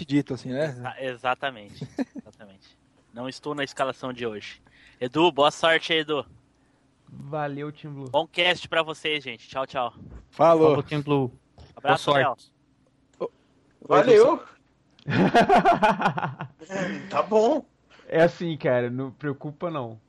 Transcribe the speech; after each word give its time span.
propriamente 0.00 0.04
dito, 0.04 0.34
assim, 0.34 0.50
né? 0.50 0.66
Exa- 0.66 0.96
exatamente. 1.00 1.88
Exatamente. 2.16 2.78
Não 3.12 3.28
estou 3.28 3.54
na 3.54 3.64
escalação 3.64 4.12
de 4.12 4.26
hoje. 4.26 4.62
Edu, 5.00 5.30
boa 5.32 5.50
sorte 5.50 5.92
aí, 5.92 6.00
Edu. 6.00 6.24
Valeu, 7.08 7.72
Team 7.72 7.92
Blue. 7.92 8.10
Bom 8.10 8.26
cast 8.26 8.68
pra 8.68 8.82
vocês, 8.82 9.22
gente. 9.24 9.48
Tchau, 9.48 9.66
tchau. 9.66 9.94
Falou. 10.30 10.68
Falou, 10.70 10.82
Team 10.82 11.02
Blue. 11.02 11.32
Abraço, 11.76 12.10
Boa 12.10 12.18
Léo. 12.18 12.36
Valeu. 13.86 14.42
Tá 17.08 17.22
bom. 17.22 17.64
é 18.06 18.22
assim, 18.22 18.56
cara, 18.56 18.90
não 18.90 19.10
preocupa 19.10 19.70
não. 19.70 20.00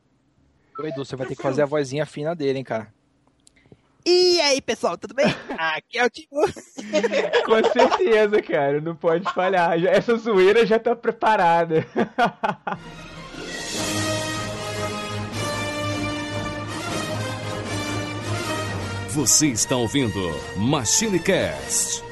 Ô, 0.77 0.85
Edu, 0.85 1.03
você 1.03 1.15
vai 1.15 1.25
ter 1.27 1.35
que 1.35 1.41
fazer 1.41 1.63
a 1.63 1.65
vozinha 1.65 2.05
fina 2.05 2.35
dele, 2.35 2.59
hein, 2.59 2.63
cara. 2.63 2.93
E 4.05 4.41
aí, 4.41 4.61
pessoal, 4.61 4.97
tudo 4.97 5.13
bem? 5.13 5.25
Aqui 5.57 5.97
é 5.99 6.05
o 6.05 6.09
Timo. 6.09 6.41
Com 7.45 7.71
certeza, 7.71 8.41
cara, 8.41 8.81
não 8.81 8.95
pode 8.95 9.31
falhar. 9.33 9.77
Já- 9.79 9.91
Essa 9.91 10.15
zoeira 10.17 10.65
já 10.65 10.79
tá 10.79 10.95
preparada. 10.95 11.85
Você 19.09 19.47
está 19.47 19.75
ouvindo 19.75 20.31
Machine 20.57 21.19
Cast. 21.19 22.03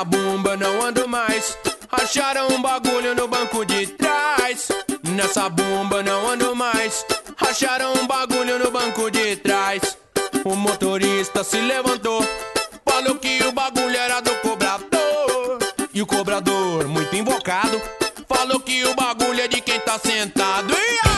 Nessa 0.00 0.16
bomba 0.16 0.56
não 0.56 0.82
ando 0.82 1.06
mais. 1.06 1.58
Acharam 1.92 2.48
um 2.48 2.62
bagulho 2.62 3.14
no 3.14 3.28
banco 3.28 3.66
de 3.66 3.86
trás. 3.86 4.68
Nessa 5.02 5.46
bomba 5.50 6.02
não 6.02 6.26
ando 6.26 6.56
mais. 6.56 7.04
Acharam 7.38 7.92
um 7.92 8.06
bagulho 8.06 8.58
no 8.58 8.70
banco 8.70 9.10
de 9.10 9.36
trás. 9.36 9.98
O 10.42 10.56
motorista 10.56 11.44
se 11.44 11.60
levantou. 11.60 12.26
Falou 12.82 13.16
que 13.16 13.42
o 13.42 13.52
bagulho 13.52 13.94
era 13.94 14.20
do 14.20 14.34
cobrador. 14.36 15.58
E 15.92 16.00
o 16.00 16.06
cobrador, 16.06 16.88
muito 16.88 17.14
invocado, 17.14 17.78
falou 18.26 18.58
que 18.58 18.82
o 18.86 18.94
bagulho 18.94 19.42
é 19.42 19.48
de 19.48 19.60
quem 19.60 19.80
tá 19.80 19.98
sentado. 19.98 20.72
E 20.72 21.09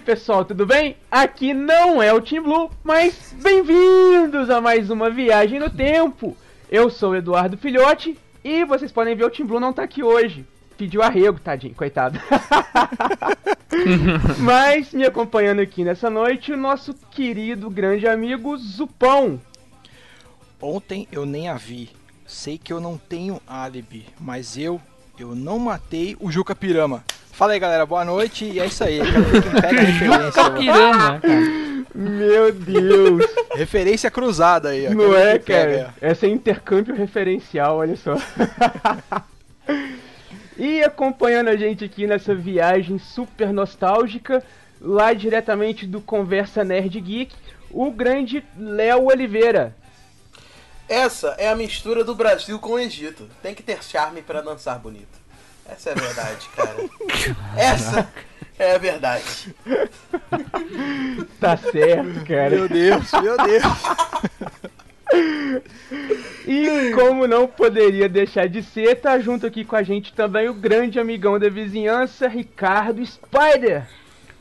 pessoal, 0.00 0.44
tudo 0.44 0.66
bem? 0.66 0.96
Aqui 1.10 1.52
não 1.52 2.02
é 2.02 2.12
o 2.12 2.20
Team 2.20 2.42
Blue, 2.42 2.70
mas 2.82 3.34
bem-vindos 3.42 4.48
a 4.48 4.60
mais 4.60 4.90
uma 4.90 5.10
viagem 5.10 5.60
no 5.60 5.68
tempo. 5.68 6.36
Eu 6.70 6.88
sou 6.88 7.10
o 7.10 7.16
Eduardo 7.16 7.58
Filhote 7.58 8.18
e 8.42 8.64
vocês 8.64 8.90
podem 8.90 9.14
ver 9.14 9.24
o 9.24 9.30
Team 9.30 9.46
Blue 9.46 9.60
não 9.60 9.72
tá 9.72 9.82
aqui 9.82 10.02
hoje. 10.02 10.46
Pediu 10.78 11.02
arrego, 11.02 11.38
tadinho, 11.38 11.74
coitado. 11.74 12.18
mas 14.40 14.92
me 14.92 15.04
acompanhando 15.04 15.60
aqui 15.60 15.84
nessa 15.84 16.08
noite, 16.08 16.52
o 16.52 16.56
nosso 16.56 16.94
querido 17.10 17.68
grande 17.68 18.08
amigo 18.08 18.56
Zupão. 18.56 19.38
Ontem 20.60 21.06
eu 21.12 21.26
nem 21.26 21.48
a 21.48 21.54
vi. 21.54 21.90
Sei 22.26 22.56
que 22.56 22.72
eu 22.72 22.80
não 22.80 22.96
tenho 22.96 23.40
álibi, 23.46 24.06
mas 24.18 24.56
eu, 24.56 24.80
eu 25.18 25.34
não 25.34 25.58
matei 25.58 26.16
o 26.18 26.30
Juca 26.30 26.54
Pirama. 26.54 27.04
Fala 27.40 27.54
aí, 27.54 27.58
galera, 27.58 27.86
boa 27.86 28.04
noite. 28.04 28.44
E 28.44 28.60
é 28.60 28.66
isso 28.66 28.84
aí. 28.84 28.98
Pega 29.62 29.80
a 29.80 29.84
referência. 29.84 30.50
né, 30.50 31.20
cara? 31.22 31.22
Meu 31.94 32.52
Deus, 32.52 33.24
referência 33.54 34.10
cruzada 34.10 34.68
aí. 34.68 34.86
ó. 34.86 34.90
não 34.90 35.16
é, 35.16 35.38
cara? 35.38 35.94
Essa 36.02 36.26
é 36.26 36.28
intercâmbio 36.28 36.94
referencial, 36.94 37.78
olha 37.78 37.96
só. 37.96 38.14
E 40.58 40.82
acompanhando 40.82 41.48
a 41.48 41.56
gente 41.56 41.82
aqui 41.82 42.06
nessa 42.06 42.34
viagem 42.34 42.98
super 42.98 43.50
nostálgica, 43.50 44.44
lá 44.78 45.14
diretamente 45.14 45.86
do 45.86 46.02
Conversa 46.02 46.62
Nerd 46.62 47.00
Geek, 47.00 47.34
o 47.70 47.90
grande 47.90 48.44
Léo 48.58 49.06
Oliveira. 49.06 49.74
Essa 50.86 51.28
é 51.38 51.48
a 51.48 51.56
mistura 51.56 52.04
do 52.04 52.14
Brasil 52.14 52.58
com 52.58 52.72
o 52.72 52.78
Egito. 52.78 53.26
Tem 53.42 53.54
que 53.54 53.62
ter 53.62 53.82
charme 53.82 54.20
pra 54.20 54.42
dançar 54.42 54.78
bonito. 54.78 55.19
Essa 55.70 55.90
é 55.90 55.92
a 55.92 55.96
verdade, 55.96 56.48
cara. 56.56 56.76
Essa 57.56 58.08
é 58.58 58.74
a 58.74 58.78
verdade. 58.78 59.54
Tá 61.40 61.56
certo, 61.56 62.26
cara. 62.26 62.50
Meu 62.50 62.68
Deus, 62.68 63.12
meu 63.12 63.36
Deus. 63.36 63.62
E 66.46 66.92
como 66.94 67.26
não 67.26 67.46
poderia 67.46 68.08
deixar 68.08 68.48
de 68.48 68.62
ser, 68.62 68.96
tá 68.96 69.18
junto 69.18 69.46
aqui 69.46 69.64
com 69.64 69.76
a 69.76 69.82
gente 69.82 70.12
também 70.12 70.48
o 70.48 70.54
grande 70.54 70.98
amigão 70.98 71.38
da 71.38 71.48
vizinhança, 71.48 72.28
Ricardo 72.28 73.04
Spider. 73.04 73.86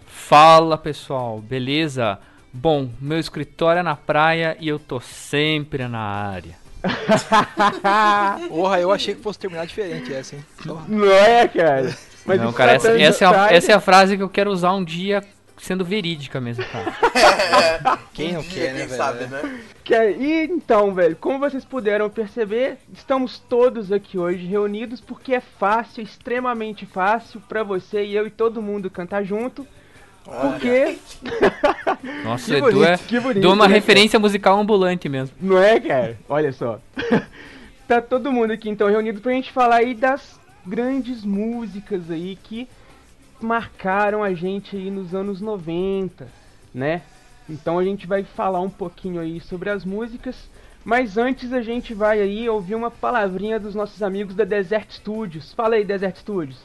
Fala 0.05 0.77
pessoal, 0.77 1.39
beleza? 1.39 2.19
Bom, 2.51 2.89
meu 2.99 3.19
escritório 3.19 3.79
é 3.79 3.83
na 3.83 3.95
praia 3.95 4.57
e 4.59 4.67
eu 4.67 4.77
tô 4.77 4.99
sempre 4.99 5.87
na 5.87 5.99
área. 5.99 6.58
Porra, 8.47 8.79
eu 8.79 8.91
achei 8.91 9.15
que 9.15 9.21
fosse 9.21 9.39
terminar 9.39 9.65
diferente 9.65 10.13
essa, 10.13 10.35
hein? 10.35 10.45
Porra. 10.65 10.85
Não 10.87 11.11
é, 11.11 11.47
cara? 11.47 11.95
Mas 12.25 12.39
Não, 12.41 12.53
cara, 12.53 12.73
essa, 12.73 12.89
tratando 12.89 13.01
essa 13.01 13.25
é 13.25 13.27
a, 13.27 13.53
essa 13.53 13.71
é 13.71 13.75
a 13.75 13.79
frase 13.79 14.17
que 14.17 14.23
eu 14.23 14.29
quero 14.29 14.51
usar 14.51 14.73
um 14.73 14.83
dia 14.83 15.23
sendo 15.57 15.83
verídica 15.83 16.39
mesmo, 16.39 16.63
cara. 16.65 17.97
Quem 18.13 18.33
não 18.33 18.39
Um 18.39 18.43
dia, 18.43 18.51
quer, 18.51 18.73
né, 18.73 18.79
quem 18.79 18.87
velho? 18.87 18.97
sabe, 18.97 19.25
né? 19.27 19.59
Que 19.83 19.93
é- 19.93 20.11
E 20.11 20.45
então, 20.45 20.93
velho, 20.93 21.15
como 21.15 21.39
vocês 21.39 21.65
puderam 21.65 22.09
perceber, 22.09 22.77
estamos 22.93 23.39
todos 23.39 23.91
aqui 23.91 24.17
hoje 24.17 24.45
reunidos 24.45 25.01
porque 25.01 25.33
é 25.33 25.41
fácil, 25.41 26.03
extremamente 26.03 26.85
fácil 26.85 27.41
pra 27.49 27.63
você 27.63 28.03
e 28.05 28.15
eu 28.15 28.27
e 28.27 28.29
todo 28.29 28.61
mundo 28.61 28.89
cantar 28.89 29.23
junto. 29.23 29.67
Porque. 30.29 30.97
Nossa, 32.23 32.45
Que 32.45 32.57
Edu 32.57 32.65
bonito, 32.71 32.83
é 32.85 32.97
que 32.97 33.19
bonito, 33.19 33.51
uma 33.51 33.67
né, 33.67 33.73
referência 33.73 34.19
musical 34.19 34.59
ambulante 34.59 35.09
mesmo. 35.09 35.35
Não 35.41 35.57
é, 35.57 35.79
cara? 35.79 36.17
Olha 36.27 36.51
só. 36.51 36.79
tá 37.87 38.01
todo 38.01 38.31
mundo 38.31 38.51
aqui 38.51 38.69
então 38.69 38.87
reunido 38.87 39.19
pra 39.19 39.31
gente 39.31 39.51
falar 39.51 39.77
aí 39.77 39.93
das 39.93 40.39
grandes 40.65 41.23
músicas 41.23 42.11
aí 42.11 42.37
que 42.43 42.67
marcaram 43.41 44.23
a 44.23 44.33
gente 44.33 44.75
aí 44.75 44.91
nos 44.91 45.15
anos 45.15 45.41
90, 45.41 46.27
né? 46.73 47.01
Então 47.49 47.79
a 47.79 47.83
gente 47.83 48.05
vai 48.05 48.23
falar 48.23 48.61
um 48.61 48.69
pouquinho 48.69 49.19
aí 49.19 49.39
sobre 49.41 49.69
as 49.69 49.83
músicas, 49.83 50.35
mas 50.85 51.17
antes 51.17 51.51
a 51.51 51.61
gente 51.61 51.93
vai 51.93 52.21
aí 52.21 52.47
ouvir 52.47 52.75
uma 52.75 52.91
palavrinha 52.91 53.59
dos 53.59 53.73
nossos 53.73 54.03
amigos 54.03 54.35
da 54.35 54.43
Desert 54.43 54.91
Studios. 54.91 55.53
Fala 55.53 55.75
aí, 55.75 55.83
Desert 55.83 56.17
Studios. 56.17 56.59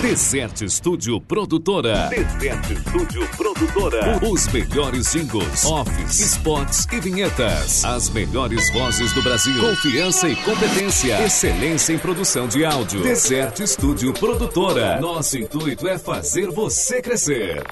Desert 0.00 0.68
Studio 0.68 1.20
Produtora. 1.20 2.08
Desert 2.08 2.64
Studio 2.80 3.28
Produtora. 3.36 4.20
Os 4.30 4.46
melhores 4.52 5.12
jingles, 5.12 5.64
offs, 5.64 6.20
spots 6.20 6.86
e 6.92 7.00
vinhetas. 7.00 7.84
As 7.84 8.10
melhores 8.10 8.72
vozes 8.72 9.12
do 9.12 9.22
Brasil. 9.22 9.58
Confiança 9.60 10.28
e 10.28 10.36
competência. 10.36 11.24
Excelência 11.24 11.92
em 11.92 11.98
produção 11.98 12.46
de 12.46 12.64
áudio. 12.64 13.02
Desert 13.02 13.66
Studio 13.66 14.12
Produtora. 14.12 15.00
Nosso 15.00 15.38
intuito 15.38 15.88
é 15.88 15.98
fazer 15.98 16.50
você 16.50 17.02
crescer. 17.02 17.64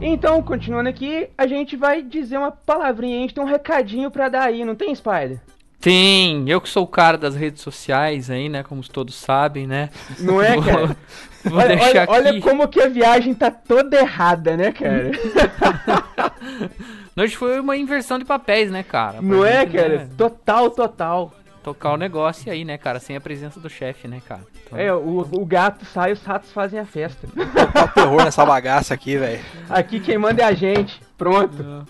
Então, 0.00 0.42
continuando 0.42 0.88
aqui, 0.88 1.28
a 1.36 1.46
gente 1.46 1.76
vai 1.76 2.02
dizer 2.02 2.38
uma 2.38 2.52
palavrinha, 2.52 3.18
a 3.18 3.20
gente 3.20 3.34
tem 3.34 3.42
um 3.42 3.46
recadinho 3.46 4.10
pra 4.10 4.28
dar 4.28 4.44
aí, 4.44 4.64
não 4.64 4.74
tem, 4.74 4.94
Spider? 4.94 5.40
Tem, 5.88 6.48
eu 6.50 6.60
que 6.60 6.68
sou 6.68 6.84
o 6.84 6.88
cara 6.88 7.16
das 7.16 7.34
redes 7.34 7.62
sociais 7.62 8.30
aí, 8.30 8.48
né? 8.48 8.62
Como 8.62 8.82
todos 8.88 9.14
sabem, 9.14 9.66
né? 9.66 9.88
Não 10.18 10.42
é, 10.42 10.54
Vou- 10.54 10.62
cara? 10.64 10.96
Vou 11.44 11.58
olha, 11.58 11.68
deixar 11.68 11.88
olha- 11.88 12.02
aqui. 12.02 12.12
olha 12.12 12.40
como 12.40 12.68
que 12.68 12.80
a 12.80 12.88
viagem 12.88 13.32
tá 13.32 13.50
toda 13.50 13.96
errada, 13.98 14.56
né, 14.56 14.72
cara? 14.72 15.12
Hoje 17.16 17.36
foi 17.36 17.58
uma 17.60 17.76
inversão 17.76 18.18
de 18.18 18.24
papéis, 18.24 18.70
né, 18.70 18.82
cara? 18.82 19.14
Pra 19.14 19.22
Não 19.22 19.44
é, 19.44 19.60
gente, 19.62 19.76
cara? 19.76 19.88
né, 20.00 20.08
Total, 20.16 20.70
total. 20.70 21.32
tocar 21.62 21.92
o 21.92 21.96
negócio 21.96 22.52
aí, 22.52 22.64
né, 22.64 22.76
cara? 22.78 23.00
Sem 23.00 23.16
a 23.16 23.20
presença 23.20 23.58
do 23.58 23.68
chefe, 23.70 24.06
né, 24.06 24.20
cara? 24.28 24.42
Então, 24.66 24.78
É, 24.78 24.92
o, 24.92 25.26
o 25.32 25.46
gato 25.46 25.84
sai, 25.86 26.12
os 26.12 26.22
ratos 26.22 26.52
fazem 26.52 26.78
a 26.78 26.84
festa. 26.84 27.26
Tá 27.72 27.88
terror 27.88 28.22
nessa 28.24 28.44
bagaça 28.44 28.92
aqui, 28.94 29.16
velho. 29.16 29.40
Aqui 29.70 29.98
quem 30.00 30.18
manda 30.18 30.42
é 30.42 30.44
a 30.44 30.52
gente. 30.52 31.00
Pronto. 31.18 31.84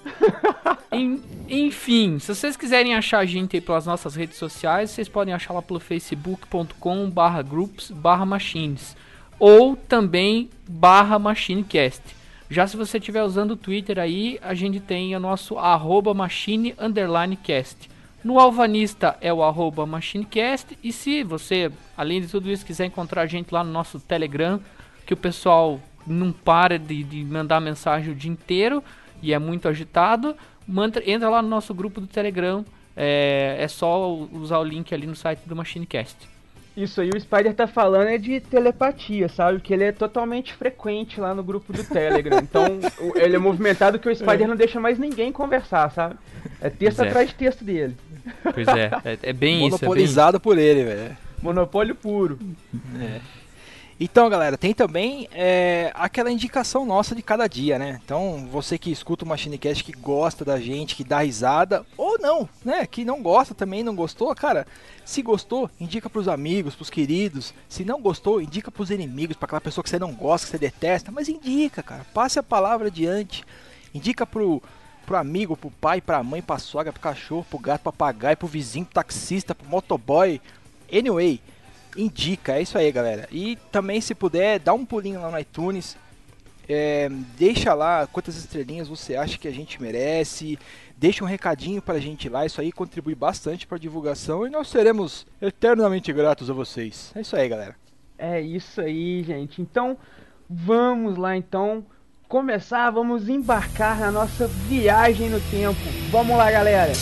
En- 0.91 1.21
enfim, 1.49 2.19
se 2.19 2.35
vocês 2.35 2.57
quiserem 2.57 2.95
achar 2.95 3.19
a 3.19 3.27
gente 3.27 3.55
aí 3.57 3.61
pelas 3.61 3.85
nossas 3.85 4.15
redes 4.17 4.39
sociais, 4.39 4.91
vocês 4.91 5.09
podem 5.09 5.35
achar 5.35 5.53
lá 5.53 5.61
pelo 5.61 5.79
facebook.com 5.79 7.11
barra 7.11 7.43
groups 7.43 7.91
barra 7.91 8.25
machines 8.25 8.97
ou 9.39 9.77
também 9.77 10.49
barra 10.67 11.19
machinecast. 11.19 12.03
Já 12.51 12.67
se 12.67 12.77
você 12.77 12.97
estiver 12.97 13.23
usando 13.23 13.51
o 13.51 13.57
Twitter 13.57 13.99
aí, 13.99 14.39
a 14.43 14.55
gente 14.55 14.81
tem 14.81 15.15
o 15.15 15.21
nosso 15.21 15.59
arroba 15.59 16.15
machine 16.15 16.75
underline 16.79 17.37
cast. 17.37 17.91
No 18.25 18.39
Alvanista 18.41 19.17
é 19.21 19.33
o 19.33 19.43
arroba 19.45 19.85
machinecast 19.87 20.77
e 20.83 20.91
se 20.91 21.23
você, 21.23 21.71
além 21.97 22.23
de 22.23 22.29
tudo 22.29 22.51
isso, 22.51 22.65
quiser 22.65 22.87
encontrar 22.87 23.23
a 23.23 23.27
gente 23.27 23.53
lá 23.53 23.63
no 23.63 23.71
nosso 23.71 24.01
Telegram, 24.01 24.59
que 25.07 25.13
o 25.13 25.17
pessoal 25.17 25.79
não 26.07 26.33
para 26.33 26.79
de, 26.79 27.05
de 27.05 27.23
mandar 27.25 27.61
mensagem 27.61 28.11
o 28.11 28.17
dia 28.17 28.31
inteiro 28.31 28.83
e 29.23 29.33
é 29.33 29.39
muito 29.39 29.69
agitado, 29.69 30.37
entra 31.05 31.29
lá 31.29 31.43
no 31.43 31.49
nosso 31.49 31.75
grupo 31.75 32.01
do 32.01 32.07
Telegram. 32.07 32.65
É, 33.01 33.57
é 33.61 33.69
só 33.69 34.13
usar 34.33 34.59
o 34.59 34.65
link 34.65 34.93
ali 34.93 35.07
no 35.07 35.15
site 35.15 35.41
do 35.47 35.55
Machinecast. 35.55 36.17
Isso 36.77 37.01
aí, 37.01 37.11
o 37.11 37.21
Spider 37.21 37.55
tá 37.55 37.67
falando 37.67 38.07
é 38.07 38.19
de 38.19 38.39
telepatia, 38.39 39.29
sabe? 39.29 39.61
Que 39.61 39.75
ele 39.75 39.83
é 39.83 39.91
totalmente 39.91 40.53
frequente 40.55 41.21
lá 41.21 41.35
no 41.35 41.43
grupo 41.43 41.73
do 41.73 41.83
Telegram. 41.83 42.39
Então, 42.39 42.65
ele 43.17 43.35
é 43.35 43.39
movimentado 43.39 43.99
que 43.99 44.09
o 44.09 44.15
Spider 44.15 44.47
não 44.47 44.55
deixa 44.55 44.79
mais 44.79 44.97
ninguém 44.97 45.33
conversar, 45.33 45.91
sabe? 45.91 46.15
É 46.61 46.71
texto 46.71 46.99
Pois 46.99 47.07
é. 47.07 47.11
atrás 47.11 47.29
de 47.31 47.35
texto 47.35 47.65
dele. 47.65 47.97
Pois 48.55 48.69
é, 48.69 48.91
é, 49.05 49.13
é 49.13 49.17
bem 49.17 49.17
isso. 49.17 49.27
É 49.27 49.33
bem 49.33 49.67
isso. 49.67 49.79
Monopolizado 49.81 50.39
por 50.39 50.57
ele, 50.57 50.85
velho. 50.85 51.17
Monopólio 51.43 51.95
puro. 51.97 52.39
Então, 54.01 54.31
galera, 54.31 54.57
tem 54.57 54.73
também 54.73 55.29
é, 55.33 55.91
aquela 55.93 56.31
indicação 56.31 56.87
nossa 56.87 57.17
de 57.17 57.23
cada 57.23 57.49
dia, 57.49 57.81
né? 57.81 58.01
Então, 58.05 58.47
você 58.49 58.79
que 58.79 58.93
escuta 58.93 59.25
o 59.25 59.29
Machinecast, 59.29 59.83
que 59.83 59.91
gosta 59.91 60.45
da 60.45 60.61
gente, 60.61 60.95
que 60.95 61.03
dá 61.03 61.19
risada, 61.19 61.85
ou 61.97 62.17
não, 62.17 62.49
né? 62.65 62.87
Que 62.87 63.05
não 63.05 63.21
gosta 63.21 63.57
também, 63.57 63.83
não 63.83 63.97
gostou, 63.97 64.33
cara. 64.37 64.69
Se 65.05 65.21
gostou, 65.21 65.69
indica 65.81 66.09
pros 66.09 66.29
amigos, 66.29 66.77
pros 66.77 66.91
queridos. 66.91 67.53
Se 67.69 67.85
não 67.85 68.01
gostou, 68.01 68.41
indica 68.41 68.71
pros 68.71 68.91
inimigos, 68.91 69.37
pra 69.37 69.47
aquela 69.47 69.61
pessoa 69.61 69.83
que 69.83 69.91
você 69.91 69.99
não 69.99 70.13
gosta, 70.13 70.47
que 70.47 70.53
você 70.53 70.59
detesta. 70.59 71.11
Mas 71.11 71.29
indica, 71.29 71.83
cara. 71.83 72.07
Passe 72.15 72.39
a 72.39 72.43
palavra 72.43 72.87
adiante. 72.87 73.45
Indica 73.93 74.25
pro, 74.25 74.63
pro 75.05 75.17
amigo, 75.17 75.57
pro 75.57 75.73
pai, 75.73 76.01
pra 76.01 76.23
mãe, 76.23 76.41
pra 76.41 76.61
sogra, 76.61 76.93
pro 76.93 77.03
cachorro, 77.03 77.47
pro 77.51 77.59
gato, 77.59 77.83
pro 77.83 77.93
papagaio, 77.93 78.37
pro 78.37 78.47
vizinho, 78.47 78.85
pro 78.85 78.95
taxista, 78.95 79.57
pro 79.57 79.69
motoboy. 79.69 80.41
Anyway, 80.93 81.41
indica, 81.99 82.55
é 82.55 82.63
isso 82.63 82.79
aí, 82.79 82.91
galera. 82.93 83.29
E 83.31 83.57
também, 83.71 84.01
se 84.01 84.15
puder, 84.15 84.59
dá 84.59 84.73
um 84.73 84.87
pulinho 84.87 85.21
lá 85.21 85.31
no 85.31 85.39
iTunes. 85.39 85.97
é, 86.69 87.09
deixa 87.37 87.73
lá 87.73 88.07
quantas 88.07 88.37
estrelinhas 88.37 88.89
você 88.89 89.17
acha 89.17 89.39
que 89.39 89.49
a 89.49 89.53
gente 89.53 89.81
merece. 89.81 90.59
Deixa 90.97 91.25
um 91.25 91.27
recadinho 91.27 91.81
pra 91.81 91.99
gente 91.99 92.29
lá. 92.29 92.45
Isso 92.45 92.61
aí 92.61 92.71
contribui 92.71 93.15
bastante 93.15 93.67
pra 93.67 93.79
divulgação. 93.79 94.47
E 94.47 94.51
nós 94.51 94.69
seremos 94.69 95.27
eternamente 95.41 96.13
gratos 96.13 96.51
a 96.51 96.53
vocês. 96.53 97.11
É 97.15 97.21
isso 97.23 97.35
aí, 97.35 97.49
galera. 97.49 97.75
É 98.19 98.41
isso 98.41 98.81
aí, 98.81 99.23
gente. 99.23 99.63
Então, 99.63 99.97
vamos 100.49 101.17
lá 101.17 101.37
então 101.37 101.87
começar, 102.29 102.91
vamos 102.91 103.29
embarcar 103.29 103.99
na 103.99 104.13
nossa 104.13 104.47
viagem 104.47 105.31
no 105.31 105.41
tempo. 105.41 105.81
Vamos 106.11 106.37
lá, 106.37 106.51
galera. 106.51 106.93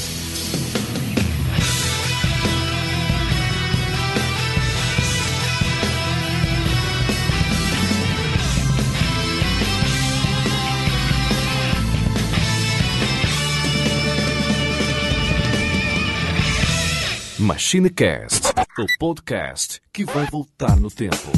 MachineCast, 17.47 18.49
o 18.77 18.87
podcast 18.99 19.81
que 19.93 20.05
vai 20.05 20.27
voltar 20.33 20.75
no 20.75 20.91
tempo. 20.91 21.31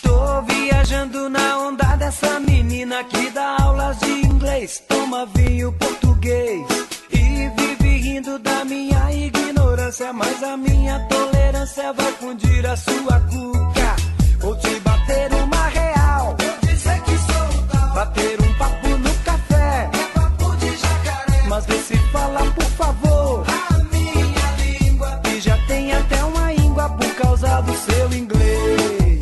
Tô 0.00 0.42
viajando 0.48 1.28
na 1.28 1.58
onda 1.58 1.94
dessa 1.96 2.40
menina 2.40 3.04
que 3.04 3.28
dá 3.32 3.58
aulas 3.60 3.98
de 3.98 4.12
inglês, 4.26 4.82
toma 4.88 5.26
vinho 5.26 5.70
português 5.74 6.66
e 7.12 7.50
vive 7.60 7.98
rindo 7.98 8.38
da 8.38 8.64
minha 8.64 9.12
ignorância, 9.12 10.10
mas 10.10 10.42
a 10.42 10.56
minha 10.56 11.00
tolerância 11.00 11.92
vai 11.92 12.12
fundir 12.12 12.64
a 12.66 12.74
sua 12.78 13.20
cuca. 13.20 13.96
Vou 14.40 14.56
te 14.56 14.80
bater 14.80 15.34
uma 15.34 15.68
real, 15.68 16.34
dizer 16.62 16.98
que 17.02 17.10
sou 17.18 17.60
o 17.60 17.66
tal. 17.66 17.94
bater 17.94 18.40
um 18.40 18.54
papo 18.54 18.88
no 18.88 19.05
mas 21.48 21.64
vê 21.66 21.78
se 21.78 21.96
fala 22.12 22.40
por 22.52 22.64
favor. 22.64 23.44
A 23.48 23.78
minha 23.84 24.80
língua 24.80 25.20
e 25.34 25.40
já 25.40 25.56
tem 25.66 25.92
até 25.92 26.24
uma 26.24 26.52
íngua 26.52 26.88
por 26.90 27.14
causa 27.14 27.60
do 27.62 27.74
seu 27.74 28.12
inglês. 28.12 29.20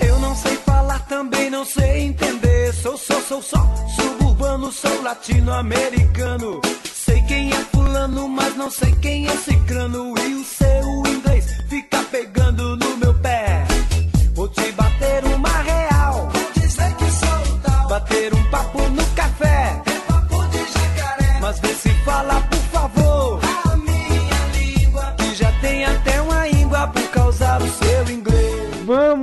Eu 0.00 0.18
não 0.20 0.34
sei 0.36 0.56
falar, 0.56 0.98
também 1.06 1.50
não 1.50 1.64
sei 1.64 2.00
entender. 2.06 2.72
Sou 2.74 2.96
só, 2.96 3.20
sou 3.20 3.42
só 3.42 3.66
suburbano, 3.96 4.72
sou 4.72 5.02
latino-americano. 5.02 6.60
Sei 6.84 7.20
quem 7.22 7.52
é 7.52 7.64
fulano, 7.72 8.28
mas 8.28 8.56
não 8.56 8.70
sei 8.70 8.92
quem 9.02 9.28
é 9.28 9.36
cicrano. 9.36 10.14
E 10.18 10.34
o 10.34 10.44
seu 10.44 11.12
inglês 11.12 11.46
fica 11.68 12.02
pegando 12.10 12.37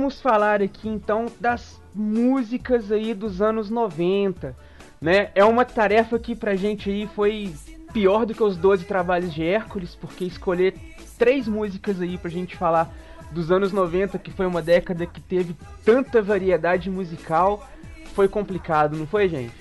Vamos 0.06 0.20
falar 0.20 0.62
aqui 0.62 0.88
então 0.88 1.26
das 1.40 1.80
músicas 1.92 2.92
aí 2.92 3.12
dos 3.12 3.42
anos 3.42 3.68
90, 3.68 4.54
né? 5.00 5.32
É 5.34 5.44
uma 5.44 5.64
tarefa 5.64 6.16
que 6.16 6.36
pra 6.36 6.54
gente 6.54 6.88
aí 6.88 7.08
foi 7.08 7.52
pior 7.92 8.24
do 8.24 8.32
que 8.32 8.40
os 8.40 8.56
12 8.56 8.84
trabalhos 8.84 9.34
de 9.34 9.42
Hércules, 9.42 9.96
porque 9.96 10.24
escolher 10.24 10.76
três 11.18 11.48
músicas 11.48 12.00
aí 12.00 12.16
pra 12.16 12.30
gente 12.30 12.56
falar 12.56 12.88
dos 13.32 13.50
anos 13.50 13.72
90, 13.72 14.16
que 14.20 14.30
foi 14.30 14.46
uma 14.46 14.62
década 14.62 15.06
que 15.06 15.20
teve 15.20 15.56
tanta 15.84 16.22
variedade 16.22 16.88
musical, 16.88 17.68
foi 18.14 18.28
complicado, 18.28 18.96
não 18.96 19.08
foi, 19.08 19.28
gente? 19.28 19.56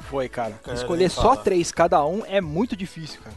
Foi, 0.00 0.28
cara. 0.28 0.60
Cara, 0.62 0.76
Escolher 0.76 1.08
só 1.08 1.34
três 1.34 1.72
cada 1.72 2.04
um 2.04 2.22
é 2.26 2.42
muito 2.42 2.76
difícil, 2.76 3.18
cara. 3.22 3.34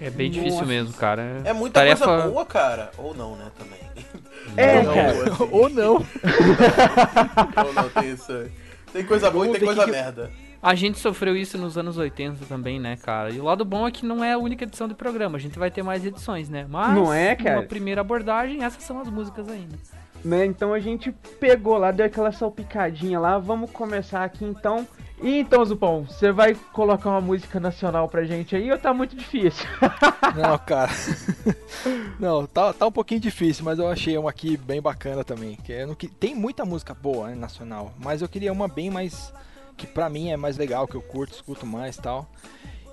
É 0.00 0.10
bem 0.10 0.30
difícil 0.30 0.60
Nossa. 0.60 0.66
mesmo, 0.66 0.92
cara. 0.94 1.40
É 1.44 1.52
muita 1.52 1.80
Tarefa... 1.80 2.04
coisa 2.04 2.28
boa, 2.28 2.46
cara. 2.46 2.90
Ou 2.98 3.14
não, 3.14 3.36
né, 3.36 3.46
também. 3.58 3.78
É, 4.56 4.82
Não, 4.82 4.94
cara. 4.94 5.10
assim. 5.10 5.48
Ou 5.50 5.68
não. 5.68 5.94
Ou 7.66 7.72
não, 7.74 7.88
tem 7.90 8.12
isso 8.12 8.32
aí. 8.32 8.50
Tem 8.92 9.04
coisa 9.04 9.30
boa 9.30 9.46
e 9.46 9.52
tem 9.52 9.60
coisa 9.60 9.84
que 9.84 9.90
merda. 9.90 10.30
A 10.62 10.74
gente 10.74 10.98
sofreu 10.98 11.36
isso 11.36 11.58
nos 11.58 11.76
anos 11.76 11.98
80 11.98 12.46
também, 12.46 12.80
né, 12.80 12.96
cara? 12.96 13.30
E 13.30 13.38
o 13.38 13.44
lado 13.44 13.64
bom 13.64 13.86
é 13.86 13.90
que 13.92 14.04
não 14.06 14.24
é 14.24 14.32
a 14.32 14.38
única 14.38 14.64
edição 14.64 14.88
do 14.88 14.94
programa, 14.94 15.36
a 15.36 15.40
gente 15.40 15.58
vai 15.58 15.70
ter 15.70 15.82
mais 15.82 16.04
edições, 16.04 16.48
né? 16.48 16.66
Mas, 16.68 16.94
Não 16.94 17.12
é, 17.12 17.36
cara? 17.36 17.56
numa 17.56 17.66
primeira 17.66 18.00
abordagem, 18.00 18.64
essas 18.64 18.82
são 18.82 18.98
as 19.00 19.08
músicas 19.08 19.48
ainda. 19.48 19.76
né? 20.24 20.46
Então 20.46 20.72
a 20.72 20.80
gente 20.80 21.12
pegou 21.38 21.76
lá, 21.76 21.90
deu 21.92 22.06
aquela 22.06 22.32
salpicadinha 22.32 23.20
lá. 23.20 23.38
Vamos 23.38 23.70
começar 23.70 24.24
aqui 24.24 24.44
então. 24.44 24.86
E 25.20 25.40
então, 25.40 25.64
Zupão, 25.64 26.04
você 26.04 26.30
vai 26.30 26.54
colocar 26.72 27.10
uma 27.10 27.20
música 27.20 27.58
nacional 27.58 28.08
pra 28.08 28.24
gente 28.24 28.54
aí 28.54 28.70
ou 28.70 28.78
tá 28.78 28.94
muito 28.94 29.16
difícil? 29.16 29.66
Não, 30.36 30.56
cara. 30.58 30.90
Não, 32.20 32.46
tá, 32.46 32.72
tá 32.72 32.86
um 32.86 32.92
pouquinho 32.92 33.20
difícil, 33.20 33.64
mas 33.64 33.78
eu 33.78 33.88
achei 33.88 34.16
uma 34.16 34.30
aqui 34.30 34.56
bem 34.56 34.80
bacana 34.80 35.24
também. 35.24 35.56
Que 35.56 35.72
que- 35.96 36.08
Tem 36.08 36.34
muita 36.34 36.64
música 36.64 36.94
boa, 36.94 37.28
né, 37.28 37.34
nacional, 37.34 37.92
mas 37.98 38.22
eu 38.22 38.28
queria 38.28 38.52
uma 38.52 38.68
bem 38.68 38.90
mais. 38.90 39.32
que 39.76 39.86
pra 39.86 40.08
mim 40.08 40.30
é 40.30 40.36
mais 40.36 40.56
legal, 40.56 40.88
que 40.88 40.96
eu 40.96 41.02
curto, 41.02 41.34
escuto 41.34 41.64
mais 41.66 41.96
e 41.96 42.02
tal. 42.02 42.28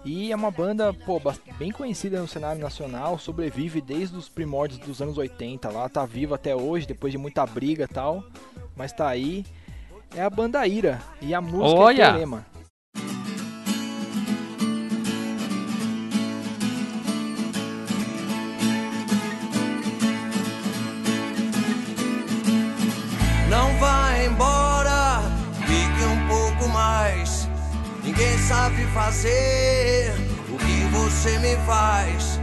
E 0.04 0.32
é 0.32 0.36
uma 0.36 0.52
banda, 0.52 0.94
pô, 0.94 1.20
bem 1.58 1.72
conhecida 1.72 2.22
no 2.22 2.28
cenário 2.28 2.62
nacional, 2.62 3.18
sobrevive 3.18 3.82
desde 3.82 4.16
os 4.16 4.30
primórdios 4.30 4.80
dos 4.80 5.02
anos 5.02 5.18
80 5.18 5.68
lá, 5.72 5.90
tá 5.90 6.06
viva 6.06 6.36
até 6.36 6.56
hoje, 6.56 6.86
depois 6.86 7.12
de 7.12 7.18
muita 7.18 7.44
briga 7.48 7.86
e 7.86 7.88
tal, 7.88 8.24
mas 8.76 8.94
tá 8.94 9.08
aí. 9.08 9.44
É 10.14 10.22
a 10.22 10.30
banda 10.30 10.66
Ira, 10.68 11.02
e 11.22 11.34
a 11.34 11.42
música 11.42 11.80
Olha! 11.80 12.04
é 12.04 12.10
Teorema. 12.12 12.46
Não 23.50 23.78
vá 23.78 24.18
embora, 24.24 25.22
fique 25.66 26.04
um 26.04 26.28
pouco 26.28 26.70
mais. 26.70 27.48
Ninguém 28.04 28.38
sabe 28.40 28.84
fazer 28.94 30.14
o 30.50 30.58
que 30.58 30.86
você 30.92 31.38
me 31.40 31.56
faz. 31.66 32.40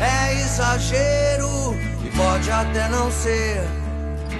É 0.00 0.34
exagero 0.40 1.74
e 2.04 2.16
pode 2.16 2.50
até 2.50 2.88
não 2.88 3.10
ser. 3.10 3.85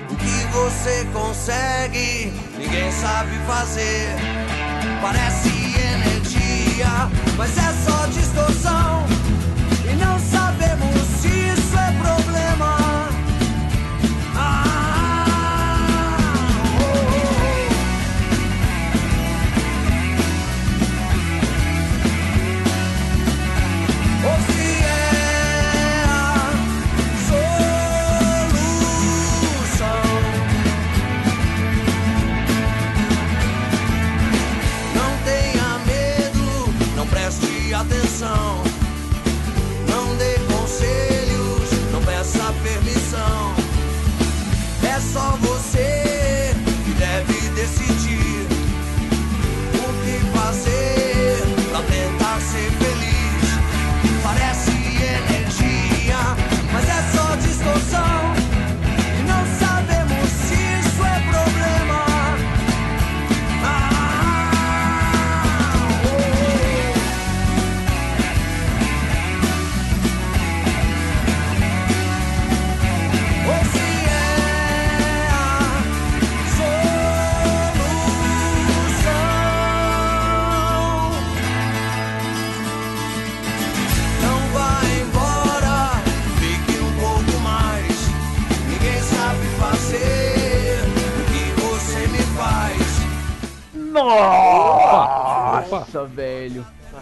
O 0.09 0.17
que 0.17 0.47
você 0.53 1.05
consegue, 1.13 2.33
ninguém 2.57 2.93
sabe 2.93 3.37
fazer. 3.47 4.15
Parece 5.03 5.49
energia, 5.49 7.11
mas 7.37 7.57
é 7.59 7.73
só 7.85 8.07
distorção. 8.07 9.05
E 9.85 9.95
não 9.97 10.19
sabemos 10.19 10.46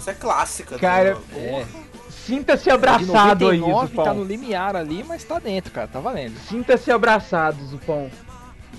Nossa, 0.05 0.11
é 0.11 0.15
clássica. 0.15 0.79
Cara, 0.79 1.15
né? 1.15 1.21
É. 1.37 1.67
Sinta-se 2.11 2.65
De 2.65 2.71
abraçado 2.71 3.49
aí, 3.49 3.59
99, 3.59 3.89
Zupão. 3.89 4.05
tá 4.05 4.15
no 4.15 4.25
limiar 4.25 4.77
ali, 4.77 5.05
mas 5.07 5.25
tá 5.25 5.39
dentro, 5.39 5.73
cara. 5.73 5.89
Tá 5.89 6.01
valendo. 6.01 6.39
Sinta-se 6.49 6.91
abraçado, 6.91 7.65
Zupão. 7.67 8.11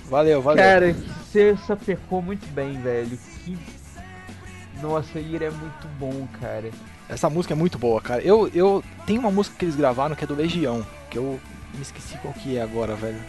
Valeu, 0.08 0.40
valeu. 0.40 0.62
Cara, 0.62 0.94
você 0.94 1.56
sapecou 1.66 2.22
muito 2.22 2.46
bem, 2.48 2.80
velho. 2.80 3.18
Que. 3.44 3.58
Nossa, 4.80 5.18
Ira 5.18 5.46
é 5.46 5.50
muito 5.50 5.88
bom, 5.98 6.28
cara. 6.40 6.70
Essa 7.08 7.30
música 7.30 7.54
é 7.54 7.56
muito 7.56 7.78
boa, 7.78 8.00
cara. 8.00 8.22
Eu, 8.22 8.50
eu 8.54 8.82
tenho 9.06 9.20
uma 9.20 9.30
música 9.30 9.56
que 9.58 9.64
eles 9.64 9.76
gravaram 9.76 10.14
que 10.14 10.24
é 10.24 10.26
do 10.26 10.34
Legião, 10.34 10.84
que 11.10 11.18
eu 11.18 11.40
me 11.74 11.82
esqueci 11.82 12.16
qual 12.18 12.34
que 12.34 12.56
é 12.56 12.62
agora, 12.62 12.94
velho. 12.94 13.20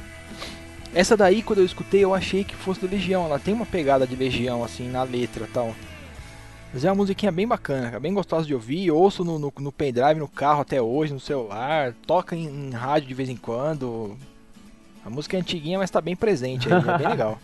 Essa 0.93 1.15
daí, 1.15 1.41
quando 1.41 1.59
eu 1.59 1.65
escutei, 1.65 2.03
eu 2.03 2.13
achei 2.13 2.43
que 2.43 2.55
fosse 2.55 2.79
do 2.79 2.89
Legião. 2.89 3.25
Ela 3.25 3.39
tem 3.39 3.53
uma 3.53 3.65
pegada 3.65 4.05
de 4.05 4.15
Legião, 4.15 4.63
assim, 4.63 4.89
na 4.89 5.03
letra 5.03 5.45
e 5.45 5.47
tal. 5.47 5.75
Mas 6.77 6.85
é 6.85 6.89
uma 6.91 6.95
musiquinha 6.97 7.31
bem 7.31 7.47
bacana, 7.47 7.87
cara, 7.87 7.99
bem 7.99 8.13
gostosa 8.13 8.45
de 8.45 8.53
ouvir. 8.53 8.91
Ouço 8.91 9.23
no, 9.25 9.39
no, 9.39 9.51
no 9.57 9.71
pendrive, 9.71 10.19
no 10.19 10.27
carro 10.27 10.61
até 10.61 10.79
hoje, 10.79 11.11
no 11.11 11.19
celular. 11.19 11.91
Toca 12.05 12.35
em, 12.35 12.45
em 12.45 12.69
rádio 12.69 13.07
de 13.07 13.15
vez 13.15 13.29
em 13.29 13.35
quando. 13.35 14.15
A 15.03 15.09
música 15.09 15.35
é 15.35 15.39
antiguinha, 15.39 15.79
mas 15.79 15.89
tá 15.89 15.99
bem 15.99 16.15
presente 16.15 16.71
aí, 16.71 16.79
é 16.79 16.97
bem 16.99 17.07
legal. 17.07 17.39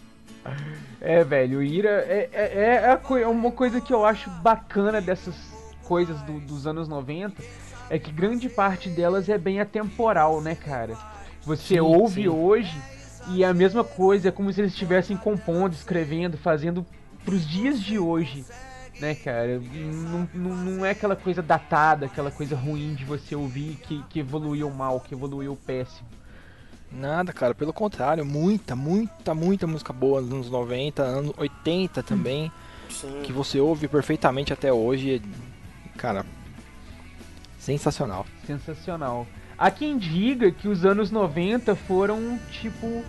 É, 1.01 1.23
velho, 1.23 1.59
o 1.59 1.63
Ira 1.63 2.05
é, 2.07 2.29
é, 2.33 2.99
é 3.15 3.21
é 3.21 3.27
uma 3.27 3.51
coisa 3.51 3.79
que 3.81 3.93
eu 3.93 4.05
acho 4.05 4.29
bacana 4.29 4.99
dessas 5.01 5.35
coisas 5.83 6.21
do- 6.21 6.39
dos 6.41 6.67
anos 6.67 6.87
90 6.87 7.41
é 7.89 7.97
que 7.97 8.11
grande 8.11 8.49
parte 8.49 8.89
delas 8.89 9.29
é 9.29 9.37
bem 9.37 9.61
atemporal, 9.61 10.41
né, 10.41 10.53
cara? 10.53 10.97
Você 11.43 11.75
Sim, 11.75 11.79
ouve 11.79 12.23
sim. 12.23 12.27
hoje 12.27 12.77
e 13.29 13.43
é 13.43 13.47
a 13.47 13.53
mesma 13.53 13.85
coisa, 13.85 14.27
é 14.29 14.31
como 14.31 14.51
se 14.51 14.59
eles 14.61 14.73
estivessem 14.73 15.15
compondo, 15.15 15.73
escrevendo, 15.73 16.37
fazendo 16.37 16.85
pros 17.23 17.47
dias 17.47 17.79
de 17.81 17.97
hoje, 17.97 18.45
né, 18.99 19.15
cara? 19.15 19.59
Não, 19.59 20.29
não, 20.33 20.55
não 20.55 20.85
é 20.85 20.91
aquela 20.91 21.15
coisa 21.15 21.41
datada, 21.41 22.05
aquela 22.05 22.31
coisa 22.31 22.55
ruim 22.55 22.93
de 22.93 23.05
você 23.05 23.35
ouvir 23.35 23.75
que, 23.83 24.03
que 24.09 24.19
evoluiu 24.19 24.69
mal, 24.69 24.99
que 24.99 25.13
evoluiu 25.13 25.57
péssimo. 25.65 26.07
Nada, 26.91 27.33
cara, 27.33 27.55
pelo 27.55 27.73
contrário, 27.73 28.23
muita, 28.23 28.75
muita, 28.75 29.33
muita 29.33 29.65
música 29.65 29.91
boa 29.91 30.21
nos 30.21 30.31
anos 30.31 30.49
90, 30.49 31.01
anos 31.01 31.33
80 31.37 32.03
também, 32.03 32.51
Sim. 32.87 33.21
que 33.23 33.33
você 33.33 33.59
ouve 33.59 33.87
perfeitamente 33.87 34.53
até 34.53 34.71
hoje. 34.71 35.19
Cara, 35.97 36.23
sensacional. 37.57 38.27
Sensacional. 38.45 39.25
Há 39.57 39.71
quem 39.71 39.97
diga 39.97 40.51
que 40.51 40.67
os 40.67 40.85
anos 40.85 41.09
90 41.09 41.75
foram, 41.75 42.39
tipo, 42.51 43.03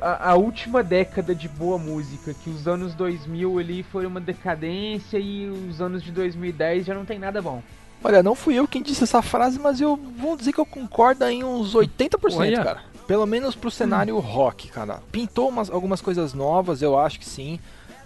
a, 0.00 0.30
a 0.30 0.34
última 0.34 0.82
década 0.82 1.34
de 1.34 1.48
boa 1.48 1.78
música. 1.78 2.34
Que 2.34 2.50
os 2.50 2.66
anos 2.66 2.94
2000 2.94 3.58
ali 3.58 3.82
foi 3.82 4.06
uma 4.06 4.20
decadência 4.20 5.18
e 5.18 5.48
os 5.48 5.80
anos 5.80 6.02
de 6.02 6.12
2010 6.12 6.86
já 6.86 6.94
não 6.94 7.04
tem 7.04 7.18
nada 7.18 7.40
bom. 7.40 7.62
Olha, 8.02 8.22
não 8.22 8.34
fui 8.34 8.54
eu 8.54 8.68
quem 8.68 8.82
disse 8.82 9.02
essa 9.04 9.20
frase, 9.20 9.58
mas 9.58 9.80
eu 9.80 9.96
vou 9.96 10.36
dizer 10.36 10.52
que 10.52 10.60
eu 10.60 10.66
concordo 10.66 11.24
em 11.24 11.42
uns 11.42 11.74
80%, 11.74 12.36
Olha. 12.36 12.62
cara. 12.62 12.80
Pelo 13.06 13.26
menos 13.26 13.54
pro 13.54 13.70
cenário 13.70 14.18
rock, 14.18 14.68
cara. 14.68 15.00
Pintou 15.10 15.48
umas, 15.48 15.70
algumas 15.70 16.00
coisas 16.00 16.34
novas, 16.34 16.82
eu 16.82 16.98
acho 16.98 17.18
que 17.18 17.24
sim. 17.24 17.58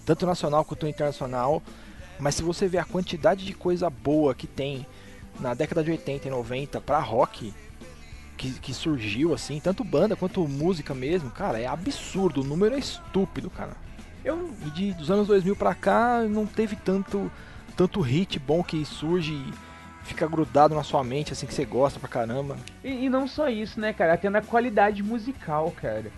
Tanto 0.06 0.24
nacional 0.24 0.64
quanto 0.64 0.86
internacional. 0.86 1.62
Mas 2.18 2.36
se 2.36 2.42
você 2.42 2.68
ver 2.68 2.78
a 2.78 2.84
quantidade 2.84 3.44
de 3.44 3.52
coisa 3.52 3.90
boa 3.90 4.34
que 4.34 4.46
tem 4.46 4.86
na 5.40 5.54
década 5.54 5.82
de 5.82 5.90
80 5.90 6.28
e 6.28 6.30
90 6.30 6.80
pra 6.80 7.00
rock, 7.00 7.52
que, 8.42 8.58
que 8.58 8.74
surgiu 8.74 9.32
assim, 9.32 9.60
tanto 9.60 9.84
banda 9.84 10.16
quanto 10.16 10.46
música 10.48 10.92
mesmo, 10.94 11.30
cara, 11.30 11.60
é 11.60 11.66
absurdo. 11.66 12.40
O 12.40 12.44
número 12.44 12.74
é 12.74 12.78
estúpido, 12.78 13.48
cara. 13.48 13.72
Eu, 14.24 14.50
E 14.66 14.70
de, 14.70 14.92
dos 14.94 15.10
anos 15.10 15.28
2000 15.28 15.54
pra 15.54 15.74
cá 15.74 16.22
não 16.28 16.44
teve 16.46 16.74
tanto 16.76 17.30
tanto 17.76 18.00
hit 18.00 18.38
bom 18.38 18.62
que 18.62 18.84
surge 18.84 19.32
e 19.32 19.52
fica 20.04 20.26
grudado 20.26 20.74
na 20.74 20.82
sua 20.82 21.02
mente 21.02 21.32
assim 21.32 21.46
que 21.46 21.54
você 21.54 21.64
gosta 21.64 21.98
pra 21.98 22.08
caramba. 22.08 22.56
e, 22.84 23.06
e 23.06 23.08
não 23.08 23.26
só 23.26 23.48
isso, 23.48 23.80
né, 23.80 23.92
cara? 23.92 24.12
Até 24.14 24.28
na 24.28 24.42
qualidade 24.42 25.02
musical, 25.02 25.70
cara. 25.80 26.10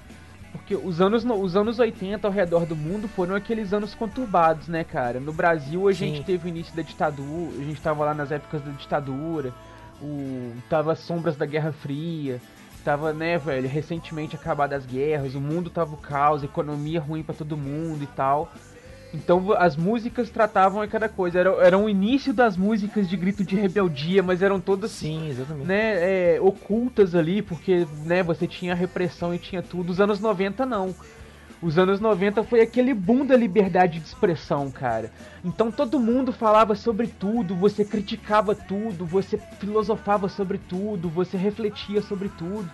Porque 0.51 0.75
os 0.75 1.01
anos, 1.01 1.25
no- 1.25 1.41
os 1.41 1.55
anos 1.57 1.79
80 1.79 2.27
ao 2.27 2.33
redor 2.33 2.65
do 2.67 2.75
mundo 2.77 3.07
foram 3.09 3.35
aqueles 3.35 3.73
anos 3.73 3.95
conturbados, 3.95 4.67
né, 4.69 4.83
cara? 4.85 5.21
No 5.21 5.33
Brasil 5.33 5.89
a 5.89 5.93
Sim. 5.93 5.99
gente 6.15 6.25
teve 6.25 6.47
o 6.47 6.49
início 6.49 6.75
da 6.75 6.83
ditadura, 6.83 7.53
a 7.59 7.63
gente 7.65 7.81
tava 7.81 8.05
lá 8.05 8.15
nas 8.15 8.31
épocas 8.33 8.63
da 8.63 8.71
ditadura, 8.73 9.53
o, 10.03 10.53
tava 10.69 10.93
as 10.93 11.01
sombras 11.01 11.37
da 11.37 11.47
Guerra 11.47 11.73
Fria, 11.73 12.41
tava, 12.85 13.13
né, 13.13 13.39
velho, 13.39 13.69
recentemente 13.69 14.37
acabadas 14.37 14.81
as 14.81 14.87
guerras, 14.87 15.35
o 15.35 15.41
mundo 15.41 15.71
tava 15.71 15.95
o 15.95 15.97
caos, 15.97 16.43
economia 16.43 17.01
ruim 17.01 17.23
pra 17.23 17.35
todo 17.35 17.57
mundo 17.57 18.05
e 18.05 18.07
tal. 18.09 18.53
Então 19.15 19.53
as 19.53 19.77
músicas 19.77 20.29
tratavam 20.29 20.83
aquela 20.83 21.09
coisa, 21.09 21.39
era, 21.39 21.51
era 21.65 21.79
o 21.79 21.89
início 21.89 22.35
das 22.35 22.57
músicas 22.57 23.09
de 23.09 23.17
grito 23.17 23.45
de 23.45 23.55
rebeldia, 23.55 24.25
mas 24.25 24.43
eram 24.43 24.61
todas 24.61 24.91
Sim, 24.91 25.29
exatamente. 25.29 25.67
né, 25.67 26.35
é, 26.35 26.41
ocultas 26.41 27.15
ali, 27.15 27.41
porque 27.41 27.87
né, 28.05 28.25
você 28.25 28.47
tinha 28.47 28.75
repressão 28.75 29.33
e 29.33 29.39
tinha 29.39 29.63
tudo. 29.63 29.91
Os 29.91 30.01
anos 30.01 30.19
90 30.19 30.67
não. 30.67 30.95
Os 31.63 31.79
anos 31.79 32.01
90 32.01 32.45
foi 32.45 32.61
aquele 32.61 32.93
boom 32.93 33.25
da 33.25 33.37
liberdade 33.37 33.99
de 33.99 34.07
expressão, 34.07 34.71
cara. 34.71 35.11
Então 35.45 35.71
todo 35.71 35.99
mundo 35.99 36.33
falava 36.33 36.75
sobre 36.75 37.07
tudo, 37.07 37.55
você 37.55 37.85
criticava 37.85 38.55
tudo, 38.55 39.07
você 39.07 39.39
filosofava 39.59 40.29
sobre 40.29 40.59
tudo, 40.59 41.09
você 41.09 41.37
refletia 41.37 42.03
sobre 42.03 42.29
tudo. 42.29 42.71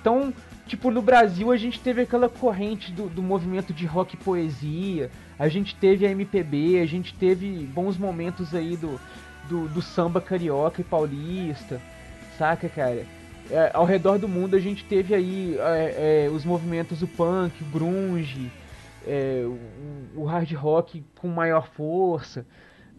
Então, 0.00 0.32
tipo, 0.66 0.90
no 0.90 1.02
Brasil 1.02 1.50
a 1.50 1.56
gente 1.56 1.80
teve 1.80 2.02
aquela 2.02 2.28
corrente 2.28 2.92
do, 2.92 3.08
do 3.08 3.22
movimento 3.22 3.72
de 3.72 3.86
rock 3.86 4.14
e 4.14 4.18
poesia, 4.18 5.10
a 5.38 5.48
gente 5.48 5.74
teve 5.74 6.06
a 6.06 6.10
MPB, 6.10 6.80
a 6.80 6.86
gente 6.86 7.14
teve 7.14 7.66
bons 7.74 7.96
momentos 7.98 8.54
aí 8.54 8.76
do, 8.76 9.00
do, 9.48 9.66
do 9.68 9.82
samba 9.82 10.20
carioca 10.20 10.80
e 10.80 10.84
paulista, 10.84 11.80
saca, 12.38 12.68
cara? 12.68 13.04
É, 13.50 13.70
ao 13.72 13.84
redor 13.84 14.18
do 14.18 14.28
mundo 14.28 14.56
a 14.56 14.60
gente 14.60 14.84
teve 14.84 15.14
aí 15.14 15.56
é, 15.58 16.26
é, 16.26 16.30
os 16.30 16.44
movimentos 16.44 17.00
do 17.00 17.06
punk, 17.06 17.62
o 17.62 17.66
grunge, 17.66 18.50
é, 19.06 19.44
o, 19.44 20.22
o 20.22 20.24
hard 20.24 20.50
rock 20.52 21.04
com 21.20 21.28
maior 21.28 21.68
força, 21.68 22.44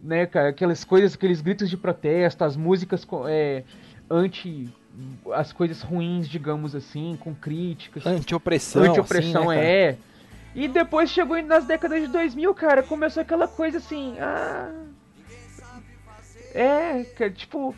né, 0.02 0.26
cara? 0.26 0.48
Aquelas 0.48 0.84
coisas, 0.84 1.14
aqueles 1.14 1.40
gritos 1.40 1.68
de 1.68 1.76
protesto, 1.76 2.44
as 2.44 2.56
músicas 2.56 3.06
é, 3.28 3.62
anti 4.10 4.68
as 5.32 5.52
coisas 5.52 5.80
ruins, 5.82 6.28
digamos 6.28 6.74
assim, 6.74 7.16
com 7.20 7.34
críticas. 7.34 8.04
Anti-opressão. 8.04 8.82
Anti-opressão, 8.82 9.50
assim, 9.50 9.60
né, 9.60 9.82
é. 9.90 9.96
E 10.54 10.66
depois 10.66 11.10
chegou 11.10 11.40
nas 11.42 11.66
décadas 11.66 12.02
de 12.02 12.08
2000, 12.08 12.52
cara, 12.54 12.82
começou 12.82 13.20
aquela 13.20 13.46
coisa 13.46 13.78
assim, 13.78 14.16
ah... 14.18 14.72
É, 16.54 17.04
cara, 17.16 17.30
tipo... 17.30 17.74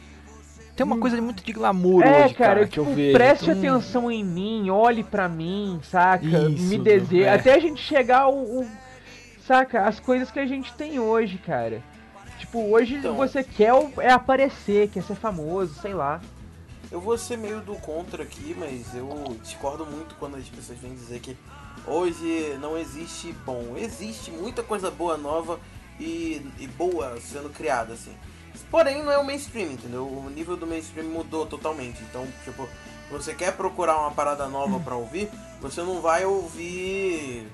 Tem 0.81 0.87
uma 0.87 0.97
coisa 0.97 1.21
muito 1.21 1.45
de 1.45 1.53
glamour 1.53 2.03
É, 2.03 2.25
hoje, 2.25 2.35
cara, 2.35 2.55
cara, 2.55 2.65
que 2.67 2.71
tipo, 2.81 2.89
eu 2.89 2.95
vejo. 2.95 3.13
preste 3.13 3.51
Então, 3.51 3.75
atenção 3.77 4.11
em 4.11 4.25
mim, 4.25 4.71
olhe 4.71 5.05
pra 5.05 5.29
mim, 5.29 5.79
saca? 5.83 6.25
Isso, 6.25 6.63
Me 6.65 6.79
deseja. 6.79 7.27
é. 7.27 7.35
Até 7.35 7.53
a 7.53 7.59
gente 7.59 7.83
chegar 7.83 8.21
ao, 8.21 8.33
ao- 8.39 8.67
Saca? 9.47 9.87
As 9.87 10.01
coisas 10.01 10.31
que 10.31 10.39
a 10.39 10.47
gente 10.47 10.73
tem 10.73 10.99
hoje, 10.99 11.37
cara. 11.37 11.83
Tipo, 12.39 12.61
hoje 12.71 12.95
Então. 12.95 13.15
você 13.15 13.45
quer 13.45 13.73
é 13.99 14.11
aparecer, 14.11 14.89
quer 14.89 15.03
ser 15.03 15.17
famoso, 15.17 15.75
sei 15.83 15.93
lá. 15.93 16.19
Eu 16.91 16.99
vou 16.99 17.19
ser 17.19 17.37
meio 17.37 17.61
do 17.61 17.75
contra 17.75 18.23
aqui, 18.23 18.57
mas 18.59 18.95
eu 18.95 19.37
discordo 19.43 19.85
muito 19.85 20.15
quando 20.19 20.37
as 20.37 20.49
pessoas 20.49 20.79
vêm 20.79 20.95
dizer 20.95 21.21
que 21.21 21.37
hoje 21.87 22.57
não 22.59 22.79
existe 22.79 23.35
bom. 23.45 23.75
Existe 23.77 24.31
muita 24.31 24.63
coisa 24.63 24.91
boa, 24.91 25.19
nova 25.19 25.61
e, 25.99 26.41
e 26.59 26.67
boa 26.67 27.19
sendo 27.21 27.51
criada, 27.51 27.93
assim. 27.93 28.13
Porém, 28.71 29.03
não 29.03 29.13
é 29.13 29.19
o 29.19 29.25
mainstream, 29.25 29.73
entendeu? 29.73 30.07
O 30.07 30.29
nível 30.31 30.57
do 30.57 30.67
mainstream 30.67 31.07
mudou 31.07 31.47
totalmente. 31.47 32.03
Então, 32.03 32.27
tipo, 32.45 32.69
você 33.11 33.35
quer 33.35 33.57
procurar 33.57 33.99
uma 33.99 34.11
parada 34.11 34.49
nova 34.49 34.79
pra 34.81 34.95
ouvir, 34.95 35.29
você 35.61 35.83
não 35.83 36.01
vai 36.01 36.25
ouvir. 36.25 37.51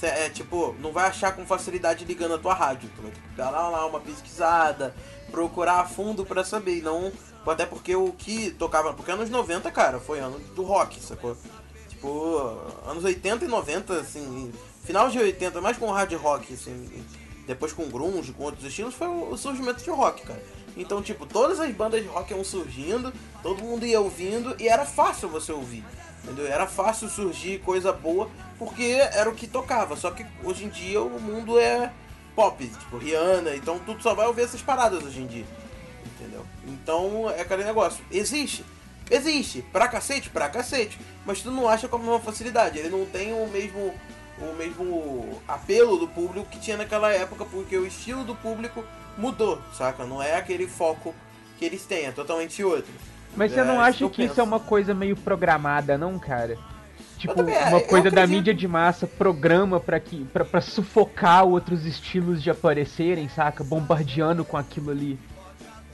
É 0.00 0.28
tipo, 0.28 0.76
não 0.78 0.92
vai 0.92 1.08
achar 1.08 1.34
com 1.34 1.44
facilidade 1.44 2.04
ligando 2.04 2.34
a 2.34 2.38
tua 2.38 2.54
rádio. 2.54 2.88
Tu 2.94 3.02
vai 3.02 3.10
ter 3.10 3.20
que 3.20 3.36
dar 3.36 3.50
lá, 3.50 3.84
uma 3.86 3.98
pesquisada, 3.98 4.94
procurar 5.30 5.80
a 5.80 5.84
fundo 5.86 6.24
pra 6.24 6.44
saber. 6.44 6.78
E 6.78 6.82
não. 6.82 7.12
Até 7.46 7.64
porque 7.64 7.96
o 7.96 8.12
que 8.12 8.50
tocava. 8.50 8.92
Porque 8.92 9.10
anos 9.10 9.30
90, 9.30 9.70
cara, 9.70 9.98
foi 9.98 10.20
ano 10.20 10.38
do 10.54 10.62
rock, 10.62 11.00
sacou? 11.02 11.36
Tipo, 11.88 12.60
anos 12.86 13.02
80 13.02 13.44
e 13.44 13.48
90, 13.48 13.94
assim. 13.94 14.52
Final 14.84 15.08
de 15.10 15.18
80, 15.18 15.60
mais 15.60 15.76
com 15.76 15.90
hard 15.90 16.12
rock, 16.14 16.54
assim. 16.54 17.04
Depois 17.48 17.72
com 17.72 17.88
grunge, 17.88 18.32
com 18.32 18.44
outros 18.44 18.64
estilos, 18.64 18.94
foi 18.94 19.08
o 19.08 19.34
surgimento 19.34 19.82
de 19.82 19.88
rock, 19.88 20.20
cara. 20.22 20.42
Então, 20.76 21.02
tipo, 21.02 21.24
todas 21.24 21.58
as 21.58 21.74
bandas 21.74 22.02
de 22.02 22.06
rock 22.06 22.30
iam 22.30 22.44
surgindo, 22.44 23.10
todo 23.42 23.64
mundo 23.64 23.86
ia 23.86 23.98
ouvindo 24.00 24.54
e 24.58 24.68
era 24.68 24.84
fácil 24.84 25.30
você 25.30 25.50
ouvir. 25.50 25.82
Entendeu? 26.22 26.46
Era 26.46 26.66
fácil 26.66 27.08
surgir 27.08 27.60
coisa 27.60 27.90
boa 27.90 28.30
porque 28.58 28.98
era 29.14 29.30
o 29.30 29.34
que 29.34 29.46
tocava. 29.46 29.96
Só 29.96 30.10
que 30.10 30.26
hoje 30.44 30.66
em 30.66 30.68
dia 30.68 31.00
o 31.00 31.18
mundo 31.18 31.58
é 31.58 31.90
pop, 32.36 32.64
tipo 32.64 32.98
Rihanna, 32.98 33.56
então 33.56 33.78
tu 33.78 33.96
só 34.02 34.14
vai 34.14 34.26
ouvir 34.26 34.42
essas 34.42 34.60
paradas 34.60 35.02
hoje 35.02 35.20
em 35.20 35.26
dia. 35.26 35.46
Entendeu? 36.04 36.44
Então 36.66 37.30
é 37.30 37.40
aquele 37.40 37.64
negócio. 37.64 38.04
Existe. 38.10 38.62
Existe. 39.10 39.62
Pra 39.72 39.88
cacete, 39.88 40.28
pra 40.28 40.50
cacete. 40.50 40.98
Mas 41.24 41.40
tu 41.40 41.50
não 41.50 41.66
acha 41.66 41.88
com 41.88 41.96
a 41.96 41.98
mesma 41.98 42.20
facilidade. 42.20 42.78
Ele 42.78 42.90
não 42.90 43.06
tem 43.06 43.32
o 43.32 43.46
mesmo. 43.48 43.94
O 44.40 44.54
mesmo 44.54 45.42
apelo 45.48 45.96
do 45.96 46.08
público 46.08 46.48
que 46.48 46.60
tinha 46.60 46.76
naquela 46.76 47.12
época, 47.12 47.44
porque 47.44 47.76
o 47.76 47.86
estilo 47.86 48.24
do 48.24 48.34
público 48.36 48.84
mudou, 49.16 49.60
saca? 49.72 50.04
Não 50.06 50.22
é 50.22 50.36
aquele 50.36 50.66
foco 50.66 51.14
que 51.58 51.64
eles 51.64 51.84
têm, 51.84 52.06
é 52.06 52.12
totalmente 52.12 52.62
outro. 52.62 52.92
Mas 53.36 53.52
você 53.52 53.60
É, 53.60 53.64
não 53.64 53.74
isso 53.74 53.82
acha 53.82 54.08
que 54.10 54.24
isso 54.24 54.40
é 54.40 54.42
uma 54.44 54.60
coisa 54.60 54.94
meio 54.94 55.16
programada, 55.16 55.98
não, 55.98 56.18
cara? 56.18 56.58
Tipo, 57.18 57.34
também, 57.34 57.54
é, 57.54 57.64
uma 57.64 57.80
eu 57.80 57.86
coisa 57.86 58.10
da 58.10 58.26
mídia 58.26 58.54
de 58.54 58.68
massa 58.68 59.06
programa 59.06 59.80
pra, 59.80 59.98
que, 59.98 60.24
pra 60.26 60.60
sufocar 60.60 61.44
outros 61.44 61.84
estilos 61.84 62.40
de 62.42 62.48
aparecerem, 62.50 63.28
saca? 63.28 63.64
Bombardeando 63.64 64.44
com 64.44 64.56
aquilo 64.56 64.90
ali. 64.92 65.18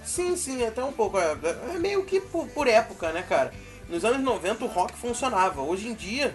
Sim, 0.04 0.36
sim, 0.36 0.64
até 0.64 0.84
um 0.84 0.92
pouco. 0.92 1.18
É, 1.18 1.34
é 1.74 1.78
meio 1.78 2.04
que 2.04 2.20
por, 2.20 2.46
por 2.48 2.66
época, 2.68 3.10
né, 3.12 3.22
cara? 3.22 3.52
Nos 3.88 4.04
anos 4.04 4.22
90 4.22 4.64
o 4.64 4.68
rock 4.68 4.94
funcionava. 4.96 5.62
Hoje 5.62 5.88
em 5.88 5.94
dia, 5.94 6.34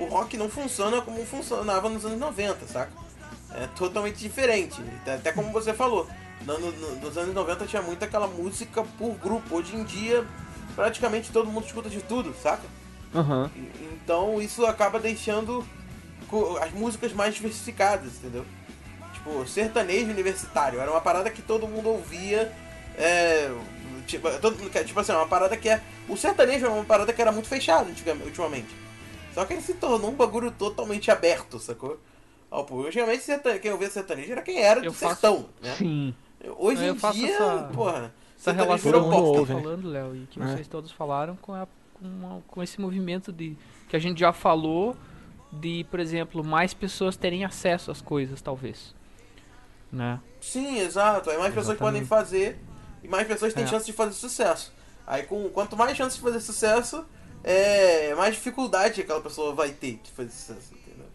o 0.00 0.06
rock 0.06 0.36
não 0.36 0.48
funciona 0.48 1.00
como 1.02 1.24
funcionava 1.26 1.88
nos 1.88 2.04
anos 2.04 2.18
90, 2.18 2.66
saca? 2.66 2.90
É 3.54 3.66
totalmente 3.76 4.16
diferente. 4.18 4.80
Até- 5.06 5.32
como 5.32 5.50
você 5.52 5.72
falou. 5.74 6.08
No- 6.46 6.58
no- 6.58 6.96
nos 6.96 7.18
anos 7.18 7.34
90 7.34 7.66
tinha 7.66 7.82
muito 7.82 8.02
aquela 8.04 8.26
música 8.26 8.82
por 8.98 9.14
grupo. 9.16 9.56
Hoje 9.56 9.76
em 9.76 9.84
dia, 9.84 10.24
praticamente 10.74 11.30
todo 11.30 11.50
mundo 11.50 11.66
escuta 11.66 11.90
de 11.90 12.00
tudo, 12.00 12.34
saca? 12.42 12.62
E- 13.54 13.90
Então 14.02 14.40
isso 14.40 14.64
acaba 14.64 14.98
deixando 14.98 15.64
as 16.62 16.70
músicas 16.72 17.12
mais 17.12 17.34
diversificadas, 17.34 18.14
entendeu? 18.16 18.46
Tipo, 19.12 19.46
sertanejo 19.46 20.10
universitário. 20.10 20.80
Era 20.80 20.90
uma 20.90 21.00
parada 21.00 21.28
que 21.30 21.42
todo 21.42 21.66
mundo 21.68 21.88
ouvia. 21.90 22.50
É, 22.96 23.50
tipo, 24.06 24.28
todo, 24.40 24.56
tipo 24.84 25.00
assim, 25.00 25.12
uma 25.12 25.26
parada 25.26 25.56
que 25.56 25.68
é. 25.68 25.80
O 26.08 26.16
sertanejo 26.16 26.66
é 26.66 26.68
uma 26.68 26.84
parada 26.84 27.12
que 27.12 27.20
era 27.20 27.32
muito 27.32 27.48
fechada 27.48 27.88
ultimamente. 28.24 28.68
Só 29.34 29.44
que 29.44 29.52
ele 29.54 29.62
se 29.62 29.74
tornou 29.74 30.10
um 30.10 30.14
bagulho 30.14 30.50
totalmente 30.50 31.10
aberto, 31.10 31.58
sacou? 31.58 31.98
Ó, 32.50 32.62
pô, 32.64 32.86
antigamente 32.86 33.22
sertane- 33.22 33.58
quem 33.60 33.70
ouvia 33.72 33.88
sertanejo 33.90 34.32
era 34.32 34.42
quem 34.42 34.60
era 34.60 34.80
do 34.80 34.86
Eu 34.86 34.92
faço- 34.92 35.20
sertão, 35.20 35.46
né? 35.62 35.74
Sim. 35.76 36.14
Hoje 36.58 36.84
Eu 36.84 36.94
em 36.94 36.98
faço 36.98 37.18
dia, 37.18 37.34
essa- 37.34 37.70
porra, 37.72 38.12
Essa 38.36 38.52
relação 38.52 38.92
que 38.92 38.98
você 38.98 39.46
tá 39.46 39.54
né? 39.54 39.62
falando, 39.62 39.88
Léo, 39.88 40.16
e 40.16 40.26
que 40.26 40.42
É. 40.42 40.46
vocês 40.46 40.66
todos 40.66 40.90
falaram 40.90 41.36
com, 41.36 41.52
a- 41.54 41.68
com, 41.94 42.06
a- 42.38 42.40
com 42.48 42.62
esse 42.62 42.80
movimento 42.80 43.30
de 43.30 43.56
que 43.88 43.94
a 43.94 43.98
gente 44.00 44.18
já 44.18 44.32
falou 44.32 44.96
de, 45.52 45.84
por 45.90 46.00
exemplo, 46.00 46.42
mais 46.42 46.72
pessoas 46.74 47.16
terem 47.16 47.44
acesso 47.44 47.90
às 47.90 48.00
coisas, 48.00 48.40
talvez. 48.40 48.94
Né? 49.92 50.20
Sim, 50.40 50.78
exato. 50.78 51.30
Aí 51.30 51.38
mais 51.38 51.52
pessoas 51.54 51.76
podem 51.78 52.04
fazer 52.04 52.58
e 53.02 53.08
mais 53.08 53.26
pessoas 53.26 53.52
têm 53.52 53.64
É. 53.64 53.66
chance 53.66 53.84
de 53.86 53.92
fazer 53.92 54.12
sucesso. 54.12 54.72
Aí 55.06 55.24
com 55.24 55.48
quanto 55.50 55.76
mais 55.76 55.96
chance 55.96 56.16
de 56.16 56.22
fazer 56.22 56.40
sucesso, 56.40 57.04
é 57.44 58.14
mais 58.16 58.34
dificuldade 58.34 59.00
aquela 59.00 59.20
pessoa 59.20 59.54
vai 59.54 59.70
ter 59.70 59.98
de 60.02 60.10
fazer 60.10 60.30
sucesso, 60.30 60.72
entendeu? 60.74 61.06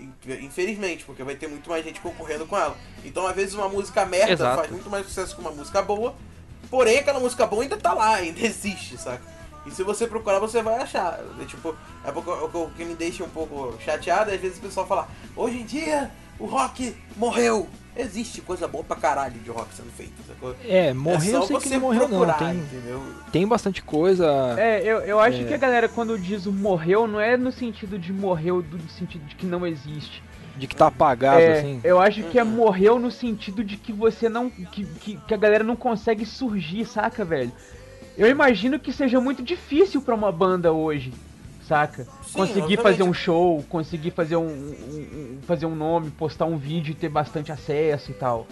In- 0.00 0.44
Infelizmente, 0.46 1.04
porque 1.04 1.22
vai 1.22 1.36
ter 1.36 1.46
muito 1.48 1.68
mais 1.70 1.84
gente 1.84 2.00
concorrendo 2.00 2.46
com 2.46 2.56
ela. 2.56 2.76
Então, 3.04 3.26
às 3.26 3.34
vezes 3.36 3.54
uma 3.54 3.68
música 3.68 4.04
merda 4.04 4.32
Exato. 4.32 4.56
faz 4.56 4.70
muito 4.70 4.90
mais 4.90 5.06
sucesso 5.06 5.34
que 5.34 5.40
uma 5.40 5.50
música 5.52 5.80
boa, 5.82 6.14
porém 6.70 6.98
aquela 6.98 7.20
música 7.20 7.46
boa 7.46 7.62
ainda 7.62 7.76
tá 7.76 7.92
lá, 7.92 8.16
ainda 8.16 8.40
existe, 8.44 8.98
saca? 8.98 9.22
E 9.66 9.70
se 9.70 9.82
você 9.82 10.06
procurar, 10.06 10.38
você 10.40 10.60
vai 10.62 10.74
achar. 10.74 11.20
É, 11.40 11.44
tipo, 11.46 11.74
é 12.04 12.10
o 12.10 12.22
que- 12.50 12.58
o 12.58 12.70
que 12.76 12.84
me 12.84 12.94
deixa 12.94 13.24
um 13.24 13.30
pouco 13.30 13.74
chateado 13.82 14.30
é 14.30 14.34
às 14.34 14.40
vezes 14.40 14.58
o 14.58 14.60
pessoal 14.60 14.86
fala, 14.86 15.08
hoje 15.34 15.58
em 15.60 15.64
dia 15.64 16.10
o 16.38 16.44
rock 16.46 16.94
morreu. 17.16 17.66
Existe 17.96 18.40
coisa 18.40 18.66
boa 18.66 18.82
pra 18.82 18.96
caralho 18.96 19.38
de 19.40 19.50
rock 19.50 19.72
sendo 19.74 19.90
feita, 19.92 20.14
sacou? 20.26 20.54
É, 20.66 20.92
morreu, 20.92 21.34
é 21.34 21.38
eu 21.38 21.42
sei 21.46 21.56
que 21.58 21.68
você 21.68 21.74
não 21.74 21.80
morreu 21.82 22.00
não. 22.02 22.08
procurar, 22.08 22.38
Tem, 22.38 22.56
entendeu? 22.56 23.02
tem 23.30 23.46
bastante 23.46 23.82
coisa. 23.82 24.26
É, 24.58 24.80
eu, 24.82 24.98
eu 25.02 25.20
acho 25.20 25.42
É. 25.42 25.44
que 25.44 25.54
a 25.54 25.58
galera 25.58 25.88
quando 25.88 26.18
diz 26.18 26.44
o 26.46 26.52
morreu 26.52 27.06
não 27.06 27.20
é 27.20 27.36
no 27.36 27.52
sentido 27.52 27.96
de 27.98 28.12
morreu 28.12 28.60
do 28.62 28.78
sentido 28.90 29.24
de 29.26 29.36
que 29.36 29.46
não 29.46 29.64
existe. 29.64 30.22
De 30.56 30.66
que 30.66 30.74
tá 30.74 30.86
apagado, 30.88 31.40
é, 31.40 31.58
assim. 31.58 31.80
Eu 31.84 32.00
acho 32.00 32.22
que 32.24 32.38
é 32.38 32.42
Uhum. 32.42 32.50
morreu 32.50 32.98
no 32.98 33.10
sentido 33.10 33.62
de 33.62 33.76
que 33.76 33.92
você 33.92 34.28
não. 34.28 34.50
Que, 34.50 34.84
que, 34.84 35.16
que 35.16 35.34
a 35.34 35.36
galera 35.36 35.62
não 35.64 35.76
consegue 35.76 36.24
surgir, 36.26 36.84
saca, 36.84 37.24
velho? 37.24 37.52
Eu 38.16 38.28
imagino 38.28 38.78
que 38.78 38.92
seja 38.92 39.20
muito 39.20 39.42
difícil 39.42 40.00
pra 40.00 40.14
uma 40.14 40.30
banda 40.30 40.72
hoje, 40.72 41.12
saca? 41.66 42.04
Sim, 42.24 42.32
conseguir 42.34 42.76
fazer 42.82 43.02
um 43.02 43.12
show, 43.14 43.62
conseguir 43.68 44.10
fazer 44.10 44.36
um, 44.36 44.46
um- 44.46 45.38
fazer 45.46 45.66
um 45.66 45.74
nome, 45.74 46.10
postar 46.10 46.44
um 46.46 46.56
vídeo 46.58 46.92
e 46.92 46.94
ter 46.94 47.08
bastante 47.08 47.50
acesso 47.52 48.10
e 48.10 48.14
tal. 48.14 48.46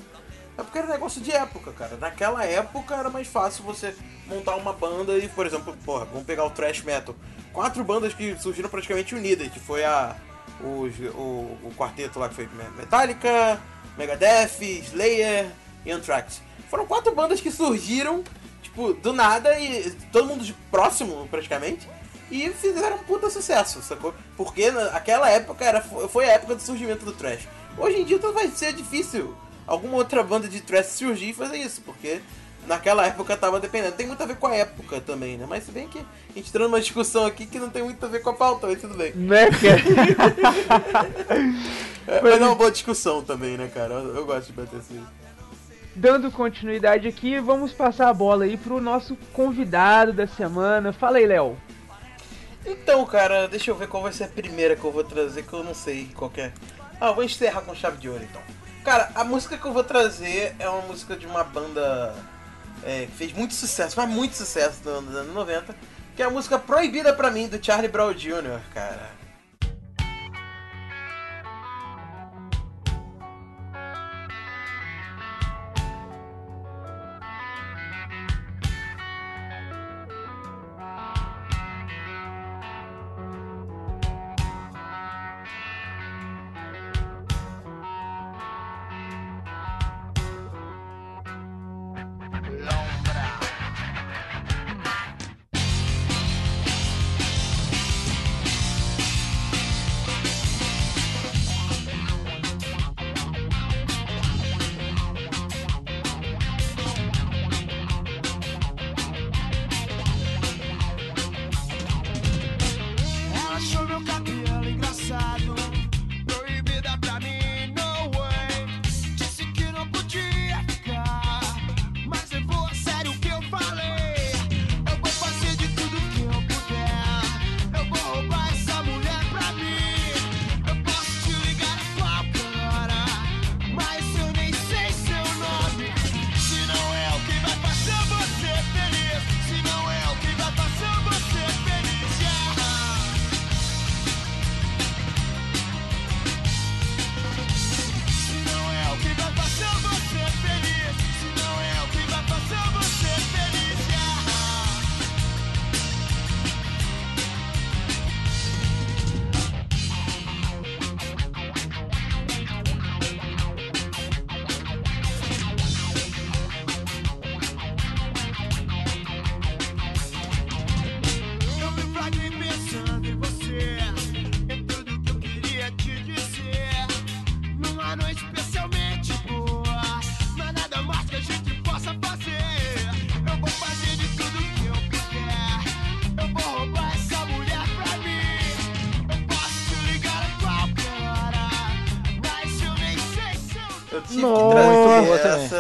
É 0.57 0.63
porque 0.63 0.79
era 0.79 0.89
negócio 0.89 1.21
de 1.21 1.33
época, 1.33 1.73
cara. 1.73 1.97
Naquela 1.97 2.45
época 2.45 2.95
era 2.95 3.09
mais 3.09 3.27
fácil 3.27 3.65
você 3.65 3.95
montar 4.27 4.55
uma 4.57 4.73
banda 4.73 5.17
e, 5.17 5.29
por 5.29 5.47
exemplo, 5.47 5.75
porra, 5.85 6.05
vamos 6.05 6.25
pegar 6.25 6.45
o 6.45 6.51
thrash 6.51 6.83
metal. 6.83 7.15
Quatro 7.53 7.83
bandas 7.83 8.13
que 8.13 8.37
surgiram 8.39 8.69
praticamente 8.69 9.15
unidas, 9.15 9.49
que 9.49 9.59
foi 9.59 9.85
a 9.85 10.15
o, 10.61 10.87
o, 11.15 11.59
o 11.65 11.73
quarteto 11.77 12.19
lá 12.19 12.29
que 12.29 12.35
foi 12.35 12.49
Metallica, 12.77 13.61
Megadeth, 13.97 14.61
Slayer 14.61 15.51
e 15.85 15.91
Anthrax. 15.91 16.41
Foram 16.69 16.87
quatro 16.87 17.15
bandas 17.15 17.41
que 17.41 17.51
surgiram, 17.51 18.23
tipo, 18.63 18.93
do 18.95 19.13
nada 19.13 19.59
e 19.59 19.91
todo 20.13 20.27
mundo 20.27 20.45
de 20.45 20.53
próximo, 20.71 21.27
praticamente. 21.31 21.89
E 22.31 22.49
fizeram 22.51 22.97
um 22.97 23.01
puta 23.01 23.29
sucesso, 23.29 23.83
sacou? 23.83 24.15
Porque 24.37 24.71
naquela 24.71 25.29
época 25.29 25.65
era, 25.65 25.81
foi 25.81 26.27
a 26.27 26.33
época 26.33 26.55
do 26.55 26.63
surgimento 26.63 27.05
do 27.05 27.13
trash. 27.13 27.47
Hoje 27.77 28.01
em 28.01 28.05
dia 28.05 28.17
então 28.17 28.33
vai 28.33 28.49
ser 28.49 28.73
difícil 28.73 29.35
alguma 29.67 29.97
outra 29.97 30.23
banda 30.23 30.49
de 30.49 30.61
trash 30.61 30.87
surgir 30.87 31.31
e 31.31 31.35
fazer 31.35 31.59
isso, 31.59 31.83
porque 31.83 32.21
naquela 32.67 33.07
época 33.07 33.37
tava 33.37 33.61
dependendo. 33.61 33.97
Tem 33.97 34.07
muito 34.07 34.23
a 34.23 34.27
ver 34.27 34.37
com 34.37 34.47
a 34.47 34.55
época 34.55 35.01
também, 35.01 35.37
né? 35.37 35.47
Mas 35.49 35.65
se 35.65 35.73
bem 35.73 35.89
que 35.89 35.99
a 35.99 36.35
gente 36.35 36.49
entrou 36.49 36.69
numa 36.69 36.81
discussão 36.81 37.27
aqui 37.27 37.47
que 37.47 37.59
não 37.59 37.71
tem 37.71 37.83
muito 37.83 38.05
a 38.05 38.09
ver 38.09 38.21
com 38.21 38.31
a 38.31 38.35
pauta, 38.35 38.67
mas 38.67 38.81
tudo 38.81 38.95
bem. 38.95 39.13
Né, 39.15 39.49
cara? 39.51 39.83
É, 42.05 42.21
mas 42.21 42.33
é 42.33 42.45
uma 42.45 42.57
boa 42.57 42.71
discussão 42.71 43.23
também, 43.23 43.57
né, 43.57 43.71
cara? 43.73 43.95
Eu, 43.95 44.17
eu 44.17 44.27
gosto 44.27 44.49
de 44.49 44.55
bater 44.55 44.81
assim. 44.81 45.01
Dando 45.95 46.33
continuidade 46.33 47.07
aqui, 47.07 47.39
vamos 47.39 47.73
passar 47.73 48.09
a 48.09 48.15
bola 48.15 48.45
aí 48.45 48.57
pro 48.57 48.81
nosso 48.81 49.17
convidado 49.33 50.13
da 50.13 50.27
semana. 50.27 50.93
Fala 50.93 51.19
aí, 51.19 51.27
Léo. 51.27 51.57
Então, 52.65 53.05
cara, 53.07 53.49
deixa 53.49 53.71
eu 53.71 53.75
ver 53.75 53.89
qual 53.89 54.03
vai 54.03 54.13
ser 54.13 54.25
a 54.25 54.29
primeira 54.29 54.77
que 54.77 54.85
eu 54.85 54.93
vou 54.93 55.05
trazer, 55.05 55.43
que 55.45 55.53
eu 55.53 55.65
não 55.65 55.75
sei 55.75 56.11
qual 56.15 56.31
é. 56.37 56.53
Ah, 57.01 57.09
eu 57.09 57.15
vou 57.15 57.25
encerrar 57.25 57.63
com 57.63 57.75
chave 57.75 57.99
de 57.99 58.09
ouro 58.09 58.23
então. 58.23 58.41
Cara, 58.85 59.11
a 59.15 59.25
música 59.25 59.57
que 59.57 59.65
eu 59.65 59.73
vou 59.73 59.85
trazer 59.85 60.55
é 60.59 60.69
uma 60.69 60.83
música 60.83 61.17
de 61.17 61.27
uma 61.27 61.43
banda 61.45 62.15
é, 62.85 63.07
que 63.07 63.13
fez 63.13 63.33
muito 63.33 63.55
sucesso, 63.55 63.95
mas 63.97 64.09
muito 64.09 64.35
sucesso 64.37 64.81
nos 64.85 65.15
anos 65.15 65.35
90, 65.35 65.75
que 66.17 66.23
é 66.23 66.27
a 66.27 66.31
música 66.31 66.59
Proibida 66.59 67.13
Pra 67.13 67.31
Mim, 67.31 67.49
do 67.49 67.65
Charlie 67.65 67.89
Brown 67.89 68.13
Jr., 68.13 68.61
cara. 68.73 69.22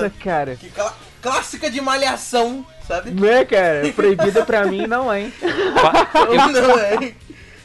Nossa, 0.04 0.14
cara. 0.22 0.56
Que 0.56 0.68
clá- 0.70 0.94
clássica 1.20 1.70
de 1.70 1.80
malhação, 1.80 2.66
sabe? 2.86 3.10
Né, 3.10 3.44
cara? 3.44 3.92
Proibida 3.92 4.44
pra 4.44 4.64
mim 4.66 4.86
não, 4.86 5.14
hein? 5.14 5.32
Não 5.42 6.78
é? 6.78 7.14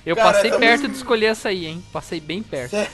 Eu 0.06 0.16
Cara, 0.16 0.34
passei 0.34 0.52
eu- 0.52 0.60
perto 0.60 0.88
de 0.88 0.96
escolher 0.96 1.26
essa 1.28 1.50
aí, 1.50 1.66
hein? 1.66 1.84
Passei 1.92 2.20
bem 2.22 2.42
perto. 2.42 2.76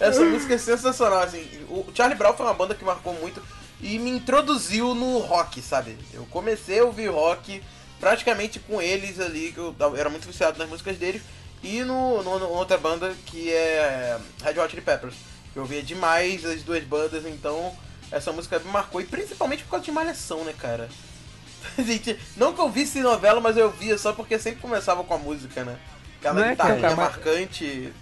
Essa 0.00 0.24
música 0.24 0.54
é 0.54 0.58
sensacional, 0.58 1.22
assim. 1.22 1.46
O 1.68 1.86
Charlie 1.94 2.18
Brown 2.18 2.34
foi 2.34 2.44
uma 2.46 2.54
banda 2.54 2.74
que 2.74 2.84
marcou 2.84 3.14
muito 3.14 3.40
e 3.80 3.98
me 3.98 4.10
introduziu 4.10 4.94
no 4.94 5.18
rock, 5.18 5.62
sabe? 5.62 5.96
Eu 6.12 6.26
comecei 6.30 6.80
a 6.80 6.84
ouvir 6.84 7.06
rock 7.08 7.62
praticamente 8.00 8.58
com 8.58 8.82
eles 8.82 9.20
ali, 9.20 9.52
que 9.52 9.58
eu 9.58 9.74
era 9.96 10.10
muito 10.10 10.26
viciado 10.26 10.58
nas 10.58 10.68
músicas 10.68 10.96
deles, 10.96 11.22
e 11.62 11.82
no, 11.84 12.20
no, 12.24 12.38
no- 12.40 12.48
outra 12.48 12.76
banda 12.76 13.14
que 13.26 13.52
é 13.52 14.18
Red 14.42 14.58
Hot 14.58 14.70
Chili 14.70 14.82
Peppers. 14.82 15.14
Eu 15.54 15.62
ouvia 15.62 15.82
demais 15.82 16.44
as 16.44 16.62
duas 16.62 16.82
bandas, 16.82 17.24
então 17.24 17.72
essa 18.12 18.32
música 18.32 18.58
me 18.58 18.70
marcou, 18.70 19.00
e 19.00 19.04
principalmente 19.04 19.64
por 19.64 19.70
causa 19.70 19.84
de 19.84 19.92
malhação, 19.92 20.44
né, 20.44 20.52
cara? 20.58 20.88
Gente, 21.78 22.18
não 22.36 22.52
que 22.52 22.60
eu 22.60 22.68
visse 22.68 23.00
novela, 23.00 23.40
mas 23.40 23.56
eu 23.56 23.70
via 23.70 23.96
só 23.96 24.12
porque 24.12 24.38
sempre 24.38 24.60
começava 24.60 25.02
com 25.04 25.14
a 25.14 25.18
música, 25.18 25.64
né? 25.64 25.76
Aquela 26.18 26.34
Não 26.34 26.44
é, 26.44 26.50
guitarrinha 26.50 26.80
cara, 26.80 26.96
mas- 26.96 27.06
marcante. 27.10 27.92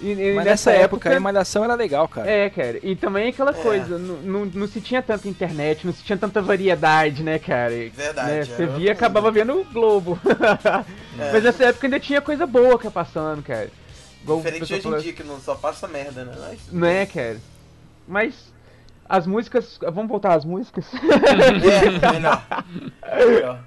E, 0.00 0.12
e 0.12 0.14
Mas 0.34 0.44
nessa 0.44 0.70
nessa 0.70 0.72
época, 0.84 1.16
a 1.16 1.18
malhação 1.18 1.64
era 1.64 1.74
legal, 1.74 2.06
cara. 2.06 2.30
É, 2.30 2.48
cara. 2.48 2.78
E 2.84 2.94
também 2.94 3.30
aquela 3.30 3.50
É. 3.50 3.54
coisa, 3.54 3.98
não, 3.98 4.16
não, 4.18 4.44
não 4.46 4.68
se 4.68 4.80
tinha 4.80 5.02
tanta 5.02 5.26
internet, 5.28 5.84
não 5.84 5.92
se 5.92 6.04
tinha 6.04 6.16
tanta 6.16 6.40
variedade, 6.40 7.24
né, 7.24 7.36
cara? 7.40 7.70
Verdade, 7.70 8.28
né, 8.30 8.36
era 8.36 8.46
Você 8.46 8.66
via 8.66 8.86
e 8.86 8.90
acabava 8.90 9.28
vendo 9.32 9.60
o 9.60 9.64
Globo. 9.64 10.18
É. 11.20 11.32
Mas 11.32 11.42
nessa 11.42 11.64
época 11.64 11.84
ainda 11.88 11.98
tinha 11.98 12.20
coisa 12.20 12.46
boa 12.46 12.78
que 12.78 12.88
passando, 12.90 13.42
cara. 13.42 13.68
Igual 14.22 14.38
Diferente 14.38 14.68
pessoal 14.68 14.94
hoje 14.94 15.00
em 15.00 15.04
dia, 15.06 15.12
que 15.14 15.24
não 15.24 15.40
só 15.40 15.56
passa 15.56 15.88
merda, 15.88 16.24
né? 16.24 16.32
Mas, 16.38 16.60
Né, 16.72 17.06
cara? 17.06 17.40
Mas 18.06 18.34
as 19.08 19.26
músicas. 19.26 19.78
Vamos 19.80 20.08
voltar 20.08 20.34
às 20.34 20.44
músicas? 20.44 20.86
É, 20.98 22.12
melhor. 22.12 22.44
melhor. 23.26 23.64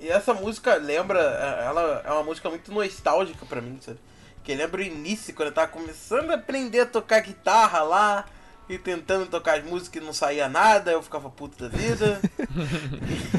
E 0.00 0.08
essa 0.08 0.32
música 0.32 0.76
lembra, 0.76 1.20
ela 1.20 2.02
é 2.04 2.10
uma 2.12 2.24
música 2.24 2.48
muito 2.48 2.72
nostálgica 2.72 3.44
pra 3.46 3.60
mim, 3.60 3.78
sabe? 3.80 3.98
Que 4.42 4.54
lembra 4.54 4.80
o 4.80 4.84
início, 4.84 5.34
quando 5.34 5.48
eu 5.48 5.54
tava 5.54 5.68
começando 5.68 6.30
a 6.30 6.34
aprender 6.34 6.80
a 6.80 6.86
tocar 6.86 7.20
guitarra 7.20 7.82
lá, 7.82 8.24
e 8.70 8.78
tentando 8.78 9.26
tocar 9.26 9.58
as 9.58 9.64
músicas 9.64 10.00
e 10.00 10.06
não 10.06 10.12
saía 10.12 10.48
nada, 10.48 10.92
eu 10.92 11.02
ficava 11.02 11.28
puto 11.28 11.60
da 11.60 11.68
vida. 11.68 12.20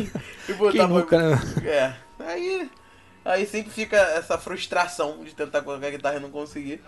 e, 0.49 0.71
Quem 0.71 0.87
nunca, 0.87 1.17
né? 1.17 1.39
É, 1.63 1.93
aí, 2.19 2.69
aí 3.23 3.45
sempre 3.45 3.71
fica 3.71 3.95
essa 3.95 4.37
frustração 4.37 5.23
de 5.23 5.33
tentar 5.33 5.61
colocar 5.61 5.89
guitarra 5.89 6.17
e 6.17 6.19
não 6.19 6.29
conseguir. 6.29 6.81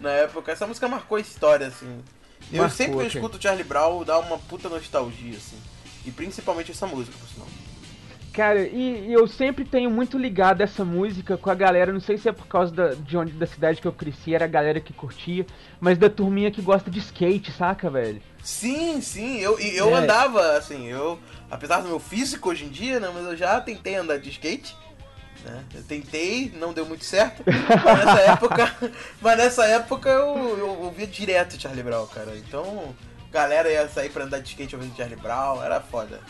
Na 0.00 0.10
época, 0.12 0.50
essa 0.50 0.66
música 0.66 0.88
marcou 0.88 1.18
a 1.18 1.20
história, 1.20 1.66
assim. 1.66 2.02
Eu 2.52 2.58
Marcou, 2.62 2.76
sempre 2.76 2.92
que 2.92 2.98
eu 2.98 3.06
cara. 3.06 3.18
escuto 3.18 3.42
Charlie 3.42 3.64
Brown, 3.64 4.04
dá 4.04 4.18
uma 4.18 4.38
puta 4.38 4.68
nostalgia, 4.68 5.36
assim. 5.36 5.56
E 6.04 6.10
principalmente 6.10 6.70
essa 6.70 6.86
música, 6.86 7.16
por 7.18 7.28
sinal. 7.28 7.46
Cara, 8.32 8.60
e, 8.62 9.08
e 9.08 9.12
eu 9.12 9.26
sempre 9.26 9.64
tenho 9.64 9.90
muito 9.90 10.16
ligado 10.16 10.60
essa 10.60 10.84
música 10.84 11.36
com 11.36 11.50
a 11.50 11.54
galera, 11.54 11.92
não 11.92 11.98
sei 12.00 12.16
se 12.16 12.28
é 12.28 12.32
por 12.32 12.46
causa 12.46 12.72
da, 12.72 12.94
de 12.94 13.16
onde, 13.16 13.32
da 13.32 13.44
cidade 13.46 13.80
que 13.80 13.88
eu 13.88 13.92
cresci, 13.92 14.34
era 14.34 14.44
a 14.44 14.48
galera 14.48 14.80
que 14.80 14.92
curtia, 14.92 15.44
mas 15.80 15.98
da 15.98 16.08
turminha 16.08 16.48
que 16.50 16.62
gosta 16.62 16.88
de 16.90 17.00
skate, 17.00 17.50
saca, 17.50 17.90
velho? 17.90 18.22
Sim, 18.42 19.00
sim, 19.00 19.38
eu, 19.40 19.58
eu 19.58 19.90
É. 19.90 19.94
andava, 19.98 20.56
assim, 20.56 20.86
eu, 20.86 21.18
apesar 21.50 21.80
do 21.80 21.88
meu 21.88 21.98
físico 21.98 22.50
hoje 22.50 22.66
em 22.66 22.68
dia, 22.68 23.00
né, 23.00 23.10
mas 23.12 23.24
eu 23.26 23.36
já 23.36 23.60
tentei 23.60 23.96
andar 23.96 24.18
de 24.18 24.30
skate, 24.30 24.76
né, 25.44 25.64
eu 25.74 25.82
tentei, 25.82 26.52
não 26.58 26.72
deu 26.72 26.84
muito 26.86 27.04
certo, 27.04 27.42
mas 27.46 27.98
nessa 28.04 28.20
época, 28.20 28.74
mas 29.20 29.38
nessa 29.38 29.66
época 29.66 30.08
eu, 30.08 30.58
eu 30.58 30.68
ouvia 30.82 31.06
direto 31.06 31.60
Charlie 31.60 31.82
Brown, 31.82 32.06
cara, 32.06 32.36
então, 32.36 32.94
galera 33.32 33.70
ia 33.70 33.88
sair 33.88 34.10
pra 34.10 34.24
andar 34.24 34.40
de 34.40 34.48
skate 34.50 34.74
ouvindo 34.76 34.96
Charlie 34.96 35.16
Brown, 35.16 35.62
era 35.62 35.80
foda. 35.80 36.20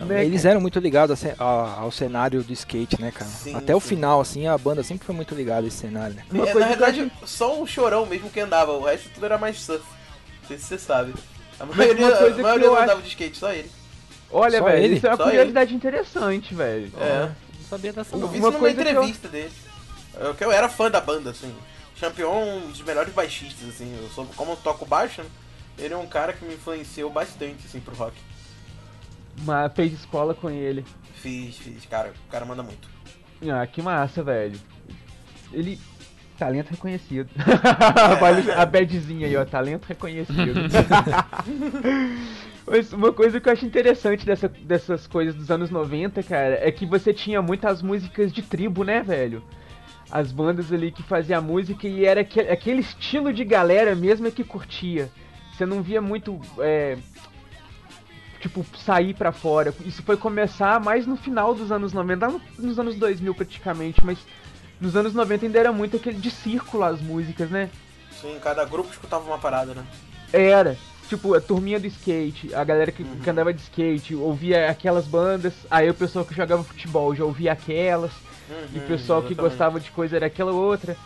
Né, 0.00 0.24
Eles 0.24 0.42
cara? 0.42 0.52
eram 0.52 0.60
muito 0.60 0.78
ligados 0.78 1.20
ao 1.38 1.90
cenário 1.90 2.42
do 2.44 2.52
skate, 2.52 3.00
né, 3.00 3.10
cara? 3.10 3.28
Sim, 3.28 3.56
Até 3.56 3.74
o 3.74 3.80
sim. 3.80 3.88
final, 3.88 4.20
assim, 4.20 4.46
a 4.46 4.56
banda 4.56 4.82
sempre 4.84 5.04
foi 5.04 5.14
muito 5.14 5.34
ligada 5.34 5.64
a 5.64 5.68
esse 5.68 5.78
cenário, 5.78 6.14
né? 6.14 6.22
Uma 6.30 6.48
É, 6.48 6.52
coisa 6.52 6.68
na 6.68 6.72
que 6.72 6.78
verdade, 6.80 7.12
só 7.24 7.60
o 7.60 7.66
Chorão 7.66 8.06
mesmo 8.06 8.30
que 8.30 8.38
andava, 8.38 8.70
o 8.72 8.84
resto 8.84 9.08
tudo 9.12 9.26
era 9.26 9.36
mais 9.38 9.60
surf, 9.60 9.84
não 10.42 10.46
sei 10.48 10.56
se 10.58 10.64
você 10.66 10.78
sabe. 10.78 11.14
A 11.58 11.66
maioria, 11.66 12.06
a 12.14 12.32
que 12.32 12.40
maioria 12.42 12.66
não 12.68 12.74
acho- 12.74 12.82
andava 12.84 13.02
de 13.02 13.08
skate, 13.08 13.36
só 13.36 13.52
ele. 13.52 13.68
Olha, 14.30 14.58
Só 14.58 14.64
velho, 14.66 14.84
ele? 14.84 14.96
isso 14.98 15.06
é 15.06 15.10
uma 15.10 15.16
Só 15.16 15.24
curiosidade 15.24 15.74
interessante, 15.74 16.54
velho. 16.54 16.92
É. 17.00 17.20
Não 17.22 17.34
sabia 17.68 17.92
dessa 17.92 18.14
Eu 18.16 18.20
não. 18.20 18.28
vi 18.28 18.38
Uma 18.38 18.48
isso 18.48 18.58
numa 18.58 18.72
que 18.72 18.80
eu- 18.80 18.82
entrevista 18.82 19.28
dele. 19.28 19.52
Eu, 20.20 20.34
que 20.34 20.44
eu 20.44 20.52
era 20.52 20.68
fã 20.68 20.90
da 20.90 21.00
banda, 21.00 21.30
assim. 21.30 21.54
Champion 21.96 22.26
é 22.26 22.44
um 22.44 22.68
dos 22.70 22.80
melhores 22.82 23.12
baixistas, 23.12 23.68
assim. 23.68 23.96
Eu 24.00 24.08
sou, 24.10 24.24
como 24.36 24.52
eu 24.52 24.56
toco 24.56 24.86
baixo, 24.86 25.22
né? 25.22 25.28
Ele 25.78 25.94
é 25.94 25.96
um 25.96 26.06
cara 26.06 26.32
que 26.32 26.44
me 26.44 26.54
influenciou 26.54 27.10
bastante, 27.10 27.66
assim, 27.66 27.80
pro 27.80 27.94
rock. 27.94 28.16
Mas 29.42 29.72
fez 29.74 29.92
escola 29.92 30.34
com 30.34 30.50
ele. 30.50 30.84
Fiz, 31.14 31.56
fiz, 31.56 31.84
cara. 31.86 32.12
O 32.26 32.30
cara 32.30 32.44
manda 32.44 32.62
muito. 32.62 32.88
Ah, 33.52 33.66
que 33.66 33.80
massa, 33.82 34.22
velho. 34.22 34.58
Ele. 35.52 35.80
Talento 36.36 36.70
reconhecido. 36.70 37.28
Olha 38.22 38.62
a 38.62 38.66
badzinha 38.66 39.26
aí, 39.26 39.36
ó. 39.36 39.44
Talento 39.44 39.86
reconhecido. 39.86 40.36
Mas 42.70 42.92
uma 42.92 43.12
coisa 43.12 43.40
que 43.40 43.48
eu 43.48 43.52
acho 43.52 43.64
interessante 43.64 44.26
dessa, 44.26 44.48
dessas 44.48 45.06
coisas 45.06 45.34
dos 45.34 45.50
anos 45.50 45.70
90, 45.70 46.22
cara, 46.22 46.58
é 46.62 46.70
que 46.70 46.84
você 46.84 47.12
tinha 47.14 47.40
muitas 47.40 47.80
músicas 47.82 48.32
de 48.32 48.42
tribo, 48.42 48.84
né, 48.84 49.02
velho? 49.02 49.42
As 50.10 50.32
bandas 50.32 50.72
ali 50.72 50.90
que 50.90 51.02
faziam 51.02 51.42
música 51.42 51.86
e 51.86 52.04
era 52.04 52.20
aquele, 52.22 52.50
aquele 52.50 52.80
estilo 52.80 53.32
de 53.32 53.44
galera 53.44 53.94
mesmo 53.94 54.26
é 54.26 54.30
que 54.30 54.44
curtia. 54.44 55.10
Você 55.52 55.66
não 55.66 55.82
via 55.82 56.00
muito, 56.00 56.40
é, 56.58 56.96
tipo, 58.40 58.64
sair 58.76 59.14
pra 59.14 59.32
fora. 59.32 59.74
Isso 59.84 60.02
foi 60.02 60.16
começar 60.16 60.80
mais 60.80 61.06
no 61.06 61.16
final 61.16 61.54
dos 61.54 61.72
anos 61.72 61.92
90, 61.92 62.26
lá 62.26 62.32
no- 62.32 62.40
nos 62.66 62.78
anos 62.78 62.96
2000 62.96 63.34
praticamente, 63.34 64.04
mas 64.04 64.18
nos 64.80 64.94
anos 64.96 65.12
90 65.14 65.46
ainda 65.46 65.58
era 65.58 65.72
muito 65.72 65.96
aquele 65.96 66.18
de 66.18 66.30
círculo 66.30 66.84
as 66.84 67.00
músicas, 67.00 67.50
né? 67.50 67.68
Sim, 68.20 68.38
cada 68.42 68.64
grupo 68.64 68.90
escutava 68.90 69.24
uma 69.24 69.38
parada, 69.38 69.74
né? 69.74 69.84
Era. 70.32 70.76
Tipo, 71.08 71.34
a 71.34 71.40
turminha 71.40 71.80
do 71.80 71.86
skate, 71.86 72.54
a 72.54 72.62
galera 72.62 72.92
que, 72.92 73.02
Uhum. 73.02 73.16
que 73.22 73.30
andava 73.30 73.52
de 73.52 73.62
skate, 73.62 74.14
ouvia 74.14 74.70
aquelas 74.70 75.06
bandas, 75.06 75.54
aí 75.70 75.88
o 75.88 75.94
pessoal 75.94 76.24
que 76.24 76.34
jogava 76.34 76.62
futebol 76.62 77.14
já 77.14 77.24
ouvia 77.24 77.52
aquelas, 77.52 78.12
e 78.74 78.78
o 78.78 78.82
pessoal 78.82 79.22
que 79.22 79.28
Uhum, 79.28 79.32
exatamente. 79.32 79.36
gostava 79.36 79.80
de 79.80 79.90
coisa 79.90 80.16
era 80.16 80.26
aquela 80.26 80.52
outra. 80.52 80.96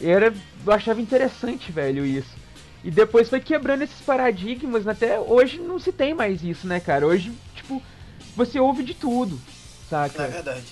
Era. 0.00 0.32
Eu 0.66 0.72
achava 0.72 1.00
interessante, 1.00 1.70
velho, 1.70 2.06
isso. 2.06 2.34
E 2.82 2.90
depois 2.90 3.28
foi 3.28 3.40
quebrando 3.40 3.82
esses 3.82 4.00
paradigmas, 4.00 4.86
até 4.88 5.18
hoje 5.20 5.58
não 5.58 5.78
se 5.78 5.92
tem 5.92 6.14
mais 6.14 6.42
isso, 6.42 6.66
né, 6.66 6.80
cara? 6.80 7.06
Hoje, 7.06 7.32
tipo, 7.54 7.82
você 8.34 8.58
ouve 8.58 8.82
de 8.82 8.94
tudo, 8.94 9.38
saca? 9.88 10.22
É 10.24 10.28
verdade. 10.28 10.64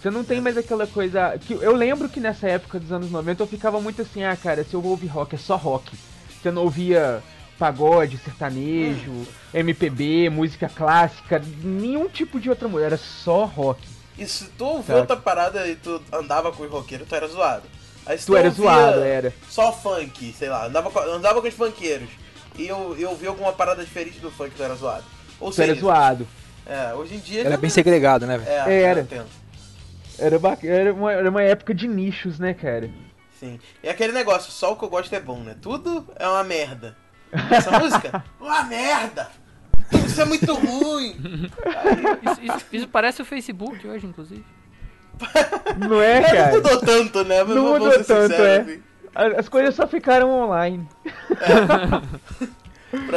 Você 0.00 0.10
não 0.10 0.24
tem 0.24 0.40
mais 0.40 0.56
aquela 0.56 0.86
coisa. 0.86 1.36
que 1.38 1.52
Eu 1.52 1.74
lembro 1.74 2.08
que 2.08 2.20
nessa 2.20 2.48
época 2.48 2.78
dos 2.80 2.90
anos 2.90 3.10
90 3.10 3.42
eu 3.42 3.46
ficava 3.46 3.80
muito 3.80 4.00
assim, 4.02 4.22
ah, 4.24 4.34
cara, 4.36 4.64
se 4.64 4.74
eu 4.74 4.80
vou 4.80 4.92
ouvir 4.92 5.08
rock, 5.08 5.34
é 5.34 5.38
só 5.38 5.56
rock. 5.56 5.92
Você 6.40 6.50
não 6.50 6.62
ouvia 6.62 7.22
pagode, 7.60 8.16
sertanejo, 8.16 9.26
MPB, 9.52 10.30
música 10.30 10.66
clássica, 10.68 11.40
nenhum 11.62 12.08
tipo 12.08 12.40
de 12.40 12.48
outra 12.48 12.66
música, 12.66 12.86
era 12.86 12.96
só 12.96 13.44
rock. 13.44 13.86
E 14.18 14.26
se 14.26 14.46
tu 14.56 14.64
ouvia 14.64 14.86
Saca. 14.86 14.98
outra 15.00 15.16
parada 15.16 15.68
e 15.68 15.76
tu 15.76 16.00
andava 16.10 16.50
com 16.52 16.62
os 16.62 16.70
roqueiros, 16.70 17.06
tu 17.06 17.14
era 17.14 17.28
zoado. 17.28 17.64
Aí 18.06 18.18
se 18.18 18.24
Tu 18.26 18.34
era 18.34 18.48
ouvia 18.48 18.64
zoado, 18.64 19.00
era. 19.02 19.32
Só 19.48 19.70
funk, 19.72 20.34
sei 20.36 20.48
lá, 20.48 20.66
andava 20.66 20.90
com, 20.90 20.98
andava 20.98 21.40
com 21.42 21.48
os 21.48 21.54
funkeiros. 21.54 22.08
E 22.56 22.66
eu, 22.66 22.96
eu 22.98 23.14
vi 23.14 23.26
alguma 23.26 23.52
parada 23.52 23.84
diferente 23.84 24.18
do 24.20 24.30
funk, 24.30 24.52
tu 24.56 24.62
era 24.62 24.74
zoado. 24.74 25.04
Ou 25.38 25.50
Tu 25.50 25.56
seja, 25.56 25.72
era 25.72 25.80
zoado. 25.80 26.26
É, 26.66 26.94
hoje 26.94 27.14
em 27.16 27.18
dia. 27.20 27.40
Era 27.42 27.50
já 27.50 27.56
bem 27.58 27.70
segregado, 27.70 28.26
né, 28.26 28.38
velho? 28.38 28.50
É, 28.70 28.82
Era. 28.82 29.00
eu 29.00 29.04
entendo. 29.04 29.26
Era, 30.18 30.38
ba- 30.38 30.58
era, 30.62 30.92
uma, 30.94 31.12
era 31.12 31.30
uma 31.30 31.42
época 31.42 31.74
de 31.74 31.86
nichos, 31.88 32.38
né, 32.38 32.52
cara? 32.54 32.90
Sim. 33.38 33.58
E 33.82 33.88
aquele 33.88 34.12
negócio, 34.12 34.50
só 34.52 34.72
o 34.72 34.76
que 34.76 34.84
eu 34.84 34.88
gosto 34.90 35.14
é 35.14 35.20
bom, 35.20 35.38
né? 35.40 35.56
Tudo 35.62 36.06
é 36.16 36.26
uma 36.28 36.44
merda. 36.44 36.94
Essa 37.50 37.78
música? 37.78 38.24
Uma 38.40 38.62
merda! 38.64 39.28
Isso 40.06 40.20
é 40.20 40.24
muito 40.24 40.52
ruim! 40.54 41.16
Isso, 42.22 42.40
isso- 42.42 42.66
isso 42.72 42.88
parece 42.88 43.22
o 43.22 43.24
Facebook 43.24 43.86
hoje, 43.86 44.06
inclusive. 44.06 44.44
Não 45.88 46.00
é, 46.00 46.16
É, 46.16 46.20
não 46.20 46.28
cara? 46.30 46.52
mudou 46.52 46.80
tanto, 46.80 47.24
né? 47.24 47.44
Mas 47.44 47.56
Não 47.56 47.64
mudou 47.72 47.90
tanto, 47.90 47.98
sinceros, 48.04 48.30
é. 48.30 48.60
assim, 48.60 48.82
As 49.38 49.48
coisas 49.48 49.74
só 49.74 49.86
ficaram 49.86 50.30
online. 50.30 50.86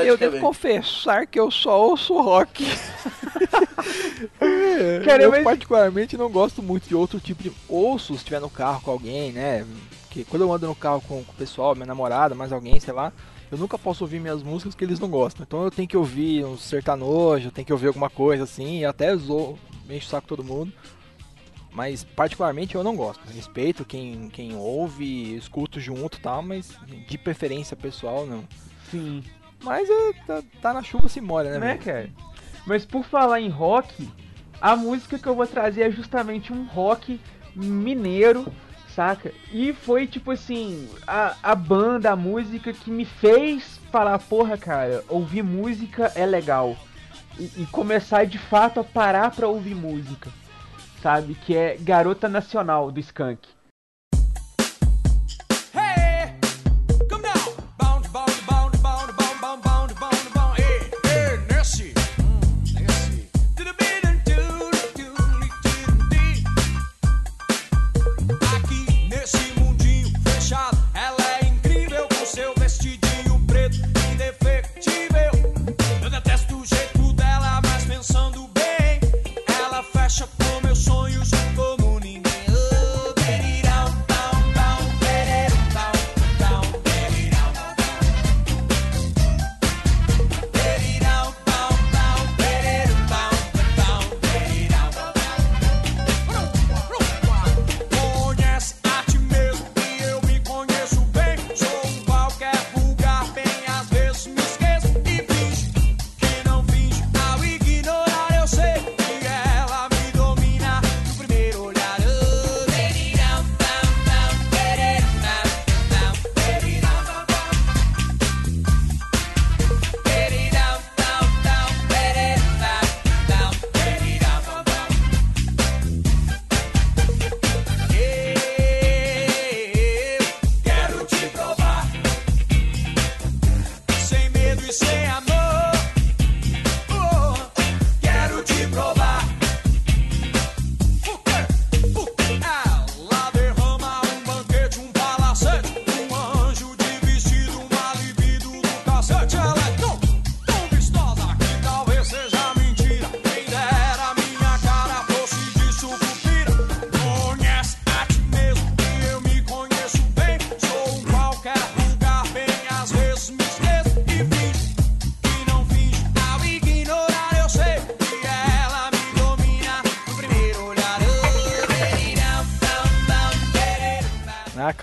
Eu 0.06 0.17
devo 0.17 0.39
confessar 0.39 1.26
que 1.26 1.39
eu 1.39 1.49
só 1.49 1.82
ouço 1.82 2.13
rock. 2.21 2.63
É, 4.39 5.02
Cara, 5.04 5.23
eu 5.23 5.32
mas- 5.32 5.43
particularmente 5.43 6.15
não 6.17 6.30
gosto 6.30 6.62
muito 6.62 6.88
de 6.88 6.93
outro 6.95 7.19
tipo 7.19 7.41
de. 7.41 7.52
Ouço 7.67 8.13
se 8.13 8.19
estiver 8.19 8.39
no 8.39 8.49
carro 8.52 8.82
com 8.82 8.91
alguém, 8.91 9.32
né? 9.32 9.65
Que 10.12 10.23
quando 10.26 10.43
eu 10.43 10.54
ando 10.54 10.67
no 10.67 10.76
carro 10.76 11.02
com, 11.02 11.23
com 11.23 11.32
o 11.32 11.36
pessoal, 11.36 11.73
minha 11.73 11.88
namorada, 11.88 12.36
mais 12.36 12.52
alguém, 12.52 12.80
sei 12.80 12.93
lá, 12.93 13.12
eu 13.54 13.58
nunca 13.60 13.78
posso 13.78 14.04
ouvir 14.04 14.20
minhas 14.20 14.42
músicas 14.42 14.74
que 14.74 14.84
eles 14.84 15.00
não 15.00 15.10
gostam. 15.10 15.44
Então 15.44 15.63
eu 15.63 15.70
tenho 15.70 15.88
que 15.88 15.96
ouvir 15.96 16.44
um 16.44 16.58
sertanojo, 16.58 17.48
eu 17.48 17.52
tenho 17.52 17.66
que 17.66 17.72
ouvir 17.72 17.88
alguma 17.88 18.10
coisa 18.10 18.46
assim, 18.46 18.84
até 18.84 19.16
zoo, 19.16 19.60
encho 19.88 20.08
o 20.08 20.10
saco 20.10 20.28
todo 20.28 20.44
mundo. 20.44 20.74
Mas 21.72 22.04
particularmente 22.04 22.74
eu 22.74 22.84
não 22.84 22.96
gosto. 22.96 23.22
Respeito 23.32 23.86
quem, 23.86 24.28
quem 24.30 24.56
ouve, 24.56 25.36
escuto 25.36 25.80
junto 25.80 26.18
e 26.18 26.22
tal, 26.22 26.42
mas 26.42 26.76
de 27.08 27.18
preferência 27.18 27.78
pessoal 27.78 28.26
não. 28.26 28.44
Sim. 28.89 29.24
Mas 29.63 29.88
é, 29.88 30.13
tá, 30.26 30.44
tá 30.60 30.74
na 30.74 30.82
chuva 30.82 31.08
se 31.08 31.22
molha, 31.22 31.52
né, 31.52 31.60
Né, 31.60 31.78
cara? 31.78 32.10
Mas 32.66 32.86
por 32.86 33.04
falar 33.04 33.39
em 33.39 33.50
rock, 33.50 34.10
a 34.60 34.76
música 34.76 35.20
que 35.20 35.28
eu 35.28 35.36
vou 35.36 35.46
trazer 35.46 35.82
é 35.84 35.92
justamente 35.92 36.52
um 36.52 36.66
rock 36.66 37.20
mineiro, 37.56 38.52
saca? 38.96 39.32
E 39.52 39.74
foi 39.74 40.08
tipo 40.08 40.32
assim, 40.32 40.90
a, 41.08 41.36
a 41.44 41.56
banda, 41.56 42.12
a 42.12 42.16
música 42.16 42.74
que 42.74 42.90
me 42.90 43.06
fez 43.06 43.80
falar, 43.92 44.18
porra, 44.20 44.58
cara, 44.58 45.04
ouvir 45.10 45.44
música 45.44 46.12
é 46.16 46.26
legal. 46.26 46.76
E, 47.38 47.52
e 47.58 47.68
começar 47.72 48.26
de 48.26 48.38
fato 48.38 48.80
a 48.80 48.84
parar 48.84 49.32
pra 49.32 49.48
ouvir 49.48 49.76
música, 49.76 50.30
sabe? 51.02 51.36
Que 51.36 51.56
é 51.56 51.78
Garota 51.80 52.30
Nacional 52.30 52.92
do 52.92 53.00
Skank. 53.00 53.53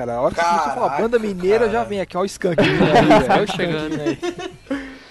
Cara, 0.01 0.15
a 0.15 0.21
hora 0.23 0.35
que 0.35 0.41
você 0.41 0.47
começou 0.49 0.71
a 0.71 0.75
falar 0.75 0.87
Caraca, 0.91 1.03
banda 1.03 1.19
mineira, 1.19 1.59
cara. 1.61 1.71
já 1.71 1.85
vem 1.85 2.01
aqui, 2.01 2.17
ó, 2.17 2.21
o 2.23 2.25
Skank. 2.25 2.63
vindo 2.63 2.83
aí, 2.85 3.07
velho, 3.07 3.33
ó 3.33 3.41
o 3.41 3.45
Skank 3.45 3.57
chegando. 3.57 4.01
aí. 4.01 4.19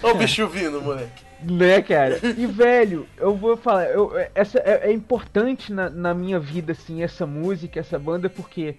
Olha 0.01 0.13
o 0.13 0.17
bicho 0.17 0.47
vindo, 0.47 0.81
moleque. 0.81 1.29
Né, 1.43 1.81
cara? 1.81 2.19
E, 2.37 2.45
velho, 2.45 3.07
eu 3.17 3.35
vou 3.35 3.55
falar, 3.55 3.85
eu, 3.85 4.11
essa 4.35 4.59
é, 4.59 4.89
é 4.89 4.91
importante 4.91 5.71
na, 5.71 5.89
na 5.89 6.13
minha 6.13 6.39
vida, 6.39 6.71
assim, 6.73 7.01
essa 7.03 7.25
música, 7.25 7.79
essa 7.79 7.97
banda, 7.99 8.29
porque 8.29 8.75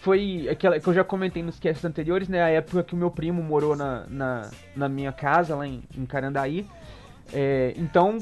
foi 0.00 0.48
aquela 0.50 0.80
que 0.80 0.86
eu 0.88 0.94
já 0.94 1.04
comentei 1.04 1.42
nos 1.44 1.60
casts 1.60 1.84
anteriores, 1.84 2.28
né? 2.28 2.42
A 2.42 2.48
época 2.48 2.82
que 2.82 2.94
o 2.94 2.96
meu 2.96 3.10
primo 3.10 3.40
morou 3.42 3.76
na, 3.76 4.04
na, 4.08 4.50
na 4.74 4.88
minha 4.88 5.12
casa, 5.12 5.54
lá 5.54 5.66
em, 5.66 5.82
em 5.96 6.04
Carandaí. 6.06 6.66
É, 7.32 7.72
então, 7.76 8.18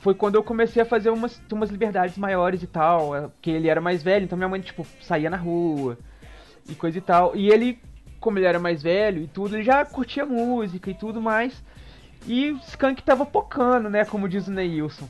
foi 0.00 0.14
quando 0.14 0.36
eu 0.36 0.42
comecei 0.42 0.80
a 0.82 0.86
fazer 0.86 1.10
umas, 1.10 1.38
umas 1.52 1.68
liberdades 1.70 2.16
maiores 2.16 2.62
e 2.62 2.66
tal. 2.66 3.14
é, 3.14 3.20
Porque 3.28 3.50
ele 3.50 3.68
era 3.68 3.80
mais 3.80 4.02
velho, 4.02 4.24
então 4.24 4.38
minha 4.38 4.48
mãe, 4.48 4.60
tipo, 4.60 4.86
saía 5.02 5.28
na 5.28 5.36
rua 5.36 5.98
e 6.68 6.74
coisa 6.74 6.98
e 6.98 7.00
tal. 7.00 7.34
E 7.36 7.50
ele, 7.50 7.78
como 8.20 8.38
ele 8.38 8.46
era 8.46 8.58
mais 8.58 8.82
velho 8.82 9.22
e 9.22 9.26
tudo, 9.26 9.56
ele 9.56 9.64
já 9.64 9.84
curtia 9.84 10.24
música 10.24 10.90
e 10.90 10.94
tudo 10.94 11.20
mais. 11.20 11.62
E 12.26 12.52
o 12.52 12.56
Skank 12.58 13.02
tava 13.02 13.26
pocando, 13.26 13.90
né? 13.90 14.04
Como 14.04 14.28
diz 14.28 14.46
o 14.46 14.52
Neilson. 14.52 15.08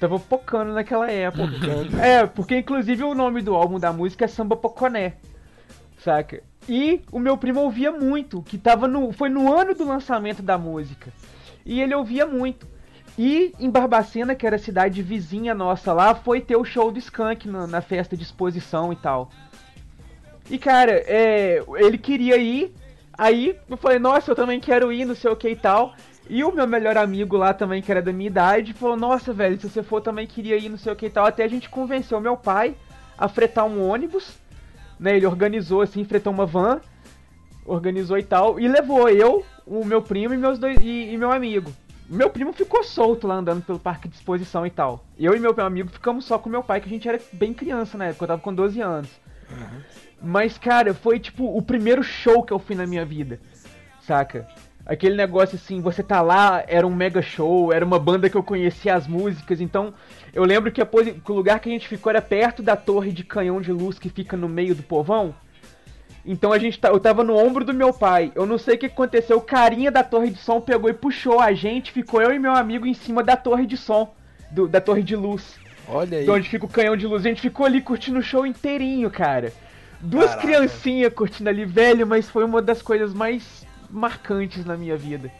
Tava 0.00 0.18
pocando 0.18 0.72
naquela 0.72 1.10
época. 1.10 1.44
é, 2.02 2.26
porque 2.26 2.58
inclusive 2.58 3.02
o 3.04 3.14
nome 3.14 3.42
do 3.42 3.54
álbum 3.54 3.78
da 3.78 3.92
música 3.92 4.24
é 4.24 4.28
Samba 4.28 4.56
Poconé. 4.56 5.14
Saca? 5.98 6.42
E 6.68 7.02
o 7.10 7.18
meu 7.18 7.36
primo 7.36 7.60
ouvia 7.60 7.90
muito, 7.90 8.42
que 8.42 8.56
tava 8.56 8.86
no. 8.86 9.12
Foi 9.12 9.28
no 9.28 9.52
ano 9.52 9.74
do 9.74 9.86
lançamento 9.86 10.42
da 10.42 10.56
música. 10.56 11.12
E 11.64 11.80
ele 11.80 11.94
ouvia 11.94 12.26
muito. 12.26 12.66
E 13.18 13.52
em 13.58 13.68
Barbacena, 13.68 14.34
que 14.34 14.46
era 14.46 14.56
a 14.56 14.60
cidade 14.60 15.02
vizinha 15.02 15.54
nossa 15.54 15.92
lá, 15.92 16.14
foi 16.14 16.40
ter 16.40 16.56
o 16.56 16.64
show 16.64 16.92
do 16.92 17.00
Skank 17.00 17.48
na, 17.48 17.66
na 17.66 17.80
festa 17.80 18.16
de 18.16 18.22
exposição 18.22 18.92
e 18.92 18.96
tal. 18.96 19.30
E 20.50 20.58
cara, 20.58 20.92
é, 21.06 21.62
ele 21.76 21.98
queria 21.98 22.36
ir, 22.36 22.74
aí 23.16 23.56
eu 23.68 23.76
falei, 23.76 23.98
nossa, 23.98 24.30
eu 24.30 24.36
também 24.36 24.58
quero 24.58 24.92
ir, 24.92 25.04
não 25.04 25.14
sei 25.14 25.30
o 25.30 25.36
que 25.36 25.50
e 25.50 25.56
tal. 25.56 25.94
E 26.30 26.44
o 26.44 26.52
meu 26.52 26.66
melhor 26.66 26.96
amigo 26.96 27.36
lá 27.36 27.54
também, 27.54 27.80
que 27.80 27.90
era 27.90 28.02
da 28.02 28.12
minha 28.12 28.28
idade, 28.28 28.74
falou, 28.74 28.96
nossa, 28.96 29.32
velho, 29.32 29.58
se 29.58 29.68
você 29.68 29.82
for 29.82 30.00
também 30.00 30.26
queria 30.26 30.56
ir, 30.56 30.68
não 30.68 30.76
sei 30.76 30.92
o 30.92 30.96
que 30.96 31.06
e 31.06 31.10
tal. 31.10 31.24
Até 31.24 31.44
a 31.44 31.48
gente 31.48 31.70
convenceu 31.70 32.20
meu 32.20 32.36
pai 32.36 32.74
a 33.16 33.28
fretar 33.28 33.64
um 33.64 33.82
ônibus, 33.88 34.36
né? 35.00 35.16
Ele 35.16 35.26
organizou 35.26 35.80
assim, 35.80 36.04
fretou 36.04 36.32
uma 36.32 36.44
van, 36.44 36.80
organizou 37.64 38.18
e 38.18 38.22
tal, 38.22 38.60
e 38.60 38.68
levou 38.68 39.08
eu, 39.08 39.44
o 39.66 39.84
meu 39.84 40.02
primo 40.02 40.34
e 40.34 40.36
meus 40.36 40.58
dois 40.58 40.78
e, 40.80 41.12
e 41.12 41.16
meu 41.16 41.32
amigo. 41.32 41.72
Meu 42.08 42.30
primo 42.30 42.52
ficou 42.52 42.82
solto 42.82 43.26
lá 43.26 43.36
andando 43.36 43.62
pelo 43.62 43.78
parque 43.78 44.08
de 44.08 44.14
exposição 44.14 44.66
e 44.66 44.70
tal. 44.70 45.04
Eu 45.18 45.34
e 45.34 45.38
meu 45.38 45.54
amigo 45.58 45.90
ficamos 45.90 46.24
só 46.24 46.38
com 46.38 46.48
meu 46.48 46.62
pai, 46.62 46.80
que 46.80 46.86
a 46.86 46.90
gente 46.90 47.08
era 47.08 47.20
bem 47.32 47.52
criança 47.52 47.98
na 47.98 48.06
época, 48.06 48.24
eu 48.24 48.28
tava 48.28 48.40
com 48.40 48.54
12 48.54 48.80
anos. 48.80 49.10
Mas, 50.20 50.58
cara, 50.58 50.92
foi 50.94 51.18
tipo 51.18 51.44
o 51.56 51.62
primeiro 51.62 52.02
show 52.02 52.42
que 52.42 52.52
eu 52.52 52.58
fui 52.58 52.74
na 52.74 52.86
minha 52.86 53.04
vida, 53.04 53.38
saca? 54.00 54.46
Aquele 54.84 55.14
negócio 55.14 55.56
assim, 55.56 55.80
você 55.82 56.02
tá 56.02 56.20
lá, 56.22 56.64
era 56.66 56.86
um 56.86 56.94
mega 56.94 57.20
show, 57.20 57.72
era 57.72 57.84
uma 57.84 57.98
banda 57.98 58.28
que 58.30 58.36
eu 58.36 58.42
conhecia 58.42 58.94
as 58.94 59.06
músicas, 59.06 59.60
então 59.60 59.92
eu 60.32 60.42
lembro 60.44 60.72
que, 60.72 60.82
que 60.84 61.30
o 61.32 61.34
lugar 61.34 61.60
que 61.60 61.68
a 61.68 61.72
gente 61.72 61.86
ficou 61.86 62.08
era 62.10 62.22
perto 62.22 62.62
da 62.62 62.74
torre 62.74 63.12
de 63.12 63.22
canhão 63.22 63.60
de 63.60 63.70
luz 63.70 63.98
que 63.98 64.08
fica 64.08 64.36
no 64.36 64.48
meio 64.48 64.74
do 64.74 64.82
povão. 64.82 65.34
Então 66.24 66.52
a 66.52 66.58
gente 66.58 66.78
tá, 66.80 66.88
eu 66.88 66.98
tava 66.98 67.22
no 67.22 67.36
ombro 67.36 67.64
do 67.64 67.72
meu 67.72 67.92
pai. 67.92 68.32
Eu 68.34 68.44
não 68.44 68.58
sei 68.58 68.74
o 68.74 68.78
que 68.78 68.86
aconteceu, 68.86 69.36
o 69.38 69.42
carinha 69.42 69.90
da 69.90 70.02
torre 70.02 70.30
de 70.30 70.38
som 70.38 70.60
pegou 70.60 70.90
e 70.90 70.94
puxou 70.94 71.38
a 71.40 71.52
gente, 71.52 71.92
ficou 71.92 72.20
eu 72.20 72.32
e 72.34 72.38
meu 72.38 72.52
amigo 72.52 72.86
em 72.86 72.94
cima 72.94 73.22
da 73.22 73.36
torre 73.36 73.66
de 73.66 73.76
som, 73.76 74.14
do- 74.50 74.68
da 74.68 74.80
torre 74.80 75.02
de 75.02 75.14
luz. 75.14 75.58
Olha 75.86 76.18
aí. 76.18 76.24
De 76.24 76.30
onde 76.30 76.48
fica 76.48 76.66
o 76.66 76.68
canhão 76.68 76.96
de 76.96 77.06
luz. 77.06 77.24
A 77.24 77.28
gente 77.28 77.40
ficou 77.40 77.64
ali 77.64 77.80
curtindo 77.80 78.18
o 78.18 78.22
show 78.22 78.46
inteirinho, 78.46 79.10
cara. 79.10 79.52
Duas 80.00 80.30
Caraca. 80.30 80.42
criancinhas 80.42 81.12
curtindo 81.12 81.50
ali, 81.50 81.64
velho, 81.64 82.06
mas 82.06 82.28
foi 82.28 82.44
uma 82.44 82.62
das 82.62 82.80
coisas 82.80 83.12
mais 83.12 83.66
marcantes 83.90 84.64
na 84.64 84.76
minha 84.76 84.96
vida. 84.96 85.30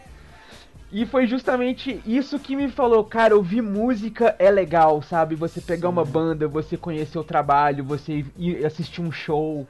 E 0.91 1.05
foi 1.05 1.27
justamente 1.27 2.01
isso 2.07 2.39
que 2.39 2.57
me 2.57 2.69
falou, 2.69 3.05
cara, 3.05 3.37
ouvir 3.37 3.61
música 3.61 4.35
é 4.39 4.51
legal, 4.51 5.03
sabe? 5.03 5.35
Você 5.35 5.61
pegar 5.61 5.91
uma 5.91 6.05
banda, 6.05 6.49
você 6.49 6.79
conhecer 6.79 7.19
o 7.19 7.25
trabalho, 7.25 7.85
você 7.85 8.25
ir 8.37 8.65
assistir 8.65 9.03
um 9.03 9.13
show, 9.13 9.67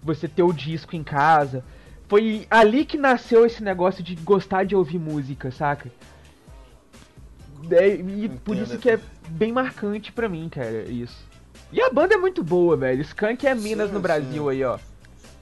você 0.00 0.28
ter 0.28 0.44
o 0.44 0.52
disco 0.52 0.94
em 0.94 1.02
casa. 1.02 1.64
Foi 2.08 2.46
ali 2.48 2.84
que 2.84 2.96
nasceu 2.96 3.44
esse 3.44 3.62
negócio 3.62 4.02
de 4.02 4.14
gostar 4.16 4.64
de 4.64 4.76
ouvir 4.76 4.98
música, 4.98 5.50
saca? 5.50 5.90
É, 7.70 7.88
e 7.88 8.28
por 8.28 8.56
Entendo, 8.56 8.64
isso 8.64 8.78
que 8.78 8.90
é 8.90 9.00
bem 9.28 9.52
marcante 9.52 10.12
pra 10.12 10.28
mim, 10.28 10.48
cara, 10.48 10.88
isso. 10.88 11.29
E 11.72 11.80
a 11.80 11.90
banda 11.90 12.14
é 12.14 12.18
muito 12.18 12.42
boa, 12.42 12.76
velho. 12.76 13.00
Skank 13.02 13.46
é 13.46 13.54
Minas 13.54 13.88
Sim, 13.88 13.94
no 13.94 14.00
Brasil 14.00 14.48
aí, 14.48 14.64
ó. 14.64 14.78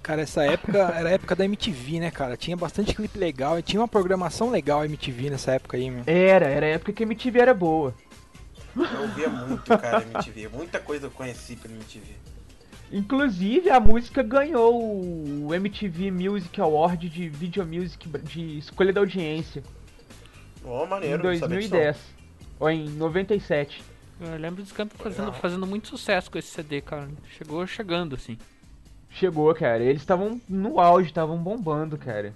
Cara, 0.03 0.23
essa 0.23 0.45
época 0.45 0.79
era 0.95 1.09
a 1.09 1.12
época 1.12 1.35
da 1.35 1.45
MTV, 1.45 2.01
né, 2.01 2.11
cara? 2.11 2.37
Tinha 2.37 2.57
bastante 2.57 2.95
clipe 2.95 3.19
legal 3.19 3.59
e 3.59 3.62
tinha 3.62 3.81
uma 3.81 3.88
programação 3.88 4.51
legal 4.51 4.81
a 4.81 4.85
MTV 4.85 5.31
nessa 5.31 5.53
época 5.53 5.77
aí, 5.77 5.91
meu. 5.91 6.03
Era, 6.07 6.47
era 6.47 6.67
a 6.67 6.71
época 6.71 6.93
que 6.93 7.03
a 7.03 7.07
MTV 7.07 7.41
era 7.41 7.55
boa. 7.55 7.95
Eu 8.77 9.03
ouvia 9.03 9.29
muito, 9.29 9.64
cara, 9.64 10.05
MTV. 10.14 10.49
Muita 10.49 10.79
coisa 10.79 11.07
eu 11.07 11.11
conheci 11.11 11.57
pela 11.57 11.75
MTV. 11.75 12.07
Inclusive, 12.91 13.71
a 13.71 13.81
música 13.81 14.23
ganhou 14.23 14.83
o 15.45 15.55
MTV 15.55 16.11
Music 16.11 16.59
Award 16.61 17.09
de 17.09 17.29
Video 17.29 17.67
Music 17.67 18.09
de 18.23 18.59
escolha 18.59 18.93
da 18.93 19.01
audiência 19.01 19.62
Ó, 20.64 20.85
em 20.85 20.88
maneiro, 20.88 21.31
disso 21.31 21.47
2010. 21.47 21.97
Ou 22.59 22.71
em 22.71 22.88
97. 22.88 23.83
Eu 24.20 24.37
lembro 24.38 24.62
dos 24.62 24.72
campos 24.72 25.00
fazendo, 25.00 25.33
fazendo 25.33 25.66
muito 25.66 25.88
sucesso 25.88 26.31
com 26.31 26.38
esse 26.38 26.48
CD, 26.48 26.81
cara. 26.81 27.09
Chegou 27.37 27.66
chegando, 27.66 28.14
assim. 28.16 28.37
Chegou, 29.11 29.54
cara. 29.54 29.83
Eles 29.83 30.02
estavam 30.02 30.40
no 30.48 30.81
auge, 30.81 31.09
estavam 31.09 31.37
bombando, 31.38 31.96
cara. 31.96 32.33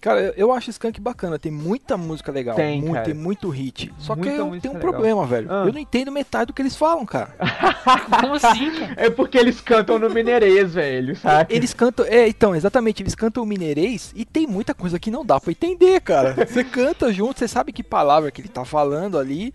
Cara, 0.00 0.34
eu- 0.36 0.52
acho 0.52 0.68
Skank 0.68 1.00
bacana, 1.00 1.38
tem 1.38 1.50
muita 1.50 1.96
música 1.96 2.30
legal, 2.30 2.54
Tem, 2.54 2.78
muito, 2.78 2.92
cara. 2.92 3.06
tem 3.06 3.14
muito 3.14 3.48
hit. 3.48 3.90
Só 3.98 4.14
Muita 4.14 4.30
que 4.32 4.36
eu 4.38 4.44
tenho 4.60 4.74
um 4.74 4.76
legal. 4.76 4.80
problema, 4.92 5.26
velho. 5.26 5.50
Ah. 5.50 5.64
Eu 5.66 5.72
não 5.72 5.78
entendo 5.80 6.12
metade 6.12 6.48
do 6.48 6.52
que 6.52 6.60
eles 6.60 6.76
falam, 6.76 7.06
cara. 7.06 7.34
Como 8.20 8.34
assim, 8.34 8.70
cara? 8.78 8.94
É 8.98 9.08
porque 9.08 9.38
eles 9.38 9.62
cantam 9.62 9.98
no 9.98 10.10
mineirês, 10.10 10.74
velho, 10.74 11.16
sabe? 11.16 11.54
Eles 11.54 11.72
cantam, 11.72 12.04
é, 12.04 12.28
então, 12.28 12.54
exatamente, 12.54 13.02
eles 13.02 13.14
cantam 13.14 13.46
mineirês 13.46 14.12
e 14.14 14.26
tem 14.26 14.46
muita 14.46 14.74
coisa 14.74 14.98
que 14.98 15.10
não 15.10 15.24
dá 15.24 15.40
pra 15.40 15.52
entender, 15.52 15.98
cara. 16.02 16.34
Você 16.46 16.62
canta 16.62 17.10
junto, 17.10 17.38
você 17.38 17.48
sabe 17.48 17.72
que 17.72 17.82
palavra 17.82 18.30
que 18.30 18.42
ele 18.42 18.48
tá 18.48 18.62
falando 18.66 19.18
ali, 19.18 19.54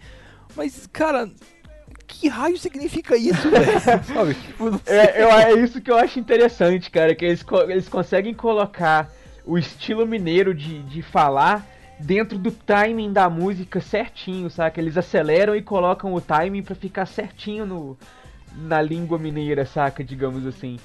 mas, 0.56 0.90
cara, 0.92 1.30
que 2.10 2.28
raio 2.28 2.58
significa 2.58 3.16
isso, 3.16 3.50
velho? 3.50 3.72
É, 4.86 5.24
eu- 5.24 5.30
é 5.30 5.54
isso 5.54 5.80
que 5.82 5.92
eu 5.92 5.98
acho 5.98 6.20
interessante, 6.20 6.90
cara, 6.90 7.14
que 7.16 7.26
eles, 7.26 7.46
eles 7.68 7.88
conseguem 7.88 8.34
colocar 8.34 9.10
o 9.46 9.58
estilo 9.58 10.06
mineiro 10.06 10.54
de, 10.54 10.80
de 10.84 11.02
falar 11.02 11.66
dentro 12.00 12.38
do 12.38 12.52
timing 12.52 13.12
da 13.14 13.30
música 13.30 13.80
certinho, 13.82 14.50
saca? 14.50 14.80
Eles 14.80 14.98
aceleram 14.98 15.56
e 15.56 15.62
colocam 15.62 16.14
o 16.14 16.22
timing 16.22 16.64
pra 16.64 16.76
ficar 16.76 17.06
certinho 17.06 17.66
no, 17.66 17.98
na 18.56 18.82
língua 18.82 19.18
mineira, 19.18 19.66
saca? 19.66 20.04
Digamos 20.04 20.46
assim. 20.46 20.78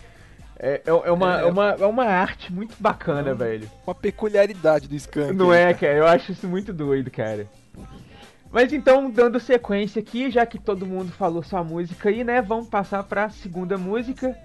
É, 0.58 0.82
é, 0.86 0.90
é 0.90 1.10
uma, 1.12 1.40
É. 1.40 1.42
é, 1.42 1.46
uma, 1.46 1.70
é 1.80 1.86
uma 1.86 2.04
arte 2.04 2.52
muito 2.52 2.74
bacana, 2.78 3.34
velho. 3.34 3.68
Uma 3.86 3.94
peculiaridade 3.94 4.88
do 4.88 4.94
Skank. 4.94 5.32
Não 5.34 5.52
é, 5.52 5.74
cara? 5.74 5.94
Eu 5.94 6.06
acho 6.06 6.32
isso 6.32 6.46
muito 6.48 6.72
doido, 6.72 7.10
cara. 7.10 7.46
Mas 8.54 8.72
então, 8.72 9.10
dando 9.10 9.40
sequência 9.40 9.98
aqui, 10.00 10.30
já 10.30 10.46
que 10.46 10.60
todo 10.60 10.86
mundo 10.86 11.10
falou 11.10 11.42
sua 11.42 11.64
música 11.64 12.08
aí, 12.08 12.22
né? 12.22 12.40
Vamos 12.40 12.68
passar 12.68 13.02
pra 13.02 13.28
segunda 13.28 13.76
música, 13.76 14.38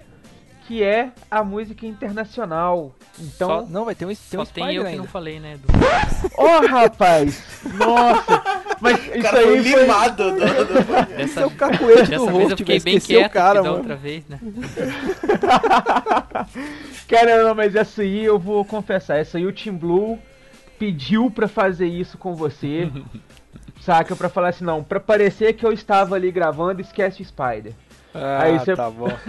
que 0.66 0.82
é 0.82 1.10
a 1.30 1.44
música 1.44 1.86
internacional. 1.86 2.92
Então, 3.16 3.48
Só- 3.48 3.66
Não, 3.66 3.84
vai 3.84 3.94
ter 3.94 4.06
um, 4.06 4.08
tem 4.08 4.16
Só 4.16 4.42
um 4.42 4.46
tem 4.46 4.74
eu 4.74 4.82
que 4.82 4.88
ainda. 4.88 5.02
não 5.02 5.08
falei, 5.08 5.38
né? 5.38 5.52
Edu? 5.54 5.68
Ô 6.36 6.66
rapaz! 6.66 7.40
Nossa! 7.74 8.42
Mas 8.80 8.98
O 8.98 9.10
isso 9.12 9.22
cara 9.22 9.38
aí 9.38 9.44
foi 9.44 9.62
foi... 9.62 9.80
limado. 9.82 10.30
do- 10.32 10.38
do- 10.38 10.42
Esse 11.12 11.16
Dessa, 11.16 11.40
é 11.42 11.46
o 11.46 11.50
cacuete 11.52 12.10
do 12.16 12.26
vez 12.26 12.50
eu 12.50 12.56
fiquei 12.56 12.80
bem 12.80 12.98
quieto 12.98 13.30
o 13.30 13.32
cara, 13.32 13.60
que 13.60 13.66
mano. 13.68 13.76
outra 13.78 13.94
vez, 13.94 14.26
né? 14.26 14.40
Cara, 17.08 17.44
não, 17.44 17.54
mas 17.54 17.76
essa 17.76 18.02
aí 18.02 18.24
eu 18.24 18.40
vou 18.40 18.64
confessar. 18.64 19.18
Essa 19.18 19.38
aí 19.38 19.46
o 19.46 19.52
Team 19.52 19.76
Blue 19.76 20.18
pediu 20.78 21.30
pra 21.30 21.46
fazer 21.46 21.86
isso 21.86 22.18
com 22.18 22.34
você. 22.34 22.90
saca? 23.80 24.14
Pra 24.16 24.28
falar 24.28 24.48
assim, 24.48 24.64
não, 24.64 24.82
pra 24.84 25.00
parecer 25.00 25.52
que 25.54 25.64
eu 25.66 25.72
estava 25.72 26.14
ali 26.14 26.30
gravando, 26.30 26.80
esquece 26.80 27.22
o 27.22 27.24
Spider. 27.24 27.72
Ah, 28.14 28.42
Aí 28.42 28.58
você- 28.58 28.74
tá 28.76 28.90
bom. 28.90 29.08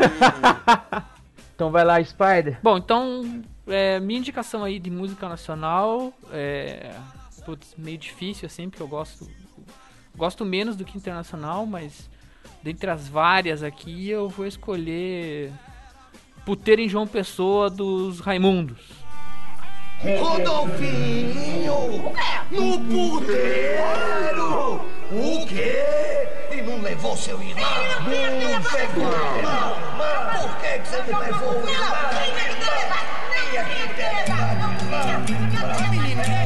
Então 1.56 1.70
vai 1.70 1.86
lá, 1.86 2.04
Spider. 2.04 2.58
Bom, 2.64 2.76
então, 2.78 3.44
é, 3.68 4.00
minha 4.00 4.18
indicação 4.20 4.64
aí 4.64 4.80
de 4.80 4.90
música 4.90 5.30
nacional 5.30 6.12
é. 6.32 6.92
Putz, 7.46 7.76
meio 7.78 8.00
difícil 8.00 8.48
assim, 8.48 8.68
porque 8.68 8.82
eu 8.82 8.88
gosto. 8.88 9.30
Gosto 10.18 10.44
menos 10.44 10.76
do 10.76 10.84
que 10.84 10.98
internacional, 10.98 11.68
mas 11.68 12.10
dentre 12.64 12.90
as 12.90 13.08
várias 13.08 13.62
aqui 13.62 14.10
eu 14.10 14.28
vou 14.28 14.47
escolher 14.47 15.52
Puteiro 16.45 16.82
em 16.82 16.89
João 16.89 17.06
Pessoa 17.06 17.70
dos 17.70 18.20
Raimundos. 18.20 18.80
Rodolfinho! 20.04 22.12
No 22.49 22.80
puteiro! 22.80 24.82
O 25.12 25.45
quê? 25.45 26.28
E 26.52 26.60
não 26.62 26.82
levou 26.82 27.16
seu 27.16 27.39
irmão? 27.41 27.64
Não 27.99 28.10
pegou 28.64 29.14
irmão? 29.38 29.76
Por 30.41 30.58
que, 30.58 30.80
que 30.80 30.88
você 30.88 31.04
não 31.12 31.20
levou 31.20 31.49
o 31.49 31.70
irmão? 31.70 31.93
E 33.54 33.58
aqui 33.58 33.82
Eu 36.24 36.41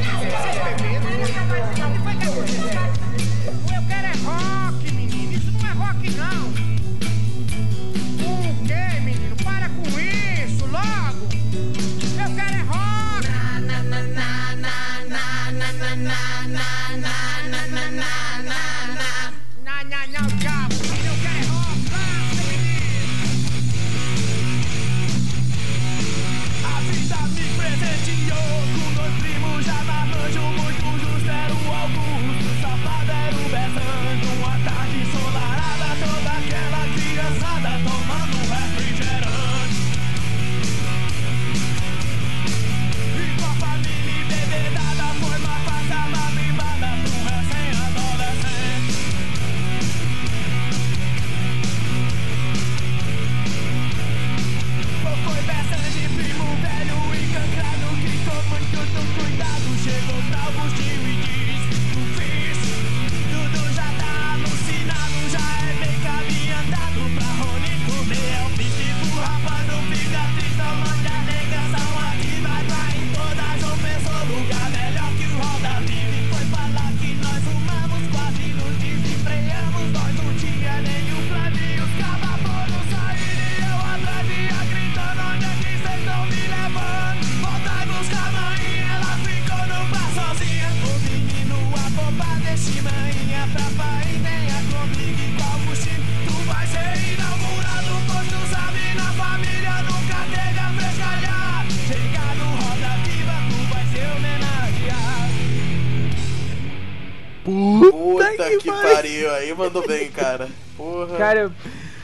aí 109.46 109.54
mandou 109.54 109.86
bem, 109.86 110.10
cara. 110.10 110.48
Porra. 110.76 111.16
Cara, 111.16 111.52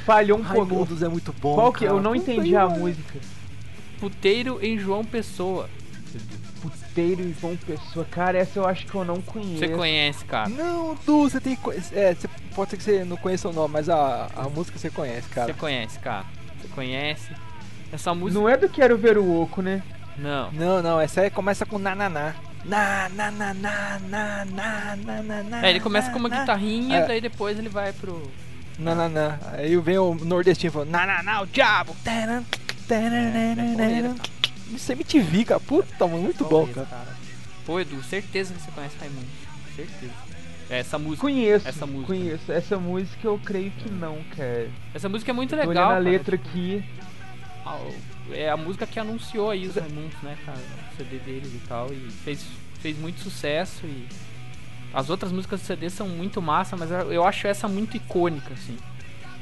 falhou 0.05 0.38
um 0.38 0.45
pouco. 0.45 0.74
Raimundos 0.74 1.03
é 1.03 1.09
muito 1.09 1.32
bom. 1.32 1.55
Qual 1.55 1.72
que? 1.72 1.84
Eu 1.84 1.90
cara. 1.90 2.03
não 2.03 2.12
Puta 2.12 2.32
entendi 2.32 2.57
a 2.57 2.68
música. 2.68 3.18
Puteiro 4.01 4.59
em 4.62 4.78
João 4.78 5.05
Pessoa. 5.05 5.68
Puteiro 6.61 7.22
e 7.22 7.34
João 7.40 7.57
Pessoa. 7.57 8.07
Cara, 8.11 8.38
essa 8.38 8.59
eu 8.59 8.66
acho 8.66 8.86
que 8.86 8.95
eu 8.95 9.05
não 9.05 9.20
conheço. 9.20 9.59
Você 9.59 9.68
conhece, 9.68 10.24
cara. 10.24 10.49
Não, 10.49 10.97
Du, 11.07 11.22
você 11.28 11.40
tem 11.40 11.57
que 11.57 11.62
conhecer. 11.62 11.99
É, 11.99 12.14
você, 12.14 12.28
pode 12.55 12.70
ser 12.70 12.76
que 12.76 12.82
você 12.82 13.05
não 13.05 13.16
conheça 13.16 13.49
o 13.49 13.53
nome, 13.53 13.72
mas 13.72 13.88
a, 13.88 14.28
a 14.36 14.49
música 14.49 14.78
você 14.78 14.90
conhece, 14.90 15.28
Você 15.28 15.34
cara. 15.34 15.55
conhece, 15.55 15.99
cara. 15.99 16.26
Você 16.61 16.68
conhece. 16.68 17.32
Essa 17.93 18.14
música. 18.14 18.40
Não 18.40 18.49
é 18.49 18.57
do 18.57 18.68
Quero 18.68 18.97
Ver 18.97 19.18
o 19.18 19.43
Oco, 19.43 19.61
né? 19.61 19.82
Não. 20.16 20.53
Não, 20.53 20.82
não, 20.82 21.01
essa 21.01 21.22
aí 21.22 21.30
começa 21.30 21.66
com 21.66 21.78
nananá. 21.78 22.09
Na, 22.09 22.34
na, 22.64 23.08
na, 23.08 23.30
na, 23.30 23.54
na, 23.54 23.98
na, 23.98 24.44
na, 24.44 24.96
na, 24.96 25.42
na, 25.42 25.66
é, 25.66 25.70
ele 25.70 25.80
começa 25.80 26.08
na, 26.08 26.12
com 26.12 26.18
uma 26.20 26.28
na, 26.28 26.40
guitarrinha, 26.40 26.98
é. 26.98 27.06
daí 27.06 27.20
depois 27.20 27.58
ele 27.58 27.68
vai 27.68 27.92
pro. 27.92 28.30
Na, 28.78 28.94
na, 28.94 29.08
na. 29.08 29.38
Aí 29.52 29.76
vem 29.78 29.98
o 29.98 30.14
nordestino 30.14 30.72
falando, 30.72 30.90
na, 30.90 31.04
na, 31.04 31.22
na, 31.22 31.40
o 31.40 31.46
diabo! 31.46 31.96
Taran, 32.04 32.44
taran, 32.86 33.16
é, 33.16 33.54
taran, 33.76 34.14
você 34.70 34.94
me 34.94 35.02
MTV, 35.02 35.44
cara. 35.44 35.60
Puta, 35.60 36.06
mano, 36.06 36.22
muito 36.22 36.44
bom, 36.44 36.66
cara. 36.68 36.88
Pô, 37.66 37.78
Edu, 37.78 38.02
certeza 38.02 38.54
que 38.54 38.60
você 38.60 38.70
conhece 38.70 38.96
Raimundo. 38.98 39.26
Certeza. 39.76 40.12
É, 40.70 40.78
essa 40.78 40.98
música. 40.98 41.20
Conheço. 41.20 41.68
Essa 41.68 41.86
música. 41.86 42.06
Conheço. 42.06 42.52
Essa 42.52 42.78
música 42.78 43.26
eu 43.26 43.40
creio 43.44 43.70
que 43.72 43.90
não, 43.90 44.18
cara. 44.36 44.70
Essa 44.94 45.08
música 45.08 45.30
é 45.30 45.34
muito 45.34 45.54
legal. 45.54 45.68
Olhando 45.68 45.92
a 45.92 45.98
letra 45.98 46.38
tipo, 46.38 46.48
aqui. 46.48 46.84
É 48.32 48.48
a 48.48 48.56
música 48.56 48.86
que 48.86 48.98
anunciou 48.98 49.50
aí 49.50 49.66
os 49.66 49.74
né, 49.76 50.36
cara? 50.44 50.58
O 50.93 50.97
CD 50.97 51.18
deles 51.18 51.53
e 51.55 51.61
tal. 51.68 51.93
E 51.93 52.11
fez, 52.24 52.45
fez 52.80 52.99
muito 52.99 53.20
sucesso. 53.20 53.84
E 53.86 54.07
as 54.93 55.09
outras 55.11 55.32
músicas 55.32 55.61
do 55.61 55.66
CD 55.66 55.88
são 55.90 56.09
muito 56.09 56.40
massa, 56.43 56.76
mas 56.76 56.90
eu 56.90 57.24
acho 57.24 57.47
essa 57.47 57.66
muito 57.68 57.97
icônica, 57.97 58.53
assim. 58.55 58.76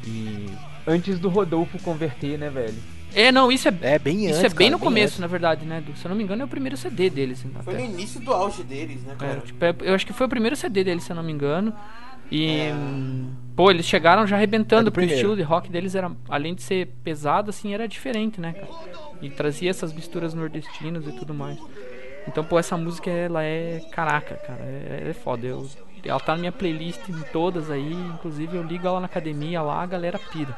E. 0.07 0.47
Antes 0.87 1.19
do 1.19 1.29
Rodolfo 1.29 1.79
converter, 1.81 2.39
né, 2.39 2.49
velho? 2.49 2.75
É, 3.15 3.31
não, 3.33 3.51
isso 3.53 3.69
é. 3.69 3.75
É 3.83 3.99
bem 3.99 4.27
antes, 4.29 4.37
Isso 4.39 4.47
é 4.47 4.49
bem 4.49 4.69
cara, 4.69 4.71
no 4.71 4.79
começo, 4.79 5.07
antes. 5.15 5.19
na 5.19 5.27
verdade, 5.27 5.67
né? 5.67 5.83
Se 5.97 6.05
eu 6.07 6.09
não 6.09 6.17
me 6.17 6.23
engano, 6.23 6.43
é 6.43 6.45
o 6.45 6.49
primeiro 6.49 6.77
CD 6.77 7.11
deles. 7.11 7.41
assim, 7.41 7.51
Foi 7.63 7.75
no 7.75 7.81
até. 7.81 7.89
início 7.89 8.21
do 8.21 8.33
auge 8.33 8.63
deles, 8.63 9.03
né, 9.03 9.13
É, 9.13 9.17
cara? 9.17 9.41
tipo, 9.41 9.65
é- 9.65 9.75
eu 9.83 9.95
acho 9.95 10.07
que 10.07 10.13
foi 10.13 10.27
o 10.27 10.29
primeiro 10.29 10.55
CD 10.57 10.85
deles, 10.85 11.03
se 11.05 11.11
eu 11.13 11.17
não 11.17 11.23
me 11.23 11.33
engano. 11.33 11.75
E. 12.31 12.47
É. 12.47 12.75
Pô, 13.57 13.71
eles 13.71 13.85
chegaram 13.85 14.27
já 14.27 14.37
É 14.37 14.39
arrebentando, 14.39 14.85
do 14.91 14.93
porque 14.93 15.11
o 15.11 15.13
estilo 15.15 15.37
de 15.37 15.43
rock 15.43 15.69
deles 15.71 15.95
era, 15.95 16.11
além 16.29 16.55
de 16.55 16.63
ser 16.63 16.87
pesado, 17.05 17.51
assim, 17.51 17.75
era 17.75 17.87
diferente, 17.87 18.41
né, 18.41 18.53
cara? 18.55 18.69
E 19.21 19.29
trazia 19.29 19.69
essas 19.69 19.93
misturas 19.93 20.33
nordestinas 20.33 21.07
e 21.07 21.13
tudo 21.13 21.35
mais. 21.35 21.59
Então, 22.27 22.43
pô, 22.45 22.59
essa 22.59 22.77
música, 22.77 23.11
ela 23.11 23.43
é. 23.43 23.81
Caraca, 23.91 24.37
cara, 24.37 24.61
é, 24.63 25.09
é 25.11 25.13
foda. 25.13 25.47
Eu, 25.47 25.69
ela 26.05 26.21
tá 26.21 26.33
na 26.33 26.39
minha 26.39 26.53
playlist 26.53 27.01
em 27.09 27.21
todas 27.33 27.71
aí, 27.71 27.93
inclusive 27.93 28.57
eu 28.57 28.63
ligo 28.63 28.87
ela 28.87 29.01
na 29.01 29.07
academia 29.07 29.61
lá, 29.61 29.83
a 29.83 29.87
galera 29.87 30.19
pira. 30.19 30.57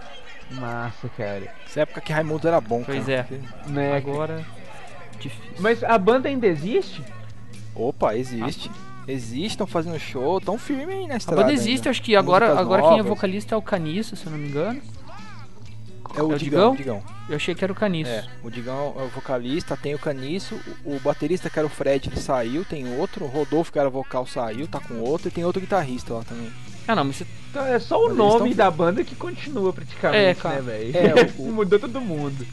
Massa, 0.51 1.09
cara. 1.17 1.53
Essa 1.67 1.81
época 1.81 2.01
que 2.03 2.13
Raimundo 2.13 2.47
era 2.47 2.61
bom, 2.61 2.83
Pois 2.85 3.07
cara. 3.07 3.13
é. 3.13 3.23
Porque- 3.23 3.71
Né? 3.73 3.97
Agora. 3.97 4.45
Difícil. 5.19 5.55
Mas 5.61 5.83
a 5.83 5.97
banda 5.99 6.29
ainda 6.29 6.47
existe? 6.47 7.03
Opa, 7.75 8.15
existe. 8.17 8.43
Existe, 8.45 8.71
estão 9.09 9.67
fazendo 9.67 9.99
show, 9.99 10.41
tão 10.41 10.59
firme 10.59 10.93
aí 10.93 11.07
na 11.07 11.15
A 11.15 11.17
estrada. 11.17 11.43
banda 11.43 11.53
existe, 11.53 11.81
ainda. 11.89 11.91
acho 11.91 12.03
que 12.03 12.15
agora, 12.17 12.47
Músicas 12.47 12.65
agora 12.67 12.83
quem 12.83 12.99
é 12.99 13.03
vocalista 13.03 13.55
é 13.55 13.59
o 13.59 13.63
Caniço, 13.63 14.17
se 14.17 14.27
eu 14.27 14.33
não 14.33 14.39
me 14.39 14.49
engano. 14.49 14.81
É 16.15 16.23
o 16.23 16.31
É 16.33 16.35
o 16.35 16.39
Digão. 16.39 16.75
Digão? 16.75 16.99
Digão. 17.01 17.03
Eu 17.29 17.37
achei 17.37 17.55
que 17.55 17.65
era 17.65 17.73
o 17.73 17.77
Caniço. 17.77 18.11
É, 18.11 18.25
o 18.43 18.51
Digão 18.51 18.95
é 18.99 19.03
o 19.03 19.09
vocalista, 19.09 19.77
tem 19.77 19.95
o 19.95 19.99
Caniço, 19.99 20.61
o, 20.85 20.97
o 20.97 21.01
baterista 21.01 21.49
que 21.49 21.59
era 21.59 21.67
o 21.67 21.71
Fred, 21.71 22.09
ele 22.11 22.21
saiu, 22.21 22.65
tem 22.65 22.99
outro, 22.99 23.25
o 23.25 23.29
Rodolfo 23.29 23.73
que 23.73 23.79
era 23.79 23.89
vocal 23.89 24.27
saiu, 24.27 24.67
tá 24.69 24.79
com 24.79 24.99
outro, 25.01 25.29
e 25.29 25.31
tem 25.31 25.45
outro 25.45 25.61
guitarrista 25.61 26.13
lá 26.15 26.23
também. 26.25 26.53
Ah, 26.87 26.95
não, 26.97 27.05
mas 27.05 27.17
você 27.17 27.27
Então 27.51 27.65
é 27.65 27.79
só 27.79 27.99
o 28.05 28.09
Mas 28.09 28.17
nome 28.19 28.49
tão- 28.51 28.57
da 28.57 28.71
banda 28.71 29.05
que 29.05 29.15
continua 29.15 29.73
praticamente, 29.73 30.41
É, 30.47 30.49
né, 30.51 30.61
velho? 30.61 30.97
É, 30.97 31.33
o- 31.39 31.43
o- 31.49 31.53
Mudou 31.53 31.79
todo 31.79 32.01
mundo. 32.01 32.45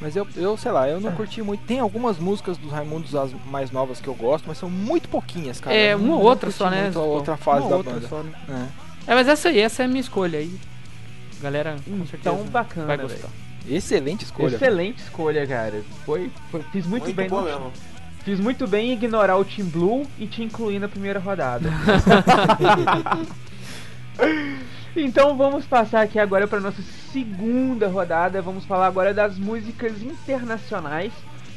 Mas 0.00 0.14
eu, 0.14 0.26
eu 0.36 0.56
sei 0.58 0.70
lá, 0.72 0.88
eu 0.88 1.00
não 1.00 1.12
curti 1.12 1.40
muito. 1.42 1.64
Tem 1.64 1.80
algumas 1.80 2.18
músicas 2.18 2.58
dos 2.58 2.70
Raimundos 2.70 3.14
as 3.14 3.30
mais 3.46 3.70
novas 3.70 3.98
que 4.00 4.08
eu 4.08 4.14
gosto, 4.14 4.44
mas 4.46 4.58
são 4.58 4.68
muito 4.68 5.08
pouquinhas, 5.08 5.58
cara. 5.60 5.74
É, 5.74 5.96
uma 5.96 6.16
ou 6.16 6.22
outra 6.22 6.50
só, 6.50 6.68
né? 6.68 6.82
muito 6.84 6.98
A 6.98 7.02
outra 7.02 7.36
fase 7.36 7.60
uma 7.62 7.70
da 7.70 7.76
outra 7.76 7.92
banda. 7.94 8.08
só, 8.08 8.22
né? 8.22 8.32
É. 9.06 9.12
É, 9.12 9.14
mas 9.14 9.26
essa 9.28 9.48
aí, 9.48 9.58
essa 9.60 9.82
é 9.82 9.86
a 9.86 9.88
minha 9.88 10.00
escolha 10.00 10.38
aí. 10.38 10.54
Galera, 11.40 11.76
com 11.84 12.06
certeza 12.06 12.34
Então, 12.34 12.44
bacana, 12.50 12.86
vai 12.86 12.98
gostar. 12.98 13.28
Excelente 13.68 14.24
escolha. 14.24 14.54
Excelente 14.54 14.98
escolha, 14.98 15.46
cara. 15.46 15.82
Foi, 16.04 16.30
foi- 16.50 16.62
fiz 16.72 16.86
muito, 16.86 17.04
Muito 17.04 17.16
bem. 17.16 17.28
bom 17.28 17.40
no- 17.40 17.46
mesmo. 17.46 17.72
Fiz 18.24 18.38
muito 18.40 18.66
bem 18.66 18.90
em 18.90 18.92
ignorar 18.94 19.36
o 19.36 19.44
Team 19.44 19.68
Blue 19.68 20.04
e 20.18 20.26
te 20.26 20.42
incluir 20.42 20.78
na 20.78 20.88
primeira 20.88 21.18
rodada. 21.20 21.70
então 25.00 25.36
vamos 25.36 25.66
passar 25.66 26.02
aqui 26.02 26.18
agora 26.18 26.48
para 26.48 26.60
nossa 26.60 26.82
segunda 27.12 27.86
rodada. 27.88 28.40
Vamos 28.40 28.64
falar 28.64 28.86
agora 28.86 29.12
das 29.12 29.38
músicas 29.38 30.02
internacionais. 30.02 31.12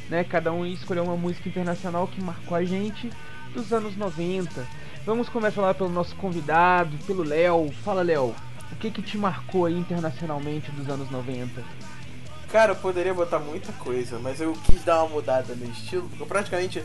Né? 0.10 0.24
Cada 0.24 0.52
um 0.52 0.66
escolheu 0.66 1.04
uma 1.04 1.16
música 1.16 1.48
internacional 1.48 2.08
que 2.08 2.22
marcou 2.22 2.58
a 2.58 2.64
gente 2.64 3.10
dos 3.54 3.72
anos 3.72 3.96
90. 3.96 4.66
Vamos 5.06 5.30
começar 5.30 5.62
lá 5.62 5.74
pelo 5.74 5.90
nosso 5.90 6.16
convidado, 6.16 6.98
pelo 7.08 7.24
Léo. 7.24 7.72
Fala, 7.84 8.02
Léo. 8.02 8.36
O 8.72 8.76
que 8.76 8.92
que 8.92 9.02
te 9.02 9.18
marcou 9.18 9.66
aí 9.66 9.78
internacionalmente 9.78 10.70
dos 10.72 10.90
anos 10.90 11.10
90? 11.10 11.64
Cara, 12.52 12.72
eu 12.72 12.76
poderia 12.76 13.14
botar 13.14 13.40
muita 13.40 13.72
coisa, 13.74 14.20
mas 14.20 14.42
eu 14.42 14.54
quis 14.66 14.84
dar 14.84 15.04
uma 15.04 15.16
mudada 15.16 15.56
no 15.56 15.66
estilo, 15.66 16.10
eu 16.20 16.26
praticamente 16.26 16.84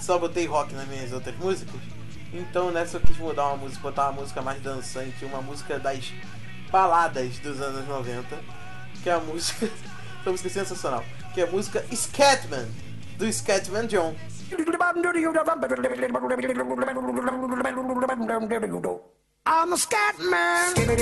só 0.00 0.18
botei 0.18 0.46
rock 0.46 0.72
nas 0.72 0.86
minhas 0.86 1.12
outras 1.12 1.36
músicas. 1.36 1.99
Então 2.32 2.70
nessa 2.70 2.96
eu 2.96 3.00
quis 3.00 3.16
mudar 3.16 3.48
uma 3.48 3.56
música, 3.56 3.82
botar 3.82 4.10
uma 4.10 4.20
música 4.20 4.40
mais 4.42 4.62
dançante, 4.62 5.24
uma 5.24 5.42
música 5.42 5.78
das 5.78 6.12
baladas 6.70 7.38
dos 7.40 7.60
anos 7.60 7.86
90, 7.88 8.38
que 9.02 9.10
é 9.10 9.14
a 9.14 9.18
música, 9.18 9.66
essa 10.20 10.30
música 10.30 10.48
é 10.48 10.52
sensacional, 10.52 11.04
que 11.34 11.40
é 11.40 11.44
a 11.44 11.50
música 11.50 11.84
Scatman, 11.92 12.68
do 13.18 13.30
Scatman 13.32 13.86
John. 13.86 14.14
I'm 19.46 19.72
a 19.72 19.76
scat 19.76 20.18
man. 20.18 20.74
I'm 20.76 20.94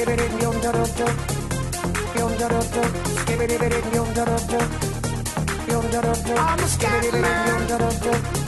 a 7.83 8.48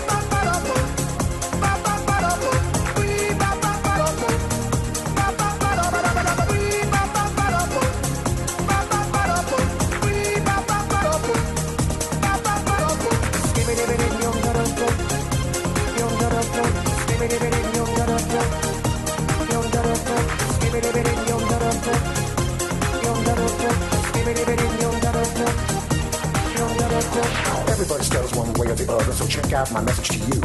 Everybody 27.81 28.03
stutters 28.03 28.35
one 28.35 28.53
way 28.53 28.67
or 28.67 28.75
the 28.75 28.85
other, 28.93 29.11
so 29.11 29.25
check 29.25 29.51
out 29.53 29.71
my 29.71 29.81
message 29.81 30.09
to 30.09 30.17
you. 30.29 30.39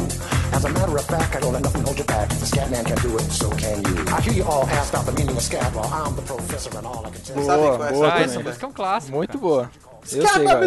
As 0.53 0.65
a 0.65 0.69
matter 0.69 0.97
of 0.97 1.05
fact, 1.05 1.35
I 1.35 1.39
don't 1.39 1.53
let 1.53 1.61
nothing 1.61 1.83
hold 1.83 1.99
you 1.99 2.03
back. 2.05 2.31
If 2.31 2.39
the 2.39 2.47
scat 2.47 2.71
man 2.71 2.83
can 2.83 2.97
do 2.97 3.15
it, 3.15 3.21
so 3.29 3.47
can 3.51 3.77
you. 3.85 4.05
I 4.11 4.21
hear 4.21 4.33
you 4.33 4.43
all 4.43 4.65
ask 4.65 4.91
about 4.91 5.05
the 5.05 5.11
meaning 5.11 5.37
of 5.37 5.43
scat, 5.43 5.71
well, 5.75 5.85
I'm 5.93 6.15
the 6.15 6.23
professor 6.23 6.75
and 6.75 6.87
all 6.87 7.05
I 7.05 7.11
can 7.11 7.21
tell 7.21 7.37
you. 7.37 7.45
Sabe 7.45 7.61
Boa, 7.61 7.77
qual 7.77 7.87
é 7.89 7.91
boa 7.91 8.07
Ah, 8.11 8.19
essa 8.21 8.31
essa 8.31 8.39
música 8.39 8.65
é 8.65 8.69
um 8.69 8.71
clássico. 8.71 9.15
Muito 9.15 9.27
cara. 9.37 9.39
boa. 9.39 9.71
Agora. 10.15 10.65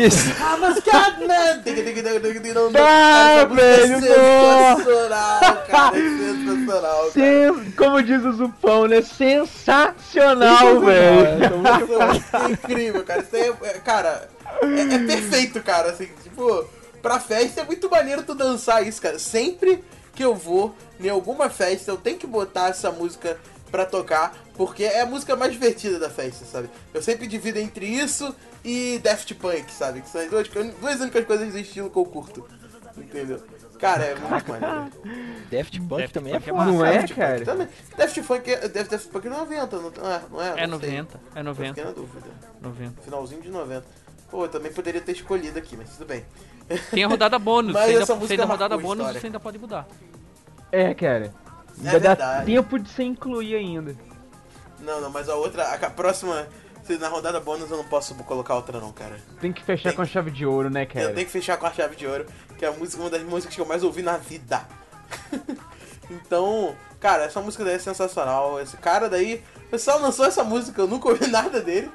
Isso. 0.00 0.28
I'm 0.30 0.64
a 0.64 0.74
Scatman! 0.74 1.62
Ah, 2.78 3.44
velho, 3.44 4.00
sensacional, 4.00 5.40
cara. 5.66 5.96
é 5.96 6.00
Sensacional, 6.00 7.10
cara. 7.52 7.72
Como 7.76 8.02
diz 8.02 8.24
o 8.24 8.32
Zupão, 8.32 8.86
né? 8.86 9.02
Sensacional, 9.02 10.80
velho. 10.80 11.62
Isso 12.16 12.36
é 12.36 12.50
incrível, 12.50 13.04
cara. 13.04 13.20
Isso 13.22 13.36
aí 13.36 13.42
é, 13.42 13.66
é- 13.68 13.78
cara, 13.80 14.28
é, 14.62 14.94
é 14.94 14.98
perfeito, 15.06 15.62
cara. 15.62 15.90
Assim, 15.90 16.08
tipo, 16.22 16.64
pra 17.02 17.20
festa 17.20 17.60
é 17.60 17.64
muito 17.64 17.90
maneiro 17.90 18.22
tu 18.22 18.34
dançar 18.34 18.86
isso, 18.86 19.00
cara. 19.00 19.18
Sempre 19.18 19.82
que 20.14 20.24
eu 20.24 20.34
vou 20.34 20.74
em 21.00 21.08
alguma 21.08 21.48
festa, 21.48 21.90
eu 21.90 21.96
tenho 21.96 22.18
que 22.18 22.26
botar 22.26 22.68
essa 22.70 22.90
música 22.90 23.36
pra 23.70 23.84
tocar, 23.86 24.36
porque 24.54 24.84
é 24.84 25.00
a 25.02 25.06
música 25.06 25.36
mais 25.36 25.52
divertida 25.52 25.98
da 25.98 26.10
festa, 26.10 26.44
sabe? 26.44 26.68
Eu 26.92 27.02
sempre 27.02 27.26
divido 27.26 27.58
entre 27.58 27.86
isso 27.86 28.34
e 28.64 28.98
Daft 29.02 29.34
Punk, 29.34 29.70
sabe? 29.72 30.00
Que 30.02 30.08
são 30.08 30.20
as 30.20 30.28
duas, 30.30 30.48
duas 30.48 31.00
únicas 31.00 31.24
coisas 31.24 31.52
do 31.52 31.58
estilo 31.58 31.90
que 31.90 31.96
eu 31.98 32.04
curto. 32.04 32.46
Entendeu? 32.96 33.40
Cara, 33.78 34.04
é 34.04 34.14
muito 34.16 34.48
maneiro. 34.50 34.90
Daft 35.50 35.78
Punk 35.80 36.00
Daft 36.00 36.12
também 36.12 36.34
é 36.34 36.40
Punk 36.40 36.48
é 36.48 36.52
foda. 36.52 36.64
Não 36.72 36.84
é, 36.84 36.92
Daft 36.94 37.08
Punk 37.08 37.20
cara? 37.20 37.44
Também. 37.44 37.68
Daft 37.96 38.22
Punk 38.22 38.50
é, 38.50 38.68
Daft, 38.68 38.90
Daft 38.90 39.08
Punk 39.08 39.26
é 39.26 39.30
90, 39.30 39.76
não, 39.76 39.82
não 39.90 40.10
é? 40.10 40.22
Não 40.30 40.42
é, 40.42 40.62
É 40.62 40.66
Não 40.66 40.80
sei. 40.80 40.90
90, 40.90 41.20
é 41.34 41.38
Tô 41.38 41.44
90, 41.44 41.74
ficando 41.74 41.86
na 41.86 41.92
dúvida. 41.92 42.26
90. 42.60 43.02
Finalzinho 43.02 43.40
de 43.42 43.50
90. 43.50 43.86
Pô, 44.30 44.44
eu 44.44 44.48
também 44.48 44.72
poderia 44.72 45.00
ter 45.00 45.12
escolhido 45.12 45.58
aqui, 45.58 45.76
mas 45.76 45.90
tudo 45.90 46.06
bem. 46.06 46.24
Tem 46.90 47.04
a 47.04 47.08
rodada 47.08 47.38
bônus, 47.40 47.72
Mas 47.72 47.84
você 47.84 47.90
ainda, 47.90 48.02
essa 48.02 48.14
você 48.14 48.18
música 48.20 48.34
ainda 48.42 48.44
rodada 48.52 48.74
marcou 48.74 48.90
a 48.90 48.94
bônus 48.94 49.00
história. 49.06 49.20
você 49.20 49.26
ainda 49.28 49.40
pode 49.40 49.58
mudar. 49.58 49.88
É, 50.72 50.92
cara. 50.92 51.32
É 51.84 51.88
Ainda 51.90 52.14
dá 52.16 52.42
tempo 52.42 52.78
de 52.78 52.88
você 52.90 53.02
incluir 53.02 53.54
ainda. 53.54 53.94
Não, 54.80 55.00
não, 55.00 55.10
mas 55.10 55.28
a 55.28 55.34
outra, 55.34 55.64
a 55.74 55.90
próxima, 55.90 56.46
se 56.84 56.96
na 56.98 57.08
rodada 57.08 57.40
bônus 57.40 57.70
eu 57.70 57.76
não 57.76 57.84
posso 57.84 58.14
colocar 58.14 58.54
outra 58.54 58.80
não, 58.80 58.92
cara. 58.92 59.16
Tem 59.40 59.52
que 59.52 59.62
fechar 59.62 59.90
Tem 59.90 59.96
com 59.96 60.02
a 60.02 60.06
chave 60.06 60.30
de 60.30 60.46
ouro, 60.46 60.70
né, 60.70 60.82
Eu 60.84 60.86
cara? 60.86 61.12
tenho 61.12 61.26
que 61.26 61.32
fechar 61.32 61.56
com 61.56 61.66
a 61.66 61.72
chave 61.72 61.96
de 61.96 62.06
ouro, 62.06 62.26
que 62.56 62.64
é 62.64 62.68
a 62.68 62.72
música, 62.72 63.02
uma 63.02 63.10
das 63.10 63.22
músicas 63.22 63.54
que 63.54 63.60
eu 63.60 63.66
mais 63.66 63.82
ouvi 63.82 64.02
na 64.02 64.16
vida. 64.16 64.66
então, 66.10 66.74
cara, 67.00 67.24
essa 67.24 67.40
música 67.40 67.64
daí 67.64 67.74
é 67.74 67.78
sensacional. 67.78 68.60
Esse 68.60 68.76
cara 68.76 69.08
daí, 69.08 69.42
o 69.66 69.70
pessoal 69.70 70.00
lançou 70.00 70.24
essa 70.26 70.44
música, 70.44 70.80
eu 70.80 70.86
nunca 70.88 71.08
ouvi 71.08 71.26
nada 71.30 71.60
dele. 71.60 71.90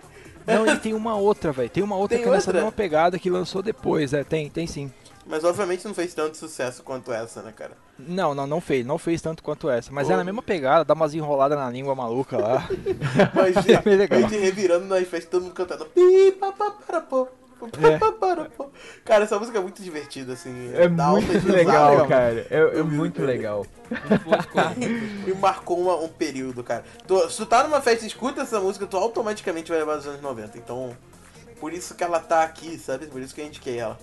Não, 0.45 0.67
e 0.67 0.77
tem 0.77 0.93
uma 0.93 1.15
outra, 1.15 1.53
velho. 1.53 1.69
Tem 1.69 1.81
uma 1.81 1.95
outra 1.95 2.17
Tem 2.17 2.23
que 2.23 2.29
é 2.29 2.33
nessa 2.33 2.49
outra? 2.49 2.61
mesma 2.61 2.71
pegada 2.71 3.17
que 3.17 3.29
lançou 3.29 3.61
depois. 3.61 4.13
É, 4.13 4.25
tem, 4.25 4.49
tem 4.49 4.67
sim. 4.67 4.91
Mas 5.25 5.43
obviamente 5.43 5.85
não 5.85 5.93
fez 5.93 6.13
tanto 6.13 6.35
sucesso 6.37 6.83
quanto 6.83 7.11
essa, 7.13 7.41
né, 7.41 7.53
cara? 7.55 7.77
Não, 7.97 8.35
não, 8.35 8.45
não 8.45 8.59
fez. 8.59 8.85
Não 8.85 8.97
fez 8.97 9.21
tanto 9.21 9.41
quanto 9.41 9.69
essa. 9.69 9.91
Mas 9.91 10.07
Pô. 10.07 10.13
é 10.13 10.17
na 10.17 10.23
mesma 10.23 10.41
pegada, 10.41 10.83
dá 10.83 10.93
umas 10.93 11.13
enroladas 11.13 11.57
na 11.57 11.69
língua 11.69 11.95
maluca 11.95 12.37
lá. 12.37 12.67
Mas 13.33 13.55
É 13.69 13.81
bem 13.81 13.95
legal. 13.95 14.19
a 14.19 14.21
gente 14.23 14.37
revirando 14.37 14.85
nas 14.85 15.07
festas, 15.07 15.29
todo 15.31 15.43
mundo 15.43 15.53
cantando. 15.53 15.85
Pi, 15.85 16.33
pa, 16.39 16.51
pa, 16.51 16.71
para, 16.71 17.01
pô. 17.01 17.27
É. 17.81 17.97
Pa, 17.97 18.11
para, 18.11 18.45
pô. 18.49 18.69
Cara, 19.05 19.23
essa 19.23 19.39
música 19.39 19.57
é 19.57 19.61
muito 19.61 19.81
divertida, 19.81 20.33
assim. 20.33 20.71
É 20.73 20.89
dá 20.89 21.07
muito 21.11 21.31
legal, 21.49 21.91
legal. 21.91 22.07
cara. 22.09 22.45
É, 22.49 22.79
é 22.79 22.83
muito 22.83 23.21
legal. 23.23 23.65
E 25.25 25.33
marcou 25.35 25.79
uma- 25.79 25.95
um 25.95 26.09
período, 26.09 26.63
cara. 26.63 26.83
Tu, 27.07 27.29
se 27.29 27.37
tu 27.37 27.45
tá 27.45 27.63
numa 27.63 27.79
festa 27.81 28.03
e 28.03 28.07
escuta 28.07 28.41
essa 28.41 28.59
música, 28.59 28.85
tu 28.85 28.97
automaticamente 28.97 29.69
vai 29.71 29.79
levar 29.79 29.95
dos 29.95 30.07
anos 30.07 30.21
90. 30.21 30.57
Então, 30.57 30.95
por 31.59 31.71
isso 31.71 31.95
que 31.95 32.03
ela 32.03 32.19
tá 32.19 32.43
aqui, 32.43 32.77
sabe? 32.77 33.05
Por 33.07 33.21
isso 33.21 33.33
que 33.33 33.39
eu 33.41 33.45
indiquei 33.45 33.77
ela. 33.79 33.97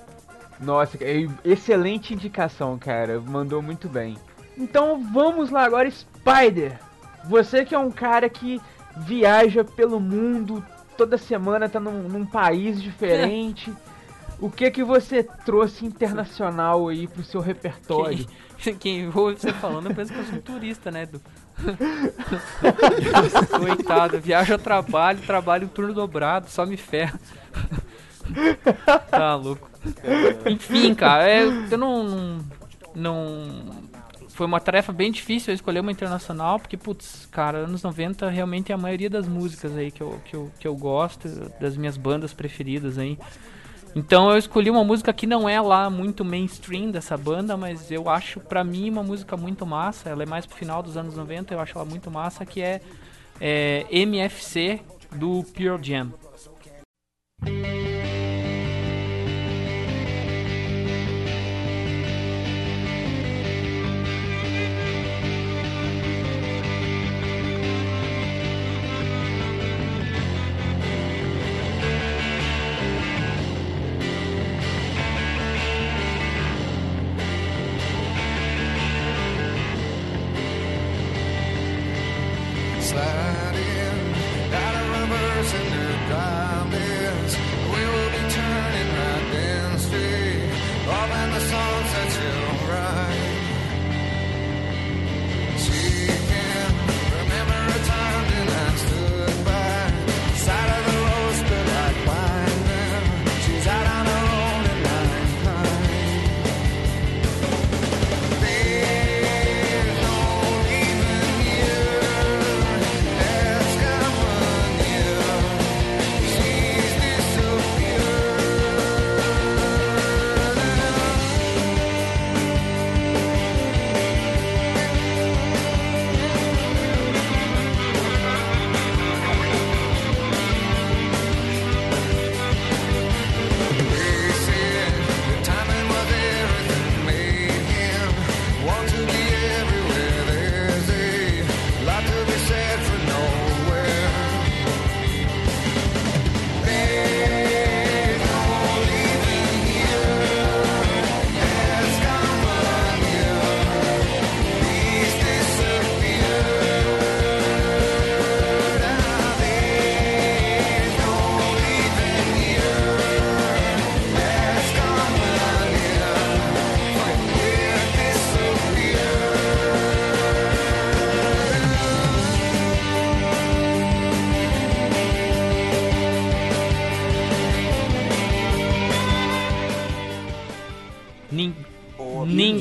Nossa, 0.60 0.98
é 1.00 1.26
excelente 1.44 2.12
indicação, 2.12 2.78
cara. 2.78 3.20
Mandou 3.20 3.62
muito 3.62 3.88
bem. 3.88 4.16
Então 4.56 5.02
vamos 5.12 5.50
lá 5.50 5.64
agora, 5.64 5.90
Spider. 5.90 6.78
Você 7.24 7.64
que 7.64 7.74
é 7.74 7.78
um 7.78 7.90
cara 7.90 8.28
que 8.28 8.60
viaja 8.96 9.64
pelo 9.64 9.98
mundo 9.98 10.64
toda 10.96 11.16
semana, 11.16 11.68
tá 11.68 11.80
num, 11.80 12.08
num 12.08 12.26
país 12.26 12.82
diferente. 12.82 13.72
O 14.40 14.50
que 14.50 14.70
que 14.70 14.82
você 14.82 15.22
trouxe 15.22 15.84
internacional 15.84 16.88
aí 16.88 17.06
pro 17.06 17.22
seu 17.22 17.42
repertório? 17.42 18.26
Quem, 18.56 18.74
quem 18.74 19.12
ouve 19.14 19.38
você 19.38 19.52
falando 19.52 19.94
pensa 19.94 20.14
que 20.14 20.18
eu 20.18 20.24
sou 20.24 20.36
um 20.36 20.40
turista, 20.40 20.90
né, 20.90 21.02
Edu? 21.02 21.20
Coitado, 23.58 24.18
viajo 24.18 24.54
a 24.54 24.58
trabalho, 24.58 25.20
trabalho 25.20 25.68
turno 25.68 25.92
dobrado, 25.92 26.48
só 26.48 26.64
me 26.64 26.78
ferra. 26.78 27.20
tá 29.10 29.34
louco. 29.34 29.69
Enfim, 30.46 30.94
cara, 30.94 31.28
é, 31.28 31.44
eu 31.44 31.78
não, 31.78 32.04
não. 32.04 32.44
não- 32.94 33.90
Foi 34.28 34.46
uma 34.46 34.60
tarefa 34.60 34.92
bem 34.92 35.10
difícil 35.12 35.50
eu 35.52 35.54
escolher 35.54 35.80
uma 35.80 35.92
internacional, 35.92 36.58
porque, 36.58 36.76
putz, 36.76 37.26
cara, 37.30 37.58
anos 37.58 37.82
90 37.82 38.28
realmente 38.30 38.72
é 38.72 38.74
a 38.74 38.78
maioria 38.78 39.10
das 39.10 39.28
músicas 39.28 39.76
aí 39.76 39.90
que 39.90 40.00
eu, 40.02 40.20
que 40.24 40.34
eu, 40.34 40.50
que 40.58 40.66
eu 40.66 40.74
gosto, 40.74 41.28
das 41.60 41.76
minhas 41.76 41.96
bandas 41.96 42.32
preferidas 42.32 42.96
aí. 42.98 43.18
Então 43.94 44.30
eu 44.30 44.38
escolhi 44.38 44.70
uma 44.70 44.84
música 44.84 45.12
que 45.12 45.26
não 45.26 45.48
é 45.48 45.60
lá 45.60 45.90
muito 45.90 46.24
mainstream 46.24 46.90
dessa 46.92 47.16
banda, 47.16 47.56
mas 47.56 47.90
eu 47.90 48.08
acho 48.08 48.38
pra 48.38 48.62
mim 48.62 48.88
uma 48.88 49.02
música 49.02 49.36
muito 49.36 49.66
massa. 49.66 50.08
Ela 50.08 50.22
é 50.22 50.26
mais 50.26 50.46
pro 50.46 50.56
final 50.56 50.80
dos 50.82 50.96
anos 50.96 51.16
90, 51.16 51.52
eu 51.52 51.60
acho 51.60 51.76
ela 51.76 51.84
muito 51.84 52.08
massa, 52.10 52.46
que 52.46 52.62
é, 52.62 52.80
é 53.40 53.84
MFC 53.90 54.80
do 55.16 55.42
Pure 55.54 55.82
Jam. 55.82 56.12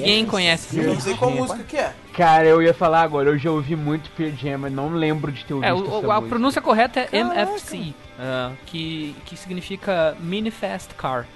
Ninguém 0.10 0.26
conhece 0.26 0.78
Eu 0.80 0.94
não 0.94 1.00
sei 1.02 1.16
qual 1.16 1.32
música 1.32 1.64
que 1.64 1.78
é. 1.78 1.94
Cara, 2.14 2.46
eu 2.46 2.62
ia 2.62 2.74
falar 2.74 3.02
agora, 3.04 3.30
eu 3.30 3.38
já 3.38 3.50
ouvi 3.52 3.76
muito 3.76 4.10
Pearl 4.12 4.36
Jam, 4.36 4.58
mas 4.60 4.74
não 4.74 4.90
lembro 4.94 5.32
de 5.32 5.46
ter 5.46 5.54
ouvido 5.54 5.68
É, 5.70 5.72
essa 5.74 5.84
o- 5.84 5.90
música. 5.90 6.16
a 6.16 6.22
pronúncia 6.22 6.62
correta 6.62 7.00
é 7.00 7.18
MFC, 7.18 7.94
ah, 8.20 8.52
que, 8.66 9.16
que 9.26 9.38
significa 9.38 10.16
Mini 10.20 10.52
Fast 10.52 10.94
Car. 10.96 11.28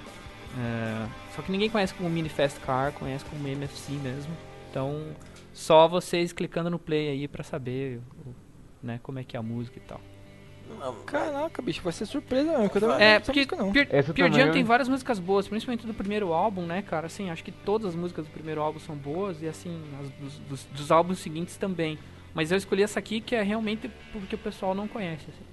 É, 0.58 1.06
só 1.34 1.42
que 1.42 1.50
ninguém 1.50 1.68
conhece 1.70 1.92
como 1.94 2.08
Mini 2.08 2.28
Fast 2.28 2.60
Car, 2.60 2.92
conhece 2.92 3.24
como 3.24 3.46
MFC 3.48 3.92
mesmo. 3.92 4.32
Então, 4.70 5.00
só 5.52 5.88
vocês 5.88 6.32
clicando 6.32 6.68
no 6.70 6.78
play 6.78 7.08
aí 7.08 7.26
pra 7.28 7.42
saber 7.42 8.00
né, 8.82 9.00
como 9.02 9.18
é 9.18 9.24
que 9.24 9.36
é 9.36 9.40
a 9.40 9.42
música 9.42 9.78
e 9.78 9.82
tal. 9.82 10.00
Não, 10.68 10.94
Caraca, 11.04 11.60
bicho, 11.62 11.82
vai 11.82 11.92
ser 11.92 12.06
surpresa 12.06 12.50
mesmo, 12.58 12.70
eu 12.74 12.80
também 12.80 13.06
É, 13.06 13.20
porque 13.20 13.40
música, 13.40 13.56
não. 13.56 13.72
Jam 14.32 14.52
tem 14.52 14.64
várias 14.64 14.88
músicas 14.88 15.18
boas, 15.18 15.46
principalmente 15.46 15.86
do 15.86 15.94
primeiro 15.94 16.32
álbum, 16.32 16.62
né, 16.62 16.82
cara? 16.82 17.06
Assim, 17.06 17.30
acho 17.30 17.44
que 17.44 17.52
todas 17.52 17.88
as 17.88 17.94
músicas 17.94 18.24
do 18.24 18.30
primeiro 18.30 18.60
álbum 18.60 18.78
são 18.80 18.96
boas 18.96 19.42
e 19.42 19.48
assim, 19.48 19.82
as 20.00 20.08
dos, 20.10 20.38
dos- 20.48 20.64
dos 20.66 20.90
álbuns 20.90 21.18
seguintes 21.18 21.56
também. 21.56 21.98
Mas 22.34 22.50
eu 22.50 22.56
escolhi 22.58 22.82
essa 22.82 22.98
aqui 22.98 23.20
que 23.20 23.34
é 23.34 23.42
realmente 23.42 23.90
porque 24.12 24.34
o 24.34 24.38
pessoal 24.38 24.74
não 24.74 24.88
conhece. 24.88 25.24
assim. 25.28 25.44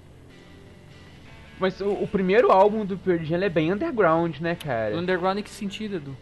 Mas 1.60 1.80
o, 1.80 1.90
o 1.90 2.08
primeiro 2.08 2.50
álbum 2.50 2.84
do 2.84 2.98
Pearl 2.98 3.22
Jam 3.22 3.42
é 3.42 3.48
bem 3.48 3.72
underground, 3.72 4.38
né, 4.40 4.54
cara? 4.56 4.96
Underground 4.96 5.38
em 5.38 5.42
que 5.42 5.50
sentido, 5.50 5.96
Edu? 5.96 6.16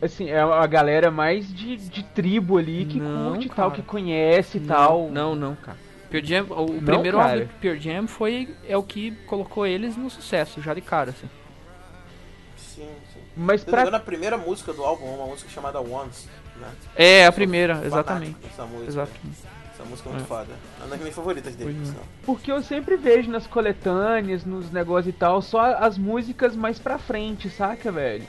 Assim, 0.00 0.28
é 0.30 0.40
a 0.40 0.66
galera 0.66 1.10
mais 1.10 1.52
de, 1.52 1.76
de 1.76 2.02
tribo 2.02 2.56
ali 2.56 2.86
que 2.86 2.98
Não, 2.98 3.32
curte 3.32 3.46
e 3.46 3.50
tal, 3.50 3.70
que 3.70 3.82
conhece 3.82 4.58
e 4.58 4.60
tal. 4.60 5.10
Não, 5.10 5.34
não, 5.34 5.54
cara. 5.56 5.76
Pearl 6.10 6.24
Jam, 6.26 6.46
o, 6.50 6.66
Não, 6.72 6.82
primeiro 6.82 7.18
cara. 7.18 7.32
álbum 7.32 7.44
do 7.46 7.54
Pearl 7.60 7.78
Jam 7.78 8.06
foi 8.06 8.48
é 8.68 8.76
o 8.76 8.82
que 8.82 9.12
colocou 9.26 9.66
eles 9.66 9.96
no 9.96 10.10
sucesso, 10.10 10.60
já 10.60 10.74
de 10.74 10.80
cara, 10.80 11.10
assim. 11.10 11.28
Sim, 12.56 12.88
sim. 13.12 13.20
Mas 13.36 13.64
me 13.64 13.72
engano, 13.72 13.88
pra. 13.88 13.96
a 13.96 14.00
primeira 14.00 14.36
música 14.38 14.72
do 14.72 14.84
álbum 14.84 15.06
é 15.06 15.16
uma 15.16 15.26
música 15.26 15.48
chamada 15.50 15.80
Once, 15.80 16.28
né? 16.60 16.68
É, 16.96 17.26
a 17.26 17.32
primeira, 17.32 17.80
exatamente. 17.84 18.36
dessa 18.42 18.64
música. 18.64 18.88
Exatamente. 18.88 19.38
Essa 19.72 19.84
música 19.88 20.08
é 20.08 20.12
muito 20.12 20.24
É. 20.24 20.26
foda. 20.28 20.48
É 20.78 20.82
uma 20.82 20.90
das 20.90 20.98
minhas 21.00 21.14
favoritas 21.14 21.54
dele, 21.54 21.74
Pois 21.78 21.94
é. 21.94 21.98
Porque 22.26 22.52
eu 22.52 22.62
sempre 22.62 22.96
vejo 22.96 23.30
nas 23.30 23.46
coletâneas, 23.46 24.44
nos 24.44 24.70
negócios 24.70 25.14
e 25.14 25.16
tal, 25.16 25.40
só 25.40 25.74
as 25.76 25.96
músicas 25.96 26.54
mais 26.54 26.78
pra 26.78 26.98
frente, 26.98 27.48
saca, 27.48 27.90
velho? 27.90 28.24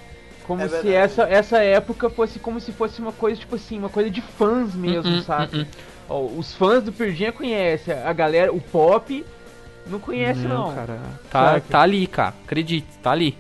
Como 0.46 0.62
É 0.62 0.68
se 0.70 0.94
essa, 0.94 1.24
essa 1.24 1.58
época 1.64 2.10
fosse 2.10 2.40
como 2.40 2.60
se 2.60 2.72
fosse 2.72 3.02
uma 3.02 3.12
coisa, 3.12 3.40
tipo 3.40 3.56
assim, 3.56 3.78
uma 3.78 3.90
coisa 3.90 4.10
de 4.10 4.22
fãs 4.22 4.74
mesmo, 4.76 5.12
Uhum, 5.12 5.22
saca? 5.22 5.56
uhum. 5.58 5.66
Ó, 6.12 6.26
os 6.26 6.54
fãs 6.54 6.84
do 6.84 6.92
Jam 7.14 7.32
conhecem, 7.32 7.94
a 7.94 8.12
galera, 8.12 8.52
o 8.54 8.60
pop 8.60 9.26
não 9.88 10.00
conhece 10.00 10.42
não. 10.42 10.74
cara. 10.76 11.00
Tá, 11.30 11.54
Saca? 11.54 11.66
tá 11.70 11.82
ali, 11.82 12.06
cara. 12.08 12.34
Acredite, 12.44 12.88
tá 13.02 13.12
ali. 13.12 13.38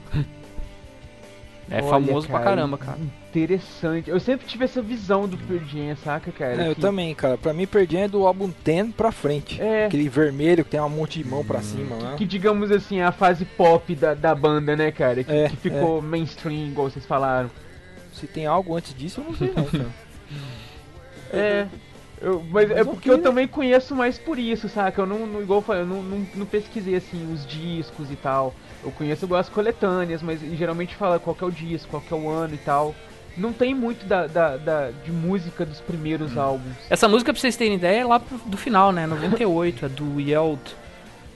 É 1.69 1.75
Olha, 1.77 1.83
famoso 1.89 2.27
pra 2.27 2.39
cara, 2.39 2.49
caramba, 2.49 2.77
cara. 2.77 2.97
Interessante. 3.29 4.09
Eu 4.09 4.19
sempre 4.19 4.45
tive 4.45 4.65
essa 4.65 4.81
visão 4.81 5.25
do 5.27 5.37
Jam, 5.67 5.95
saca, 6.03 6.31
cara? 6.33 6.63
É, 6.65 6.69
eu 6.71 6.75
que- 6.75 6.81
também, 6.81 7.15
cara. 7.15 7.37
Pra 7.37 7.53
mim, 7.53 7.67
Jam 7.89 8.01
é 8.01 8.07
do 8.07 8.25
álbum 8.27 8.51
10 8.63 8.93
pra 8.93 9.11
frente. 9.11 9.61
É. 9.61 9.85
Aquele 9.85 10.09
vermelho 10.09 10.65
que 10.65 10.71
tem 10.71 10.81
um 10.81 10.89
monte 10.89 11.21
de 11.23 11.29
mão 11.29 11.43
pra 11.45 11.61
cima 11.61 11.95
lá. 11.95 12.15
Que 12.15 12.25
digamos 12.25 12.71
assim, 12.71 12.99
é 12.99 13.03
a 13.05 13.11
fase 13.13 13.45
pop 13.45 13.93
da, 13.95 14.13
da 14.13 14.35
banda, 14.35 14.75
né, 14.75 14.91
cara? 14.91 15.23
Que, 15.23 15.31
É, 15.31 15.49
que 15.49 15.55
ficou 15.57 16.01
mainstream, 16.01 16.67
igual 16.67 16.89
vocês 16.89 17.05
falaram. 17.05 17.49
Se 18.13 18.27
tem 18.27 18.45
algo 18.45 18.75
antes 18.75 18.93
disso, 18.93 19.21
eu 19.21 19.25
não 19.25 19.35
sei 19.35 19.53
não, 19.55 19.63
cara. 19.71 19.87
É. 21.33 21.67
Eu, 22.21 22.43
mas 22.51 22.69
é 22.69 22.75
Mas 22.75 22.87
porque 22.87 23.09
ok, 23.09 23.11
eu 23.13 23.17
né? 23.17 23.23
também 23.23 23.47
conheço 23.47 23.95
mais 23.95 24.17
por 24.17 24.37
isso, 24.37 24.69
saca? 24.69 25.01
Eu 25.01 25.05
não, 25.07 25.25
não 25.25 25.41
igual 25.41 25.59
eu 25.59 25.63
falei, 25.63 25.81
eu 25.81 25.87
não, 25.87 26.03
não, 26.03 26.27
não 26.35 26.45
pesquisei 26.45 26.95
assim 26.95 27.33
os 27.33 27.45
discos 27.47 28.11
e 28.11 28.15
tal. 28.15 28.53
Eu 28.83 28.91
conheço 28.91 29.25
igual 29.25 29.39
as 29.41 29.49
coletâneas, 29.49 30.21
mas 30.21 30.39
geralmente 30.55 30.95
fala 30.95 31.17
qual 31.19 31.35
que 31.35 31.43
é 31.43 31.47
o 31.47 31.51
disco, 31.51 31.89
qual 31.89 32.01
que 32.01 32.13
é 32.13 32.17
o 32.17 32.29
ano 32.29 32.53
e 32.53 32.57
tal. 32.59 32.93
Não 33.35 33.51
tem 33.53 33.73
muito 33.73 34.05
da, 34.05 34.27
da, 34.27 34.57
da- 34.57 34.91
de 34.91 35.11
música 35.11 35.65
dos 35.65 35.79
primeiros 35.79 36.37
álbuns. 36.37 36.75
Essa 36.89 37.07
música, 37.07 37.31
pra 37.33 37.39
vocês 37.39 37.55
terem 37.55 37.75
ideia, 37.75 38.01
é 38.01 38.05
lá 38.05 38.19
pro- 38.19 38.37
do 38.45 38.57
final, 38.57 38.91
né? 38.91 39.07
98, 39.07 39.85
é 39.85 39.89
do 39.89 40.19
Yeld. 40.19 40.59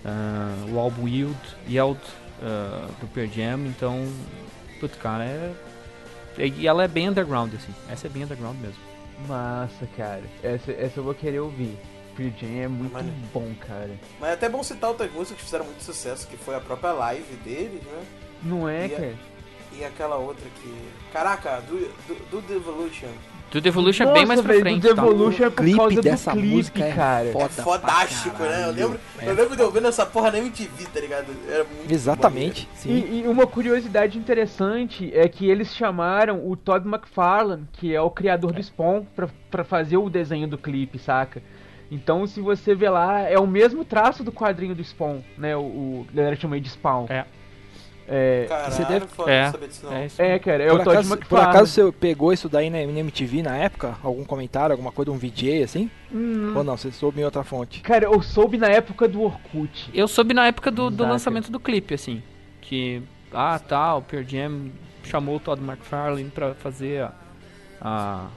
ah, 0.05 0.53
o 0.71 0.77
álbum 0.77 1.07
Yield, 1.07 1.37
Yeld 1.69 1.99
ah, 2.43 2.87
do 2.99 3.07
Pearl 3.07 3.29
Jam. 3.31 3.65
Então, 3.67 4.05
putz, 4.79 4.95
cara, 4.97 5.23
é. 5.23 5.51
E 6.37 6.67
ela 6.67 6.83
é 6.83 6.87
bem 6.87 7.07
underground, 7.09 7.53
assim. 7.55 7.73
Essa 7.89 8.07
é 8.07 8.09
bem 8.09 8.23
underground 8.23 8.57
mesmo. 8.59 8.77
Massa, 9.27 9.87
cara. 9.95 10.23
Essa, 10.43 10.71
essa 10.71 10.99
eu 10.99 11.03
vou 11.03 11.13
querer 11.15 11.39
ouvir. 11.39 11.77
Pearl 12.15 12.29
Jam 12.39 12.49
é 12.63 12.67
muito 12.67 13.31
bom, 13.33 13.53
cara. 13.67 13.91
Mas 14.19 14.29
é 14.29 14.33
até 14.33 14.47
bom 14.49 14.63
citar 14.63 14.89
outras 14.89 15.11
músicas 15.11 15.37
que 15.39 15.43
fizeram 15.43 15.65
muito 15.65 15.83
sucesso, 15.83 16.27
que 16.27 16.37
foi 16.37 16.55
a 16.55 16.59
própria 16.61 16.91
live 16.93 17.35
deles, 17.37 17.81
né? 17.83 18.05
Não 18.43 18.69
é, 18.69 18.87
E 18.87 18.93
a- 18.93 18.97
cara? 18.97 19.15
E 19.73 19.83
aquela 19.83 20.15
outra 20.15 20.45
que. 20.61 20.89
Caraca, 21.11 21.59
do, 21.61 21.77
do, 22.07 22.29
do 22.31 22.41
Devolution. 22.47 23.09
Do 23.51 23.61
Devolution 23.61 24.09
é 24.09 24.13
bem 24.13 24.25
mais 24.25 24.41
pra 24.41 24.53
frente, 24.53 24.81
do 24.81 24.95
tá? 24.95 25.01
Devolution 25.01 25.45
é 25.45 25.49
por 25.49 25.63
clipe 25.63 25.77
causa 25.77 26.01
dessa 26.01 26.31
do 26.31 26.39
clipe, 26.39 26.55
música 26.55 26.83
é 26.83 26.91
cara. 26.91 27.31
foda. 27.31 27.45
É 27.45 27.63
fodástico, 27.63 28.35
pra 28.35 28.49
né? 28.49 28.65
Eu 28.65 28.71
lembro, 28.71 28.99
É 29.19 29.29
eu 29.29 29.33
lembro 29.33 29.55
de 29.55 29.61
eu 29.61 29.71
vendo 29.71 29.87
essa 29.87 30.05
porra 30.05 30.31
na 30.31 30.39
MTV, 30.39 30.85
tá 30.93 30.99
ligado? 30.99 31.27
Era 31.47 31.63
muito 31.63 31.91
Exatamente. 31.91 32.67
Sim. 32.75 32.89
E, 32.91 33.21
e 33.21 33.27
uma 33.27 33.47
curiosidade 33.47 34.17
interessante 34.17 35.09
é 35.13 35.27
que 35.29 35.49
eles 35.49 35.73
chamaram 35.73 36.49
o 36.49 36.55
Todd 36.57 36.85
McFarlane, 36.87 37.67
que 37.73 37.95
é 37.95 38.01
o 38.01 38.09
criador 38.09 38.51
do 38.51 38.61
Spawn, 38.61 39.05
pra, 39.15 39.29
pra 39.49 39.63
fazer 39.63 39.97
o 39.97 40.09
desenho 40.09 40.47
do 40.47 40.57
clipe, 40.57 40.99
saca? 40.99 41.41
Então, 41.89 42.25
se 42.25 42.41
você 42.41 42.73
ver 42.73 42.89
lá, 42.89 43.21
é 43.21 43.37
o 43.37 43.47
mesmo 43.47 43.85
traço 43.85 44.23
do 44.23 44.31
quadrinho 44.31 44.75
do 44.75 44.83
Spawn, 44.83 45.19
né? 45.37 45.55
O, 45.55 45.61
o 45.61 46.07
a 46.11 46.15
galera 46.15 46.35
chama 46.35 46.59
de 46.59 46.69
Spawn. 46.69 47.05
É. 47.09 47.25
É, 48.07 48.45
Caralho, 48.47 48.71
Você 48.73 48.85
deve- 48.85 49.07
foda 49.07 49.31
É, 49.31 49.51
saber 49.51 49.67
disso 49.67 49.85
não. 49.85 49.93
é 49.93 50.07
é, 50.19 50.37
cara, 50.39 50.63
é 50.63 50.67
por, 50.69 50.75
o 50.79 50.83
Todd 50.83 50.89
acaso, 50.91 51.09
por 51.09 51.17
McFarlane. 51.17 51.49
acaso 51.49 51.71
você 51.71 51.91
pegou 51.91 52.31
isso 52.33 52.47
daí 52.47 52.69
na, 52.69 52.79
MTV 52.81 53.41
na 53.41 53.57
época? 53.57 53.97
Algum 54.03 54.23
comentário, 54.23 54.73
alguma 54.73 54.91
coisa, 54.91 55.11
um 55.11 55.17
VJ 55.17 55.63
assim? 55.63 55.89
Hum, 56.13 56.53
Ou 56.55 56.63
não, 56.63 56.77
você 56.77 56.91
soube 56.91 57.19
em 57.21 57.23
outra 57.23 57.43
fonte? 57.43 57.81
cara, 57.81 58.05
eu 58.05 58.21
soube 58.21 58.57
na 58.57 58.67
época 58.67 59.07
do 59.07 59.23
Orkut. 59.23 59.89
Eu 59.93 60.07
soube 60.07 60.33
na 60.35 60.45
época 60.45 60.69
do, 60.69 60.91
do 60.91 61.03
lançamento 61.03 61.51
do 61.51 61.59
clipe, 61.59 61.95
assim. 61.95 62.21
Que, 62.61 63.01
ah, 63.33 63.57
tá, 63.57 63.95
o 63.95 64.01
Pearl 64.03 64.23
Jam 64.27 64.69
chamou 65.03 65.37
o 65.37 65.39
Todd 65.39 65.59
McFarlane 65.63 66.29
pra 66.29 66.53
fazer 66.53 67.01
a, 67.03 67.13
a, 67.81 68.27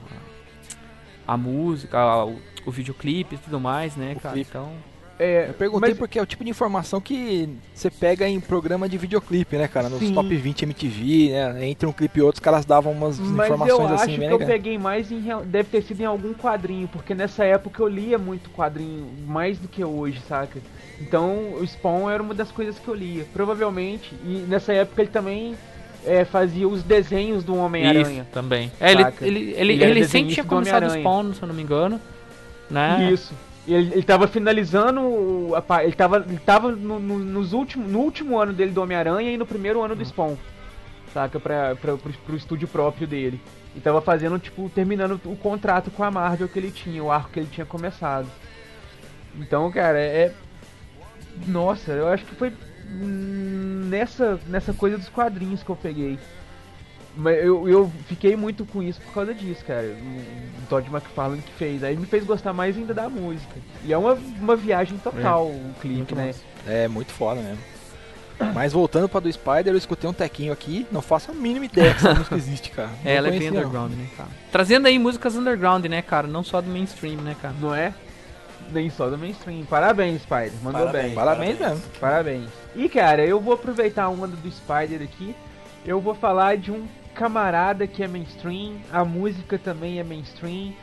a 1.27 1.37
música, 1.37 1.97
a- 1.99 2.25
o, 2.25 2.39
o 2.65 2.71
videoclipe 2.71 3.35
e 3.35 3.37
tudo 3.37 3.59
mais, 3.59 3.95
né, 3.95 4.13
O 4.17 4.19
cara? 4.19 4.33
clipe. 4.33 4.49
Então, 4.49 4.71
É, 5.19 5.49
Eu 5.49 5.53
perguntei 5.53 5.89
mas- 5.89 5.97
porque 5.99 6.17
é 6.17 6.21
o 6.21 6.25
tipo 6.25 6.45
de 6.45 6.49
informação 6.49 7.01
que 7.01 7.49
você 7.73 7.91
pega 7.91 8.25
em 8.25 8.39
programa 8.39 8.87
de 8.87 8.97
videoclipe, 8.97 9.57
né, 9.57 9.67
cara? 9.67 9.89
Nos 9.89 9.99
Sim. 9.99 10.13
top 10.13 10.33
20 10.33 10.63
MTV, 10.63 11.31
né? 11.55 11.67
Entre 11.67 11.85
um 11.85 11.91
clipe 11.91 12.19
e 12.19 12.21
outro, 12.21 12.39
os 12.39 12.43
caras 12.43 12.63
davam 12.63 12.93
umas 12.93 13.19
Mas 13.19 13.47
informações 13.47 13.79
eu 13.79 13.85
acho 13.87 14.03
assim, 14.03 14.17
que 14.17 14.23
eu 14.23 14.39
peguei 14.39 14.77
mais 14.77 15.11
em. 15.11 15.21
Deve 15.45 15.69
ter 15.69 15.81
sido 15.83 15.99
em 15.99 16.05
algum 16.05 16.33
quadrinho, 16.33 16.87
porque 16.87 17.13
nessa 17.13 17.43
época 17.43 17.81
eu 17.83 17.87
lia 17.89 18.17
muito 18.17 18.49
quadrinho, 18.51 19.09
mais 19.27 19.59
do 19.59 19.67
que 19.67 19.83
hoje, 19.83 20.21
saca? 20.27 20.59
Então 21.01 21.53
o 21.59 21.67
Spawn 21.67 22.09
era 22.09 22.23
uma 22.23 22.33
das 22.33 22.49
coisas 22.49 22.79
que 22.79 22.87
eu 22.87 22.95
lia, 22.95 23.25
provavelmente. 23.33 24.13
E 24.23 24.45
nessa 24.47 24.71
época 24.71 25.01
ele 25.01 25.11
também 25.11 25.55
é, 26.05 26.23
fazia 26.23 26.65
os 26.65 26.81
desenhos 26.81 27.43
do 27.43 27.57
Homem-Aranha. 27.57 28.21
Isso, 28.21 28.31
também. 28.31 28.71
É, 28.79 28.91
ele, 28.93 29.03
ele, 29.03 29.39
ele, 29.39 29.73
Ele 29.73 29.83
ele, 29.83 29.99
desenhista 29.99 30.33
tinha 30.35 30.43
do 30.45 30.49
começado 30.49 30.85
o. 30.85 30.89
Spawn, 30.91 31.33
se 31.33 31.41
eu 31.41 31.47
não 31.49 31.55
me 31.55 31.61
engano. 31.61 31.99
Né? 32.69 33.09
Isso. 33.11 33.33
Ele, 33.73 33.93
ele 33.93 34.03
tava 34.03 34.27
finalizando. 34.27 35.53
a 35.69 35.83
ele 35.83 35.93
tava, 35.93 36.17
ele 36.27 36.39
tava 36.39 36.71
no, 36.71 36.99
no- 36.99 37.19
nos 37.19 37.53
últimos, 37.53 37.91
no 37.91 37.99
último 37.99 38.37
ano 38.39 38.51
dele 38.53 38.71
do 38.71 38.81
Homem-Aranha 38.81 39.31
e 39.31 39.37
no 39.37 39.45
primeiro 39.45 39.81
ano 39.83 39.95
do 39.95 40.03
Spawn. 40.03 40.35
Saca? 41.13 41.39
Pra, 41.39 41.75
pra, 41.75 41.95
pro, 41.97 42.13
pro 42.13 42.35
estúdio 42.35 42.67
próprio 42.67 43.07
dele. 43.07 43.39
E 43.75 43.79
tava 43.79 44.01
fazendo, 44.01 44.39
tipo, 44.39 44.69
terminando 44.69 45.19
o 45.25 45.35
contrato 45.35 45.91
com 45.91 46.03
a 46.03 46.09
Marvel 46.11 46.47
que 46.47 46.57
ele 46.57 46.71
tinha, 46.71 47.03
o 47.03 47.11
arco 47.11 47.29
que 47.31 47.39
ele 47.39 47.49
tinha 47.51 47.65
começado. 47.65 48.27
Então, 49.39 49.71
cara, 49.71 49.99
é. 49.99 50.33
Nossa, 51.47 51.91
eu 51.91 52.07
acho 52.07 52.25
que 52.25 52.35
foi 52.35 52.51
hum, 52.89 53.87
nessa, 53.89 54.39
nessa 54.47 54.73
coisa 54.73 54.97
dos 54.97 55.09
quadrinhos 55.09 55.61
que 55.63 55.69
eu 55.69 55.75
peguei. 55.75 56.17
Mas 57.19 57.43
eu, 57.43 57.67
eu 57.67 57.91
fiquei 58.07 58.35
muito 58.37 58.65
com 58.65 58.81
isso 58.81 59.01
por 59.01 59.13
causa 59.13 59.33
disso, 59.33 59.63
cara. 59.65 59.85
O, 59.85 60.63
o 60.63 60.67
Todd 60.69 60.89
McFarlane 60.89 61.41
que 61.41 61.51
fez. 61.53 61.83
Aí 61.83 61.97
me 61.97 62.05
fez 62.05 62.23
gostar 62.23 62.53
mais 62.53 62.77
ainda 62.77 62.93
da 62.93 63.09
música. 63.09 63.55
E 63.83 63.91
é 63.91 63.97
uma, 63.97 64.13
uma 64.13 64.55
viagem 64.55 64.97
total 64.97 65.47
o 65.47 65.75
clipe, 65.81 65.97
muito 65.97 66.15
né? 66.15 66.27
massa. 66.27 66.41
É, 66.65 66.87
muito 66.87 67.11
foda 67.11 67.41
mesmo. 67.41 67.59
Mas 68.53 68.71
voltando 68.71 69.09
pra 69.09 69.19
do 69.19 69.29
Spider, 69.31 69.67
eu 69.67 69.77
escutei 69.77 70.09
um 70.09 70.13
tequinho 70.13 70.53
aqui, 70.53 70.87
não 70.89 71.01
faço 71.01 71.29
a 71.29 71.33
mínima 71.33 71.65
ideia 71.65 71.93
que 71.93 71.97
essa 71.97 72.13
música 72.15 72.35
existe, 72.37 72.69
cara. 72.71 72.89
É, 73.03 73.11
Não 73.11 73.17
ela 73.17 73.27
é 73.27 73.31
bem 73.31 73.49
underground, 73.49 73.91
né, 73.91 74.07
cara? 74.15 74.29
Trazendo 74.49 74.87
aí 74.87 74.97
músicas 74.97 75.35
underground, 75.35 75.85
né, 75.87 76.01
cara? 76.01 76.25
Não 76.25 76.41
só 76.41 76.61
do 76.61 76.69
mainstream, 76.69 77.17
né, 77.17 77.35
cara? 77.41 77.53
Não 77.59 77.75
é? 77.75 77.93
Nem 78.71 78.89
só 78.89 79.09
do 79.09 79.17
mainstream. 79.17 79.65
Parabéns, 79.65 80.21
Spider. 80.21 80.53
Mandou 80.63 80.85
Parabéns. 80.85 81.05
bem. 81.07 81.15
Parabéns 81.15 81.59
mesmo. 81.59 81.81
Parabéns. 81.99 82.49
E 82.75 82.87
cara, 82.87 83.25
eu 83.25 83.41
vou 83.41 83.55
aproveitar 83.55 84.03
a 84.03 84.09
onda 84.09 84.27
do 84.37 84.49
Spider 84.49 85.01
aqui. 85.01 85.35
Eu 85.85 85.99
vou 85.99 86.13
falar 86.13 86.55
de 86.55 86.71
um 86.71 86.87
camarada 87.13 87.87
que 87.87 88.03
é 88.03 88.07
mainstream, 88.07 88.77
a 88.91 89.03
música 89.03 89.57
também 89.57 89.99
é 89.99 90.03
mainstream, 90.03 90.73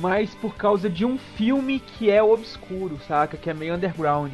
mas 0.00 0.34
por 0.34 0.56
causa 0.56 0.88
de 0.88 1.04
um 1.04 1.18
filme 1.18 1.80
que 1.80 2.10
é 2.10 2.22
obscuro, 2.22 2.98
saca? 3.06 3.36
Que 3.36 3.50
é 3.50 3.54
meio 3.54 3.74
underground. 3.74 4.32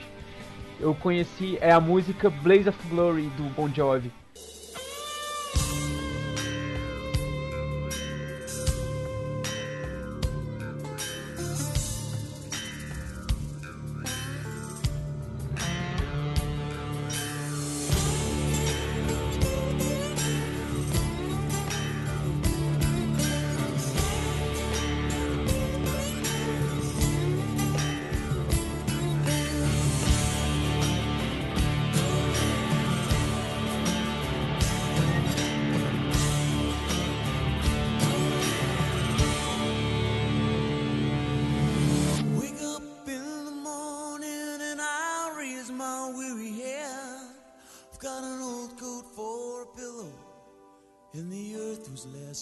Eu 0.81 0.95
conheci 0.95 1.59
é 1.61 1.73
a 1.73 1.81
música 1.81 2.31
Blaze 2.31 2.69
of 2.69 2.79
Glory 2.89 3.25
do 3.37 3.45
Bon 3.55 3.69
Jovi. 3.69 4.13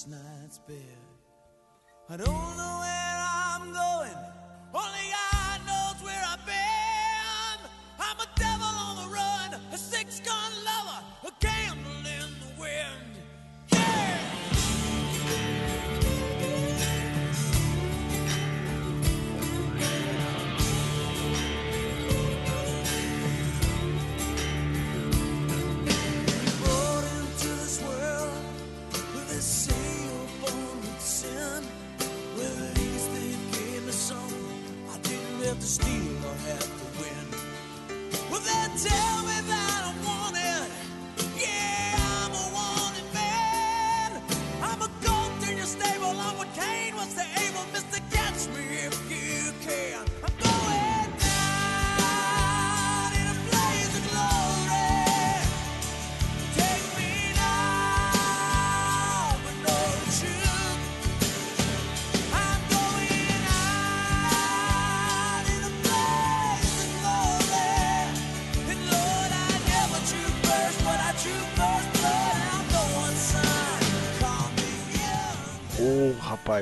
Last 0.09 0.25
night's 0.41 0.59
bed. 0.59 0.77
I 2.09 2.17
don't 2.17 2.27
know 2.27 2.79
where 2.81 3.19
I'm 3.19 3.73
going, 3.73 4.19
only 4.75 5.11
God 5.11 5.36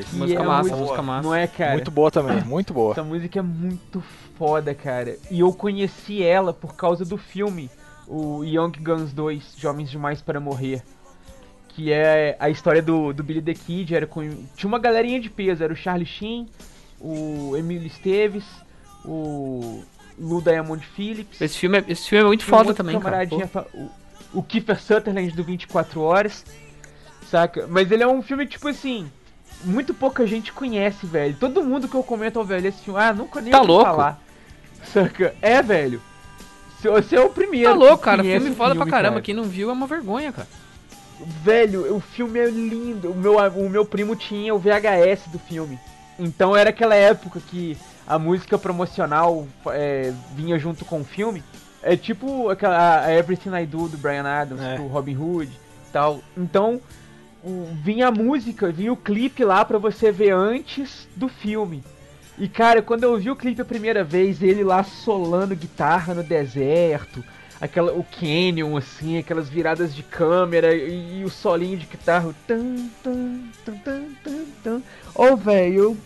E 0.01 0.17
Música 0.17 0.41
é 0.43 0.47
massa, 0.47 0.69
muito- 0.71 0.77
música 0.83 1.03
massa. 1.03 1.23
Não 1.29 1.35
é, 1.35 1.47
cara? 1.47 1.73
Muito 1.73 1.91
boa 1.91 2.11
também, 2.11 2.41
muito 2.45 2.73
boa. 2.75 2.93
Essa 2.93 3.03
música 3.05 3.39
é 3.39 3.43
muito 3.43 4.03
foda, 4.39 4.75
cara. 4.75 5.17
E 5.31 5.41
eu 5.41 5.53
conheci 5.53 6.23
ela 6.23 6.53
por 6.53 6.75
causa 6.75 7.05
do 7.05 7.17
filme, 7.17 7.71
o 8.07 8.45
Young 8.45 8.73
Guns 8.81 9.13
2, 9.13 9.55
Jovens 9.57 9.91
Demais 9.91 10.21
para 10.21 10.41
Morrer. 10.41 10.83
Que 11.69 11.93
é 11.93 12.37
a 12.39 12.49
história 12.49 12.81
do, 12.81 13.13
do 13.13 13.25
Billy 13.25 13.43
the 13.43 13.55
Kid. 13.55 13.95
Era 13.95 14.07
com, 14.07 14.21
tinha 14.55 14.69
uma 14.69 14.79
galerinha 14.79 15.19
de 15.21 15.29
peso. 15.29 15.65
Era 15.65 15.73
o 15.73 15.77
Charlie 15.77 16.07
Sheen, 16.07 16.49
o 17.01 17.57
Emílio 17.57 17.87
Esteves, 17.87 18.45
o 19.05 19.83
Lou 20.17 20.41
Diamond 20.41 20.87
Phillips. 20.87 21.41
Esse 21.41 21.59
filme 21.59 21.79
é, 21.79 21.85
esse 21.89 22.09
filme 22.09 22.25
é 22.25 22.27
muito 22.29 22.43
um 22.43 22.49
foda 22.49 22.73
também, 22.73 22.99
cara. 23.01 23.27
O, 23.75 23.91
o 24.39 24.43
Kiefer 24.43 24.81
Sutherland 24.81 25.33
do 25.33 25.43
24 25.43 26.01
Horas. 26.01 26.45
Saca? 27.29 27.67
Mas 27.67 27.91
ele 27.91 28.03
é 28.03 28.07
um 28.07 28.23
filme, 28.23 28.47
tipo 28.47 28.69
assim. 28.69 29.11
Muito 29.65 29.95
pouca 29.95 30.27
gente 30.27 30.53
conhece, 30.53 31.07
velho. 31.07 31.37
Todo 31.39 31.63
mundo 31.63 31.89
que 31.89 31.95
eu 31.95 32.03
comento, 32.03 32.39
ó, 32.41 32.45
velho, 32.45 32.67
esse 32.69 32.83
filme. 32.83 33.01
Ah, 33.01 33.13
nunca 33.13 33.41
nem 33.41 33.51
Tá 33.51 33.59
ouvi 33.61 33.69
louco? 33.73 33.85
falar. 33.85 34.21
Saca? 34.93 35.35
É, 35.41 35.63
velho. 35.63 36.01
Você- 36.81 37.17
é 37.17 37.21
o 37.21 37.31
primeiro. 37.31 37.71
Tá 37.71 37.75
louco, 37.77 37.99
que 37.99 38.05
cara. 38.05 38.23
Filme 38.23 38.51
o 38.51 38.55
foda 38.55 38.75
pra 38.75 38.85
filme, 38.85 38.91
caramba. 38.91 39.13
cara. 39.15 39.23
Quem 39.23 39.35
não 39.35 39.45
viu 39.45 39.71
é 39.71 39.73
uma 39.73 39.87
vergonha, 39.87 40.31
cara. 40.33 40.47
Velho, 41.43 41.95
o 41.97 42.01
filme 42.01 42.39
é 42.39 42.47
lindo. 42.47 43.11
O 43.11 43.15
meu, 43.15 43.37
o 43.39 43.71
meu 43.71 43.85
primo 43.87 44.15
tinha 44.17 44.55
o 44.55 44.59
VHS 44.59 45.29
do 45.31 45.39
filme. 45.39 45.79
Então 46.19 46.55
era 46.57 46.71
aquela 46.71 46.95
época 46.95 47.41
que 47.41 47.77
a 48.07 48.19
música 48.19 48.59
promocional 48.59 49.47
é, 49.69 50.13
vinha 50.37 50.59
junto 50.59 50.85
com 50.85 51.01
o 51.01 51.05
filme. 51.05 51.43
É 51.83 51.97
tipo 51.97 52.49
aquela 52.51 53.05
a 53.05 53.15
Everything 53.15 53.55
I 53.57 53.65
Do 53.67 53.89
do 53.89 53.97
Brian 53.97 54.25
Adams, 54.27 54.61
É. 54.63 54.77
do 54.77 54.87
Robin 54.87 55.17
Hood 55.17 55.51
e 55.51 55.93
tal. 55.93 56.21
Então 56.37 56.81
o- 57.45 57.69
vinha 57.83 58.09
a 58.09 58.11
música, 58.11 58.73
vinha 58.73 58.93
o 58.93 58.97
clipe 58.97 59.45
lá 59.45 59.65
pra 59.65 59.79
você 59.79 60.11
ver 60.11 60.33
antes 60.33 61.07
do 61.15 61.29
filme. 61.29 61.83
E 62.39 62.49
cara, 62.49 62.83
quando 62.83 63.05
eu 63.05 63.17
vi 63.17 63.31
o 63.31 63.37
clipe 63.37 63.61
a 63.61 63.65
primeira 63.65 64.03
vez, 64.03 64.43
ele 64.43 64.65
lá 64.65 64.83
solando 64.83 65.55
guitarra 65.55 66.15
no 66.15 66.23
deserto, 66.23 67.23
aquela 67.61 67.93
o 67.93 68.03
canyon 68.05 68.77
assim, 68.77 69.19
aquelas 69.19 69.49
viradas 69.49 69.95
de 69.95 70.03
câmera 70.03 70.75
e, 70.75 71.21
e 71.21 71.25
o 71.25 71.31
solinho 71.31 71.79
de 71.79 71.87
guitarra, 71.87 72.35
tan 72.47 72.89
tan 73.03 73.39
tan 73.65 74.03
tan 74.25 74.45
tan. 74.65 74.83
Ô, 75.15 75.37
velho, 75.37 75.79
eu- 75.83 75.97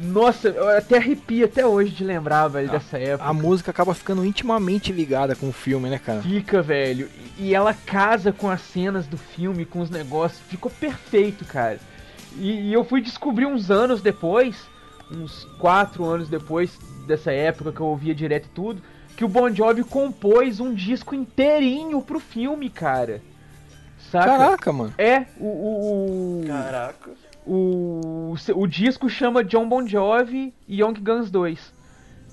nossa, 0.00 0.48
eu 0.48 0.68
até 0.68 0.96
arrepio 0.96 1.44
até 1.44 1.66
hoje 1.66 1.92
de 1.92 2.02
lembrar, 2.04 2.48
velho, 2.48 2.70
dessa 2.70 2.98
época. 2.98 3.28
A 3.28 3.32
música 3.32 3.70
acaba 3.70 3.94
ficando 3.94 4.24
intimamente 4.24 4.90
ligada 4.92 5.36
com 5.36 5.48
o 5.48 5.52
filme, 5.52 5.90
né, 5.90 5.98
cara? 5.98 6.22
Fica, 6.22 6.62
velho. 6.62 7.08
E 7.38 7.54
ela 7.54 7.74
casa 7.74 8.32
com 8.32 8.48
as 8.48 8.60
cenas 8.62 9.06
do 9.06 9.16
filme, 9.18 9.64
com 9.64 9.80
os 9.80 9.90
negócios. 9.90 10.40
Ficou 10.48 10.70
perfeito, 10.70 11.44
cara. 11.44 11.78
E, 12.36 12.68
e 12.68 12.72
eu 12.72 12.84
fui 12.84 13.00
descobrir 13.00 13.46
uns 13.46 13.70
anos 13.70 14.00
depois, 14.00 14.56
uns 15.10 15.44
quatro 15.58 16.04
anos 16.04 16.28
depois 16.28 16.70
dessa 17.06 17.32
época 17.32 17.72
que 17.72 17.80
eu 17.80 17.86
ouvia 17.86 18.14
direto 18.14 18.46
e 18.46 18.50
tudo, 18.54 18.82
que 19.16 19.24
o 19.24 19.28
Bon 19.28 19.52
Jovi 19.52 19.84
compôs 19.84 20.60
um 20.60 20.72
disco 20.72 21.14
inteirinho 21.14 22.00
pro 22.00 22.18
filme, 22.20 22.70
cara. 22.70 23.20
Saca? 24.10 24.26
Caraca, 24.26 24.72
mano. 24.72 24.94
É, 24.96 25.26
o, 25.38 25.44
o, 25.46 26.40
o- 26.42 26.46
Caraca. 26.46 27.10
O, 27.46 28.34
o 28.54 28.66
disco 28.66 29.08
chama 29.08 29.42
John 29.44 29.68
Bon 29.68 29.86
Jovi 29.86 30.54
e 30.68 30.80
Young 30.80 30.94
Guns 30.94 31.30
2, 31.30 31.72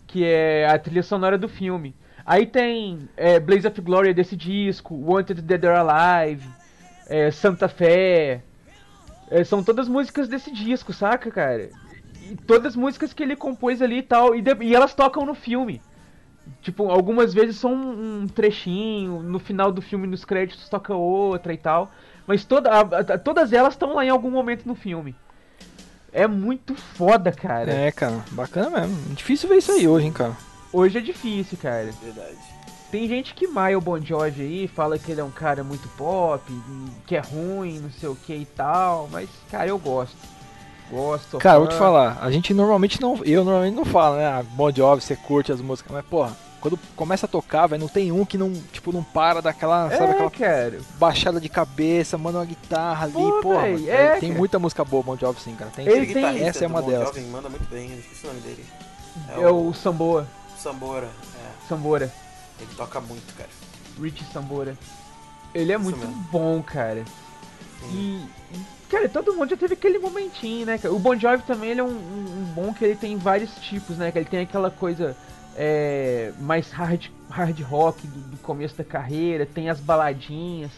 que 0.06 0.24
é 0.26 0.66
a 0.68 0.78
trilha 0.78 1.04
sonora 1.04 1.38
do 1.38 1.48
filme. 1.48 1.96
Aí 2.26 2.46
tem 2.46 3.08
é, 3.16 3.40
Blaze 3.40 3.68
of 3.68 3.80
Glory 3.82 4.14
desse 4.14 4.36
disco, 4.36 4.94
Wanted 4.96 5.42
Dead 5.42 5.64
or 5.64 5.72
Alive, 5.76 6.44
é, 7.08 7.32
Santa 7.32 7.68
Fé. 7.70 8.42
É, 9.30 9.44
são 9.44 9.64
todas 9.64 9.88
músicas 9.88 10.28
desse 10.28 10.52
disco, 10.52 10.94
saca, 10.94 11.30
cara? 11.32 11.70
E 12.30 12.36
todas 12.46 12.76
músicas 12.76 13.14
que 13.14 13.24
ele 13.24 13.36
compôs 13.36 13.82
ali 13.82 14.00
e 14.00 14.04
tal, 14.04 14.36
e, 14.36 14.42
de- 14.42 14.64
e 14.64 14.76
elas 14.76 14.94
tocam 14.94 15.26
no 15.26 15.34
filme. 15.34 15.82
Tipo, 16.62 16.90
algumas 16.90 17.34
vezes 17.34 17.58
são 17.58 17.74
um, 17.74 18.22
um 18.22 18.28
trechinho, 18.28 19.22
no 19.22 19.40
final 19.40 19.72
do 19.72 19.82
filme, 19.82 20.08
nos 20.08 20.24
créditos, 20.24 20.70
toca 20.70 20.94
outra 20.94 21.54
e 21.54 21.58
tal. 21.58 21.92
Mas 22.28 22.44
toda, 22.44 22.70
a- 22.70 22.82
a- 22.82 23.18
todas 23.18 23.54
elas 23.54 23.74
estão 23.74 23.96
lá 23.96 24.06
em 24.06 24.10
algum 24.10 24.30
momento 24.30 24.66
no 24.66 24.76
filme. 24.76 25.16
É 26.12 26.28
muito 26.28 26.76
foda, 26.76 27.32
cara. 27.32 27.72
É, 27.72 27.92
cara, 27.92 28.24
bacana 28.32 28.82
mesmo. 28.82 29.16
Difícil 29.16 29.48
ver 29.50 29.58
isso 29.58 29.72
aí 29.72 29.88
hoje, 29.88 30.08
hein, 30.08 30.12
cara. 30.14 30.36
Hoje 30.74 30.98
é 30.98 31.02
difícil, 31.02 31.58
cara. 31.62 31.90
Verdade. 32.04 32.36
Tem 32.92 33.08
gente 33.08 33.34
que 33.34 33.48
maia 33.48 33.78
o 33.78 33.82
Bon 33.82 34.00
Jovi 34.00 34.42
aí, 34.42 34.68
fala 34.68 34.98
que 34.98 35.12
ele 35.12 35.20
é 35.20 35.24
um 35.24 35.30
cara 35.32 35.64
muito 35.64 35.88
pop, 35.98 36.42
que 37.06 37.16
é 37.16 37.20
ruim, 37.20 37.80
não 37.80 37.92
sei 37.92 38.08
o 38.10 38.16
que 38.16 38.34
e 38.34 38.46
tal, 38.46 39.10
mas, 39.12 39.30
cara, 39.52 39.68
eu 39.68 39.78
gosto. 39.78 40.16
Gosto. 40.90 41.38
Cara, 41.38 41.56
fã. 41.56 41.60
vou 41.60 41.68
te 41.68 41.76
falar, 41.76 42.18
a 42.22 42.32
gente 42.32 42.54
normalmente 42.54 43.02
não. 43.02 43.20
Eu 43.26 43.44
normalmente 43.44 43.76
não 43.76 43.84
falo, 43.84 44.16
né? 44.16 44.26
Ah, 44.26 44.42
Bon 44.54 44.72
Jovi, 44.72 45.02
você 45.02 45.18
curte 45.18 45.52
as 45.52 45.60
músicas, 45.60 45.92
mas, 45.92 46.06
porra, 46.06 46.32
quando 46.62 46.78
começa 46.96 47.26
a 47.26 47.30
tocar, 47.30 47.68
velho, 47.68 47.82
não 47.82 47.88
tem 47.88 48.12
um 48.12 48.26
que 48.26 48.38
não, 48.38 48.52
tipo, 48.72 48.92
não 48.92 49.04
para 49.04 49.42
daquela, 49.42 49.90
sabe, 49.92 50.04
É, 50.06 50.10
aquela 50.12 50.32
cara. 50.32 50.80
baixada 51.00 51.40
de 51.40 51.50
cabeça, 51.50 52.18
manda 52.18 52.40
uma 52.40 52.46
guitarra 52.46 53.06
ali, 53.06 53.14
Pô, 53.14 53.40
porra. 53.42 53.62
véi, 53.64 53.74
mano, 53.74 53.90
é, 53.90 54.20
tem 54.20 54.30
cara. 54.30 54.40
muita 54.40 54.60
música 54.60 54.84
boa, 54.84 55.04
Bon 55.04 55.16
Jovi, 55.18 55.40
sim, 55.42 55.56
cara. 55.56 55.72
Tem, 55.76 55.88
Ele 55.88 56.14
tem- 56.14 56.44
essa 56.48 56.64
é 56.64 56.68
uma 56.68 56.82
Bon 56.82 56.90
delas. 56.90 57.08
Jovi 57.10 57.22
manda 57.22 57.50
muito 57.50 57.70
bem, 57.70 57.92
eu 57.92 58.00
esqueci 58.00 58.26
o 58.26 58.30
nome 58.30 58.40
dele. 58.42 58.66
É 59.38 59.48
o 59.50 59.74
Samboa. 59.74 60.28
Sambora. 60.58 61.06
É, 61.08 61.68
Sambora. 61.70 62.12
ele 62.60 62.70
toca 62.76 63.00
muito, 63.02 63.34
cara. 63.36 63.50
Rich 64.02 64.24
Sambora. 64.34 64.78
Ele 65.54 65.72
é 65.72 65.76
Isso 65.76 65.84
muito 65.84 66.00
mesmo. 66.00 66.14
bom, 66.32 66.62
cara. 66.62 67.04
E, 67.92 67.96
e, 68.54 68.60
cara, 68.90 69.08
todo 69.08 69.34
mundo 69.34 69.50
já 69.50 69.58
teve 69.58 69.74
aquele 69.76 69.98
momentinho, 70.00 70.66
né? 70.66 70.78
cara? 70.78 70.94
O 70.94 71.00
Bon 71.00 71.16
Jovi 71.16 71.44
também 71.44 71.70
ele 71.72 71.80
é 71.80 71.84
um, 71.84 71.88
um- 71.88 72.42
um 72.42 72.44
bom 72.54 72.74
que 72.74 72.84
ele 72.84 72.96
tem 72.96 73.16
vários 73.18 73.52
tipos, 73.62 73.98
né? 73.98 74.12
Que 74.12 74.18
ele 74.20 74.26
tem 74.26 74.42
aquela 74.42 74.70
coisa 74.72 75.16
é, 75.58 76.32
mais 76.40 76.72
hard, 76.72 77.08
hard 77.30 77.60
rock 77.62 78.06
do, 78.06 78.20
do 78.20 78.38
começo 78.38 78.78
da 78.78 78.84
carreira, 78.84 79.46
tem 79.46 79.70
as 79.70 79.80
baladinhas. 79.80 80.72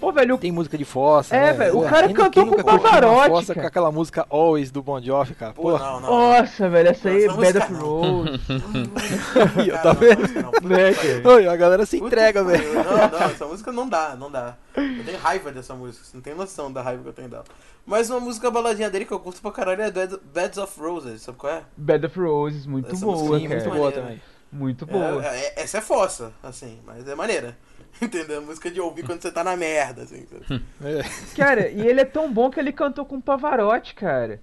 Pô, 0.00 0.12
velho, 0.12 0.36
o 0.36 0.38
Tem 0.38 0.52
música 0.52 0.78
de 0.78 0.84
fossa, 0.84 1.34
É, 1.34 1.46
né? 1.46 1.52
velho, 1.54 1.78
o 1.78 1.88
cara 1.88 2.06
quem- 2.06 2.14
cantou 2.14 2.30
quem 2.30 2.46
com 2.46 2.70
uma 2.70 2.78
Pavarotti, 2.78 3.28
fossa 3.30 3.54
com 3.54 3.66
aquela 3.66 3.90
música 3.90 4.24
Always 4.30 4.70
do 4.70 4.80
Bon 4.80 5.00
Jovi, 5.02 5.34
cara. 5.34 5.52
Pô, 5.52 5.76
não, 5.76 6.00
não. 6.00 6.08
Nossa, 6.10 6.68
velho, 6.68 6.88
essa 6.90 7.08
aí, 7.08 7.26
Bed 7.26 7.34
música 7.36 7.64
of 7.64 7.72
não. 7.74 7.80
Rose. 7.80 8.38
Cara, 9.68 9.78
tá 9.78 9.92
não, 9.94 10.00
vendo? 10.00 10.42
não, 10.42 10.52
cara? 10.52 11.52
A 11.52 11.56
galera 11.56 11.84
se 11.86 11.96
entrega, 11.98 12.44
velho. 12.44 12.74
Não, 12.74 12.84
não, 12.84 13.18
essa 13.26 13.46
música 13.46 13.72
não 13.72 13.88
dá, 13.88 14.14
não 14.16 14.30
dá. 14.30 14.54
Eu 14.76 15.04
tenho 15.04 15.18
raiva 15.18 15.50
dessa 15.50 15.74
música, 15.74 16.04
você 16.04 16.16
não 16.16 16.22
tem 16.22 16.34
noção 16.34 16.72
da 16.72 16.80
raiva 16.80 17.02
que 17.02 17.08
eu 17.08 17.12
tenho 17.12 17.28
dela. 17.28 17.44
Mas 17.84 18.08
uma 18.10 18.20
música 18.20 18.50
baladinha 18.50 18.88
dele 18.90 19.04
que 19.04 19.12
eu 19.12 19.18
curto 19.18 19.40
pra 19.42 19.50
caralho 19.50 19.82
é 19.82 19.90
Bed- 19.90 20.20
Beds 20.32 20.58
of 20.58 20.78
Roses, 20.78 21.22
sabe 21.22 21.38
qual 21.38 21.52
é? 21.54 21.62
Bed 21.76 22.06
of 22.06 22.20
Roses, 22.20 22.66
muito 22.66 22.92
Essa 22.92 23.04
boa, 23.04 23.16
música 23.16 23.36
é 23.36 23.40
Sim, 23.40 23.48
cara. 23.48 23.54
muito 23.60 23.68
maneira. 23.70 23.90
boa 23.90 23.92
também. 23.92 24.22
Muito 24.52 24.86
boa. 24.86 25.26
É, 25.26 25.38
é- 25.56 25.62
essa 25.62 25.78
é 25.78 25.80
fossa, 25.80 26.32
assim, 26.42 26.78
mas 26.86 27.06
é 27.08 27.14
maneira. 27.14 27.56
Entendeu? 28.02 28.42
Música 28.42 28.70
de 28.70 28.80
ouvir 28.80 29.04
quando 29.04 29.22
você 29.22 29.30
tá 29.30 29.42
na 29.42 29.56
merda, 29.56 30.02
assim. 30.02 30.26
sabe? 30.26 30.64
É. 30.82 31.02
Cara, 31.36 31.68
e 31.68 31.86
ele 31.86 32.00
é 32.00 32.04
tão 32.04 32.32
bom 32.32 32.50
que 32.50 32.60
ele 32.60 32.72
cantou 32.72 33.04
com 33.04 33.16
o 33.16 33.22
Pavarotti, 33.22 33.94
cara. 33.94 34.40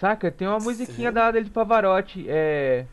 Saca? 0.00 0.30
Tem 0.30 0.46
uma 0.46 0.58
musiquinha 0.58 1.10
da 1.10 1.30
dele 1.30 1.46
de 1.46 1.50
Pavarotti. 1.50 2.24
É. 2.28 2.86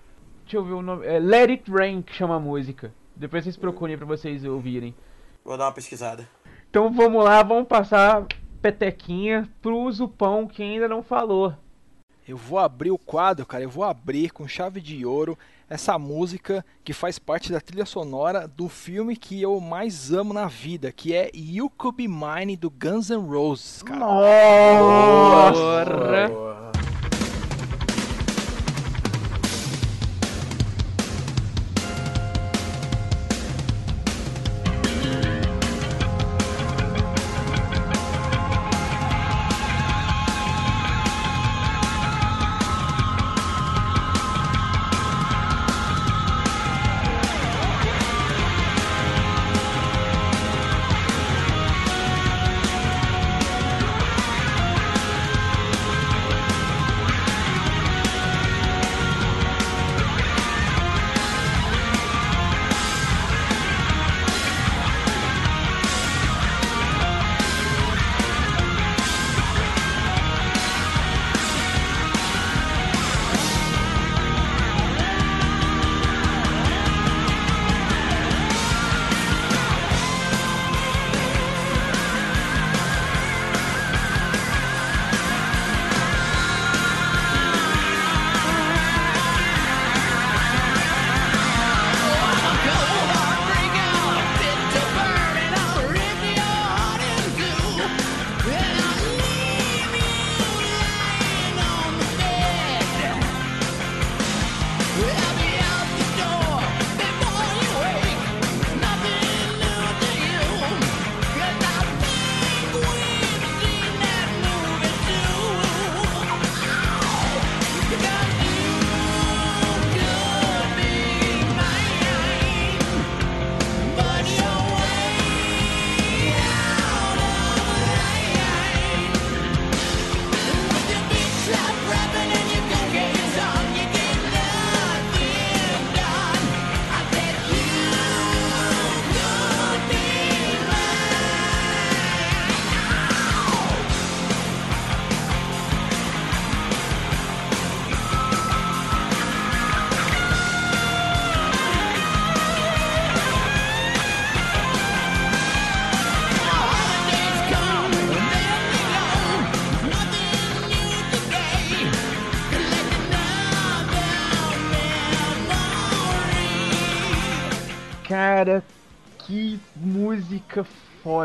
Deixa 0.44 0.58
eu 0.58 0.64
ver 0.64 0.74
o 0.74 0.82
nome. 0.82 1.06
É 1.06 1.20
Let 1.20 1.50
It 1.50 1.72
Rain 1.72 2.02
que 2.02 2.14
chama 2.14 2.36
a 2.36 2.40
música. 2.40 2.94
Depois 3.16 3.44
vocês 3.44 3.58
procurem 3.58 3.98
pra 3.98 4.06
vocês 4.06 4.44
ouvirem. 4.44 4.94
Vou 5.44 5.58
dar 5.58 5.66
uma 5.66 5.72
pesquisada. 5.72 6.28
Então 6.70 6.92
vamos 6.92 7.24
lá, 7.24 7.42
vamos 7.42 7.68
passar 7.68 8.26
petequinha 8.62 9.48
pro 9.62 9.90
Zupão 9.92 10.48
que 10.48 10.62
ainda 10.62 10.88
não 10.88 11.02
falou. 11.02 11.54
Eu 12.28 12.36
vou 12.36 12.58
abrir 12.58 12.92
o 12.92 12.98
quadro, 12.98 13.46
cara. 13.46 13.64
Eu 13.64 13.70
vou 13.70 13.84
abrir 13.84 14.32
com 14.32 14.48
chave 14.48 14.82
de 14.82 15.06
ouro 15.06 15.38
essa 15.70 15.98
música 15.98 16.66
que 16.84 16.94
faz 16.94 17.18
parte 17.18 17.52
da 17.52 17.60
trilha 17.60 17.86
sonora 17.86 18.48
do 18.48 18.70
filme 18.70 19.16
que 19.16 19.42
eu 19.42 19.60
mais 19.60 20.12
amo 20.12 20.34
na 20.34 20.48
vida, 20.48 20.92
que 20.92 21.14
é 21.14 21.32
You 21.34 21.70
Could 21.70 21.98
Be 21.98 22.08
Mine 22.08 22.56
do 22.56 22.70
Guns 22.70 23.10
N' 23.10 23.28
Roses, 23.28 23.82
cara. 23.84 24.00
Nossa! 24.00 25.56
Boa. 26.30 26.65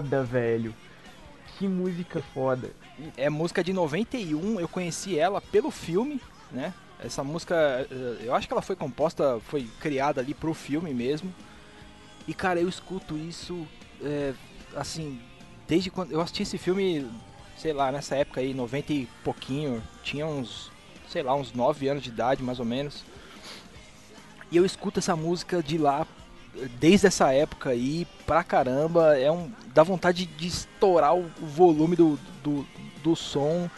Foda, 0.00 0.22
velho. 0.22 0.74
Que 1.58 1.68
música 1.68 2.22
foda. 2.32 2.70
É 3.16 3.28
música 3.28 3.62
de 3.62 3.72
91, 3.72 4.58
eu 4.58 4.68
conheci 4.68 5.18
ela 5.18 5.40
pelo 5.40 5.70
filme, 5.70 6.20
né? 6.50 6.72
Essa 6.98 7.22
música, 7.22 7.54
eh, 7.90 8.24
eu 8.24 8.34
acho 8.34 8.46
que 8.46 8.52
ela 8.52 8.62
foi 8.62 8.76
composta, 8.76 9.40
foi 9.46 9.68
criada 9.80 10.20
ali 10.20 10.32
pro 10.32 10.54
filme 10.54 10.92
mesmo. 10.94 11.32
E 12.26 12.34
cara, 12.34 12.60
eu 12.60 12.68
escuto 12.68 13.16
isso, 13.16 13.66
é, 14.02 14.34
assim, 14.76 15.20
desde 15.66 15.90
quando 15.90 16.12
eu 16.12 16.20
assisti 16.20 16.42
esse 16.42 16.58
filme, 16.58 17.06
sei 17.56 17.72
lá, 17.72 17.90
nessa 17.90 18.16
época 18.16 18.40
aí, 18.40 18.52
90 18.54 18.92
e 18.92 19.08
pouquinho, 19.24 19.82
tinha 20.02 20.26
uns, 20.26 20.70
sei 21.08 21.22
lá, 21.22 21.34
uns 21.34 21.52
9 21.52 21.88
anos 21.88 22.02
de 22.02 22.10
idade 22.10 22.42
mais 22.42 22.58
ou 22.58 22.64
menos. 22.64 23.04
E 24.50 24.56
eu 24.56 24.64
escuto 24.64 24.98
essa 24.98 25.16
música 25.16 25.62
de 25.62 25.78
lá 25.78 26.06
desde 26.78 27.06
essa 27.06 27.32
época 27.32 27.70
aí 27.70 28.06
pra 28.26 28.42
caramba, 28.42 29.16
é 29.18 29.30
um 29.30 29.50
dá 29.74 29.82
vontade 29.82 30.26
de 30.26 30.46
estourar 30.46 31.14
o, 31.14 31.30
o 31.40 31.46
volume 31.46 31.96
do, 31.96 32.18
do, 32.42 32.66
do 33.02 33.16
som 33.16 33.68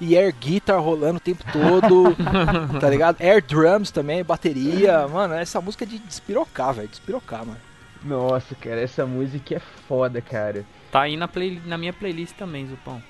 e 0.00 0.16
air 0.16 0.34
guitar 0.34 0.80
rolando 0.80 1.16
o 1.16 1.20
tempo 1.20 1.44
todo, 1.52 2.14
tá 2.80 2.90
ligado? 2.90 3.20
Air 3.20 3.42
drums 3.42 3.90
também, 3.90 4.24
bateria, 4.24 5.06
mano, 5.08 5.34
essa 5.34 5.60
música 5.60 5.84
é 5.84 5.86
de 5.86 5.98
despirocar, 5.98 6.74
velho, 6.74 6.88
despirocar, 6.88 7.46
mano. 7.46 7.60
Nossa, 8.02 8.54
cara, 8.54 8.80
essa 8.80 9.06
música 9.06 9.54
é 9.56 9.60
foda, 9.88 10.20
cara. 10.20 10.64
Tá 10.90 11.02
aí 11.02 11.16
na, 11.16 11.26
play, 11.26 11.60
na 11.64 11.78
minha 11.78 11.92
playlist 11.92 12.34
também, 12.36 12.66
Zupão. 12.66 13.02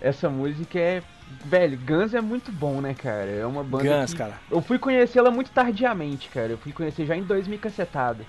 Essa 0.00 0.28
música 0.28 0.78
é. 0.78 1.02
Velho, 1.44 1.78
Guns 1.78 2.12
é 2.12 2.20
muito 2.20 2.52
bom, 2.52 2.80
né, 2.80 2.94
cara? 2.94 3.30
É 3.30 3.46
uma 3.46 3.64
banda. 3.64 3.84
Guns, 3.84 4.12
que- 4.12 4.18
cara. 4.18 4.38
Eu 4.50 4.60
fui 4.60 4.78
conhecê-la 4.78 5.30
muito 5.30 5.50
tardiamente, 5.50 6.28
cara. 6.28 6.50
Eu 6.52 6.58
fui 6.58 6.72
conhecer 6.72 7.06
já 7.06 7.16
em 7.16 7.22
2000 7.22 7.58
cacetada. 7.58 8.24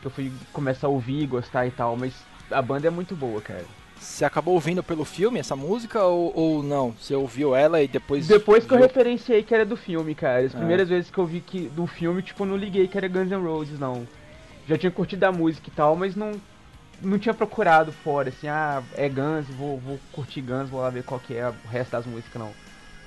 Que 0.00 0.06
eu 0.06 0.10
fui 0.10 0.32
começar 0.52 0.86
a 0.86 0.90
ouvir, 0.90 1.26
gostar 1.26 1.66
e 1.66 1.70
tal, 1.70 1.96
mas 1.96 2.14
a 2.50 2.62
banda 2.62 2.86
é 2.86 2.90
muito 2.90 3.14
boa, 3.14 3.40
cara. 3.40 3.64
Você 3.98 4.24
acabou 4.24 4.54
ouvindo 4.54 4.82
pelo 4.82 5.04
filme 5.04 5.40
essa 5.40 5.56
música 5.56 6.02
ou, 6.04 6.32
ou 6.34 6.62
não? 6.62 6.92
Você 6.92 7.14
ouviu 7.14 7.54
ela 7.54 7.82
e 7.82 7.88
depois. 7.88 8.28
Depois 8.28 8.64
que 8.64 8.72
eu 8.72 8.78
referenciei 8.78 9.42
que 9.42 9.52
era 9.54 9.64
do 9.64 9.76
filme, 9.76 10.14
cara. 10.14 10.38
As 10.44 10.54
Ah. 10.54 10.58
primeiras 10.58 10.88
vezes 10.88 11.10
que 11.10 11.18
eu 11.18 11.26
vi 11.26 11.40
que 11.40 11.62
do 11.68 11.86
filme, 11.86 12.22
tipo, 12.22 12.44
eu 12.44 12.46
não 12.46 12.56
liguei 12.56 12.86
que 12.86 12.96
era 12.96 13.08
Guns 13.08 13.28
N' 13.30 13.42
Roses, 13.42 13.78
não. 13.78 14.06
Já 14.68 14.78
tinha 14.78 14.90
curtido 14.92 15.24
a 15.24 15.32
música 15.32 15.68
e 15.68 15.72
tal, 15.72 15.96
mas 15.96 16.14
não 16.14 16.32
não 17.00 17.16
tinha 17.16 17.32
procurado 17.32 17.92
fora, 17.92 18.28
assim, 18.28 18.48
ah, 18.48 18.82
é 18.96 19.08
Guns, 19.08 19.46
vou, 19.56 19.78
vou 19.78 20.00
curtir 20.10 20.40
Guns, 20.40 20.68
vou 20.68 20.80
lá 20.80 20.90
ver 20.90 21.04
qual 21.04 21.20
que 21.20 21.32
é 21.32 21.48
o 21.48 21.68
resto 21.70 21.92
das 21.92 22.04
músicas, 22.04 22.34
não. 22.42 22.50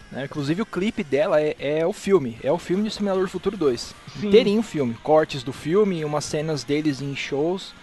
né? 0.09 0.23
Inclusive 0.23 0.61
o 0.61 0.65
clipe 0.65 1.03
dela 1.03 1.41
é, 1.41 1.55
é 1.59 1.85
o 1.85 1.91
filme, 1.91 2.37
é 2.41 2.49
o 2.49 2.57
filme 2.57 2.85
de 2.85 2.91
Simulador 2.91 3.23
do 3.25 3.29
Futuro 3.29 3.57
2. 3.57 3.93
Sim. 4.17 4.27
Inteirinho 4.29 4.61
o 4.61 4.63
filme, 4.63 4.93
cortes 5.03 5.43
do 5.43 5.51
filme, 5.51 6.05
umas 6.05 6.23
cenas 6.23 6.63
deles 6.63 7.01
em 7.01 7.13
shows. 7.17 7.73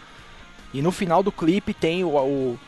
E 0.72 0.82
no 0.82 0.90
final 0.92 1.22
do 1.22 1.32
clipe 1.32 1.72
tem 1.72 2.04
o, 2.04 2.08
o, 2.16 2.58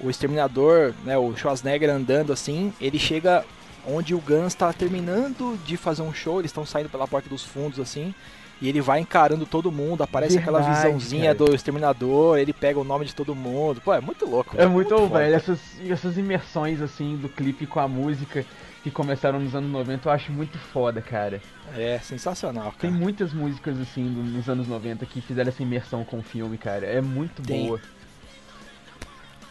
o 0.00 0.10
exterminador, 0.10 0.94
né, 1.04 1.16
o 1.18 1.36
Schwarzenegger 1.36 1.90
andando 1.90 2.32
assim, 2.32 2.72
ele 2.80 2.98
chega 2.98 3.44
onde 3.86 4.14
o 4.14 4.18
Guns 4.20 4.48
está 4.48 4.72
terminando 4.72 5.58
de 5.64 5.76
fazer 5.76 6.02
um 6.02 6.12
show, 6.12 6.38
eles 6.38 6.50
estão 6.50 6.66
saindo 6.66 6.88
pela 6.88 7.06
porta 7.08 7.28
dos 7.28 7.44
fundos 7.44 7.78
assim, 7.80 8.14
E 8.62 8.68
ele 8.68 8.80
vai 8.80 9.00
encarando 9.00 9.46
todo 9.46 9.72
mundo, 9.72 10.02
aparece 10.02 10.36
aquela 10.38 10.60
Verdade, 10.60 10.86
visãozinha 10.86 11.34
cara. 11.34 11.50
do 11.50 11.54
exterminador, 11.54 12.38
ele 12.38 12.52
pega 12.52 12.78
o 12.78 12.84
nome 12.84 13.06
de 13.06 13.14
todo 13.14 13.34
mundo. 13.34 13.80
Pô, 13.80 13.94
é 13.94 14.00
muito 14.00 14.26
louco. 14.26 14.54
É 14.58 14.66
muito, 14.66 14.94
foda. 14.96 15.18
velho, 15.18 15.34
essas, 15.34 15.58
essas 15.88 16.18
imersões 16.18 16.80
assim 16.82 17.16
do 17.16 17.28
clipe 17.28 17.66
com 17.66 17.80
a 17.80 17.88
música 17.88 18.44
que 18.82 18.90
começaram 18.90 19.38
nos 19.38 19.54
anos 19.54 19.70
90, 19.70 20.08
eu 20.08 20.12
acho 20.12 20.32
muito 20.32 20.58
foda, 20.58 21.00
cara. 21.02 21.40
É, 21.76 21.98
sensacional, 21.98 22.72
Tem 22.78 22.90
cara. 22.90 23.02
muitas 23.02 23.32
músicas 23.32 23.78
assim 23.80 24.04
do- 24.12 24.22
nos 24.22 24.48
anos 24.48 24.66
90 24.66 25.04
que 25.06 25.20
fizeram 25.20 25.48
essa 25.48 25.62
imersão 25.62 26.04
com 26.04 26.18
o 26.18 26.22
filme, 26.22 26.56
cara. 26.56 26.86
É 26.86 27.00
muito 27.00 27.42
Tem. 27.42 27.66
boa. 27.66 27.80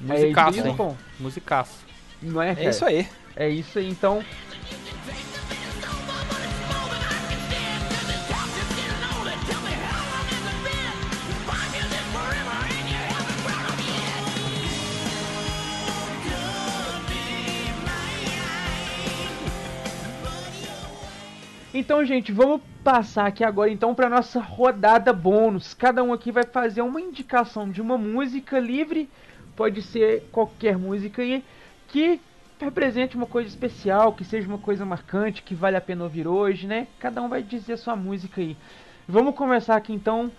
Musicaço, 0.01 0.57
é 0.59 0.61
isso, 0.61 0.67
hein? 0.81 0.97
Musicaço. 1.19 1.77
Não 2.21 2.41
é, 2.41 2.55
cara? 2.55 2.67
É 2.67 2.69
isso 2.69 2.85
aí. 2.85 3.07
É 3.35 3.49
isso 3.49 3.77
aí, 3.79 3.89
então. 3.89 4.23
Então, 21.79 22.03
gente, 22.03 22.33
vamos 22.33 22.59
passar 22.83 23.27
aqui 23.27 23.41
agora 23.41 23.71
então 23.71 23.95
para 23.95 24.09
nossa 24.09 24.41
rodada 24.41 25.13
bônus. 25.13 25.73
Cada 25.73 26.03
um 26.03 26.11
aqui 26.11 26.29
vai 26.29 26.43
fazer 26.43 26.81
uma 26.81 26.99
indicação 26.99 27.71
de 27.71 27.81
uma 27.81 27.97
música 27.97 28.59
livre, 28.59 29.09
pode 29.55 29.81
ser 29.81 30.27
qualquer 30.29 30.77
música 30.77 31.21
aí, 31.21 31.41
que 31.87 32.19
represente 32.59 33.15
uma 33.15 33.25
coisa 33.25 33.47
especial, 33.47 34.11
que 34.11 34.25
seja 34.25 34.45
uma 34.45 34.57
coisa 34.57 34.85
marcante, 34.85 35.41
que 35.41 35.55
vale 35.55 35.77
a 35.77 35.81
pena 35.81 36.03
ouvir 36.03 36.27
hoje, 36.27 36.67
né? 36.67 36.85
Cada 36.99 37.21
um 37.21 37.29
vai 37.29 37.41
dizer 37.41 37.77
sua 37.77 37.95
música 37.95 38.41
aí. 38.41 38.57
Vamos 39.07 39.33
começar 39.33 39.77
aqui 39.77 39.93
então 39.93 40.29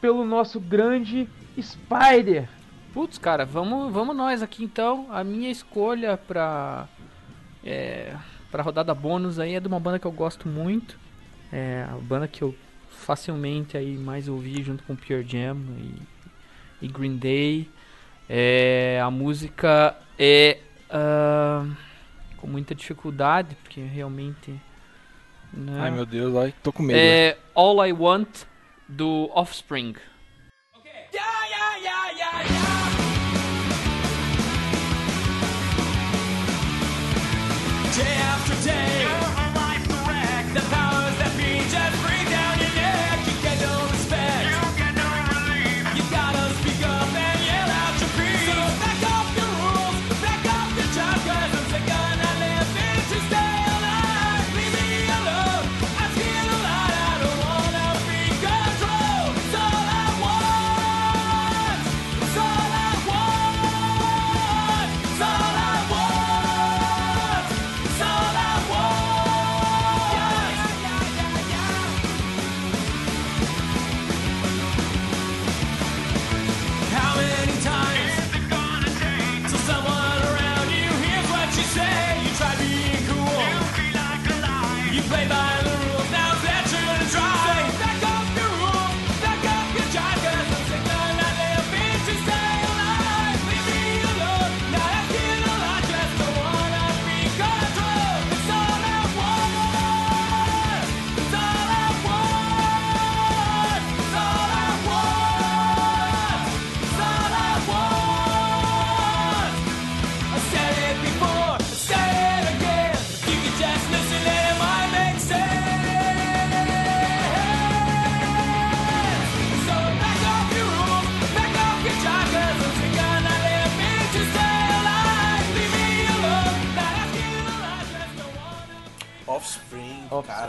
pelo 0.00 0.24
nosso 0.24 0.58
grande 0.58 1.28
Spider. 1.56 2.48
Putz, 2.92 3.18
cara, 3.18 3.44
vamos, 3.44 3.92
vamos 3.92 4.16
nós 4.16 4.42
aqui 4.42 4.64
então. 4.64 5.06
A 5.10 5.22
minha 5.22 5.48
escolha 5.48 6.16
pra, 6.16 6.88
é, 7.64 8.16
pra 8.50 8.62
rodada 8.62 8.94
bônus 8.94 9.38
aí 9.38 9.54
é 9.54 9.60
de 9.60 9.68
uma 9.68 9.80
banda 9.80 9.98
que 9.98 10.06
eu 10.06 10.12
gosto 10.12 10.48
muito. 10.48 10.98
É 11.52 11.86
a 11.88 11.96
banda 11.96 12.28
que 12.28 12.42
eu 12.42 12.54
facilmente 12.90 13.76
aí 13.76 13.96
mais 13.96 14.28
ouvi 14.28 14.62
junto 14.62 14.82
com 14.84 14.94
Pure 14.94 15.22
Jam 15.22 15.56
e, 15.78 15.94
e 16.82 16.88
Green 16.88 17.16
Day. 17.16 17.70
É, 18.28 19.00
a 19.02 19.10
música 19.10 19.96
é 20.18 20.58
ah, 20.90 21.66
com 22.36 22.46
muita 22.46 22.74
dificuldade, 22.74 23.56
porque 23.62 23.80
realmente. 23.80 24.50
né, 25.52 25.80
Ai 25.80 25.90
meu 25.90 26.04
Deus, 26.04 26.36
ai, 26.36 26.54
tô 26.62 26.72
com 26.72 26.82
medo. 26.82 26.98
é 26.98 27.38
All 27.54 27.84
I 27.84 27.92
Want 27.92 28.44
do 28.88 29.30
Offspring. 29.34 29.94
Day 37.98 38.04
after 38.04 38.54
day, 38.64 39.37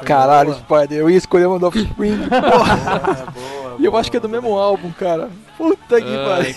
Caralho, 0.09 0.51
boa. 0.51 0.59
Spider, 0.81 0.99
eu 0.99 1.09
ia 1.09 1.17
escolher 1.17 1.45
porra. 2.29 2.75
Boa, 2.77 3.31
boa, 3.31 3.75
E 3.79 3.85
eu 3.85 3.91
boa, 3.91 4.01
acho 4.01 4.11
que 4.11 4.17
é 4.17 4.19
do 4.19 4.27
boa. 4.27 4.41
mesmo 4.41 4.57
álbum, 4.57 4.91
cara. 4.91 5.29
Puta 5.57 6.01
que 6.01 6.17
pariu. 6.17 6.55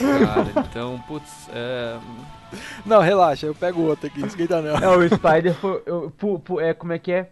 então, 0.71 1.03
putz, 1.07 1.49
é, 1.55 1.97
Não, 2.85 3.01
relaxa, 3.01 3.47
eu 3.47 3.55
pego 3.55 3.83
outro 3.83 4.07
aqui, 4.07 4.25
esquenta 4.25 4.61
não. 4.61 4.77
É, 4.77 4.97
o 4.97 5.03
Spider 5.09 5.55
foi. 5.55 5.83
eu- 5.87 6.13
pu- 6.19 6.39
pu- 6.39 6.61
é, 6.61 6.73
como 6.75 6.93
é 6.93 6.99
que 6.99 7.13
é? 7.13 7.29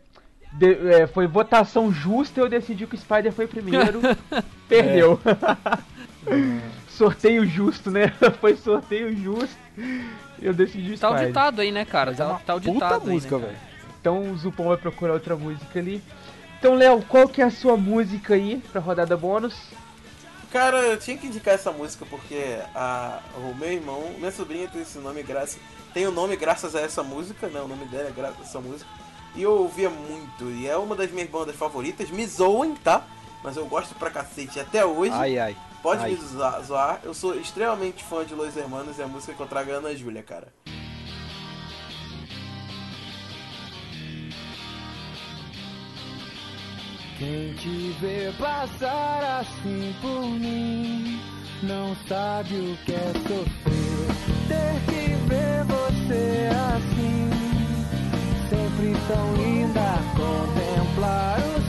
De- 0.52 0.92
é, 0.92 1.06
Foi 1.06 1.26
votação 1.28 1.92
justa, 1.92 2.40
eu 2.40 2.48
decidi 2.48 2.86
que 2.86 2.94
o 2.96 2.98
Spider 2.98 3.32
foi 3.32 3.46
primeiro. 3.46 4.00
Perdeu. 4.68 5.20
sorteio 6.88 7.46
justo, 7.46 7.90
né? 7.90 8.12
Foi 8.40 8.56
sorteio 8.56 9.16
justo. 9.16 9.56
Eu 10.40 10.52
decidi 10.52 10.94
o 10.94 10.98
tá 10.98 11.08
o 11.08 11.12
Spider. 11.12 11.28
ditado 11.28 11.60
aí, 11.60 11.70
né, 11.72 11.84
cara? 11.84 12.10
Mas 12.10 12.20
é 12.20 12.24
Tá, 12.24 12.40
tá 12.46 12.54
o 12.54 12.60
puta 12.60 12.72
ditado 12.72 13.02
aí, 13.06 13.12
música, 13.14 13.38
né, 13.38 13.46
velho. 13.46 13.58
Então 14.00 14.30
o 14.30 14.36
Zupão 14.36 14.68
vai 14.68 14.76
procurar 14.76 15.12
outra 15.12 15.36
música 15.36 15.78
ali. 15.78 16.02
Então, 16.58 16.74
Léo, 16.74 17.02
qual 17.08 17.28
que 17.28 17.40
é 17.40 17.44
a 17.44 17.50
sua 17.50 17.76
música 17.76 18.34
aí 18.34 18.62
pra 18.72 18.80
rodada 18.80 19.16
bônus? 19.16 19.56
Cara, 20.52 20.78
eu 20.78 20.98
tinha 20.98 21.16
que 21.16 21.26
indicar 21.26 21.54
essa 21.54 21.70
música 21.70 22.04
porque 22.04 22.58
a, 22.74 23.20
o 23.36 23.54
meu 23.54 23.72
irmão, 23.72 24.14
minha 24.18 24.32
sobrinha 24.32 24.68
tem 24.68 24.82
esse 24.82 24.98
nome 24.98 25.22
graças. 25.22 25.58
Tem 25.94 26.06
o 26.06 26.10
nome 26.10 26.36
graças 26.36 26.74
a 26.74 26.80
essa 26.80 27.02
música, 27.02 27.46
né? 27.48 27.60
O 27.60 27.68
nome 27.68 27.84
dela 27.86 28.08
é 28.08 28.12
graças 28.12 28.40
a 28.40 28.42
essa 28.42 28.60
música. 28.60 28.90
E 29.34 29.42
eu 29.42 29.52
ouvia 29.52 29.88
muito. 29.88 30.44
E 30.50 30.68
é 30.68 30.76
uma 30.76 30.96
das 30.96 31.10
minhas 31.10 31.30
bandas 31.30 31.56
favoritas. 31.56 32.10
Me 32.10 32.26
zoem, 32.26 32.74
tá? 32.74 33.04
Mas 33.42 33.56
eu 33.56 33.64
gosto 33.66 33.94
pra 33.94 34.10
cacete 34.10 34.58
até 34.58 34.84
hoje. 34.84 35.12
Ai, 35.14 35.38
ai. 35.38 35.56
Pode 35.82 36.02
ai. 36.02 36.10
me 36.10 36.16
zoar, 36.16 36.62
zoar. 36.62 37.00
Eu 37.02 37.14
sou 37.14 37.34
extremamente 37.36 38.04
fã 38.04 38.24
de 38.24 38.34
Los 38.34 38.56
Hermanos 38.56 38.98
e 38.98 39.02
a 39.02 39.06
música 39.06 39.32
que 39.32 39.40
eu 39.40 39.46
trago 39.46 39.70
é 39.70 39.74
Ana 39.74 39.94
Júlia, 39.94 40.22
cara. 40.22 40.52
Quem 47.20 47.52
te 47.52 47.94
vê 48.00 48.32
passar 48.38 49.42
assim 49.42 49.94
por 50.00 50.22
mim 50.22 51.20
não 51.62 51.94
sabe 52.08 52.54
o 52.54 52.74
que 52.86 52.92
é 52.92 53.12
sofrer. 53.28 54.08
Ter 54.48 54.80
que 54.86 55.14
ver 55.28 55.64
você 55.66 56.48
assim, 56.74 57.30
sempre 58.48 58.96
tão 59.06 59.34
linda. 59.36 59.98
Contemplar 60.16 61.40
o 61.40 61.59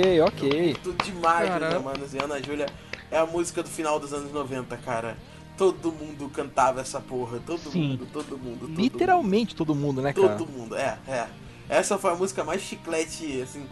ok, 0.00 0.20
ok. 0.22 0.76
Tudo 0.82 1.04
demais, 1.04 1.48
Caramba. 1.48 1.74
né, 1.74 1.78
mano? 1.78 2.06
E 2.12 2.18
Ana 2.18 2.42
Júlia 2.42 2.66
é 3.10 3.18
a 3.18 3.26
música 3.26 3.62
do 3.62 3.68
final 3.68 3.98
dos 4.00 4.12
anos 4.12 4.32
90, 4.32 4.76
cara. 4.78 5.16
Todo 5.56 5.92
mundo 5.92 6.30
cantava 6.30 6.80
essa 6.80 7.00
porra. 7.00 7.38
Todo 7.44 7.70
Sim. 7.70 7.88
mundo, 7.90 8.08
todo 8.12 8.38
mundo. 8.38 8.60
Todo 8.60 8.80
Literalmente 8.80 9.54
todo 9.54 9.74
mundo, 9.74 10.00
né, 10.00 10.12
Mundo, 10.16 10.26
cara? 10.26 10.38
todo 10.38 10.50
mundo, 10.50 10.76
é, 10.76 10.98
é. 11.06 11.26
Essa 11.68 11.98
foi 11.98 12.10
a 12.12 12.14
música 12.14 12.42
mais 12.42 12.62
chiclete, 12.62 13.40
assim. 13.42 13.66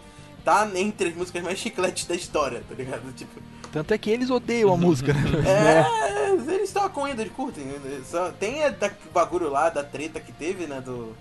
Tá 0.45 0.69
entre 0.75 1.09
as 1.11 1.15
músicas 1.15 1.43
mais 1.43 1.59
chicletes 1.59 2.07
da 2.07 2.15
história, 2.15 2.63
tá 2.69 2.75
ligado? 2.75 3.03
Tipo, 3.15 3.41
Tanto 3.73 3.93
é 3.93 3.99
que 3.99 4.11
eles 4.11 4.31
odeiam 4.31 4.73
a 4.73 4.77
música, 4.77 5.13
né? 5.13 5.21
é, 5.47 6.55
eles 6.55 6.73
tocam 6.73 7.05
ainda, 7.05 7.23
eles 7.23 7.33
curtem. 7.35 7.65
Só, 8.05 8.31
tem 8.31 8.65
a 8.65 8.71
da, 8.71 8.91
bagulho 9.13 9.51
lá 9.51 9.69
da 9.69 9.83
treta 9.85 10.19
que 10.21 10.33
teve, 10.33 10.67
né? 10.67 10.81
Do, 10.81 11.15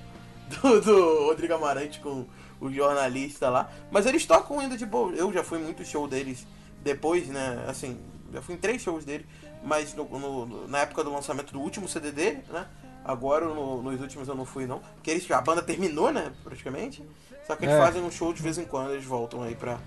do, 0.50 0.82
do 0.82 1.26
Rodrigo 1.26 1.54
Amarante 1.54 2.00
com 2.00 2.26
o 2.60 2.72
jornalista 2.72 3.50
lá. 3.50 3.70
Mas 3.92 4.06
eles 4.06 4.26
tocam 4.26 4.60
ainda 4.60 4.78
de 4.78 4.86
boa. 4.86 5.12
Eu 5.14 5.32
já 5.32 5.44
fui 5.44 5.60
muito 5.60 5.84
show 5.86 6.08
deles 6.08 6.46
depois, 6.82 7.28
né? 7.28 7.66
Assim, 7.68 8.00
já 8.34 8.42
fui 8.42 8.56
em 8.56 8.58
três 8.58 8.82
shows 8.82 9.06
dele. 9.06 9.26
Mas 9.64 9.94
no- 9.94 10.06
no- 10.08 10.68
na 10.68 10.80
época 10.80 11.04
do 11.04 11.12
lançamento 11.12 11.52
do 11.52 11.60
último 11.60 11.88
CD 11.88 12.12
dele, 12.12 12.44
né? 12.50 12.66
Agora 13.04 13.46
no- 13.46 13.82
nos 13.82 14.00
últimos 14.02 14.28
eu 14.28 14.36
não 14.36 14.46
fui 14.46 14.66
não. 14.66 14.80
Porque 14.96 15.12
eles, 15.12 15.30
a 15.32 15.42
banda 15.42 15.62
terminou, 15.62 16.12
né? 16.12 16.32
Praticamente. 16.44 17.04
Só 17.46 17.56
que 17.56 17.66
eles 17.66 17.76
É. 17.76 17.80
fazem 17.80 18.02
um 18.04 18.12
show 18.12 18.32
de 18.34 18.42
vez 18.42 18.58
em 18.58 18.66
quando, 18.66 18.92
eles 18.92 19.06
voltam 19.06 19.42
aí 19.42 19.56
pra 19.56 19.80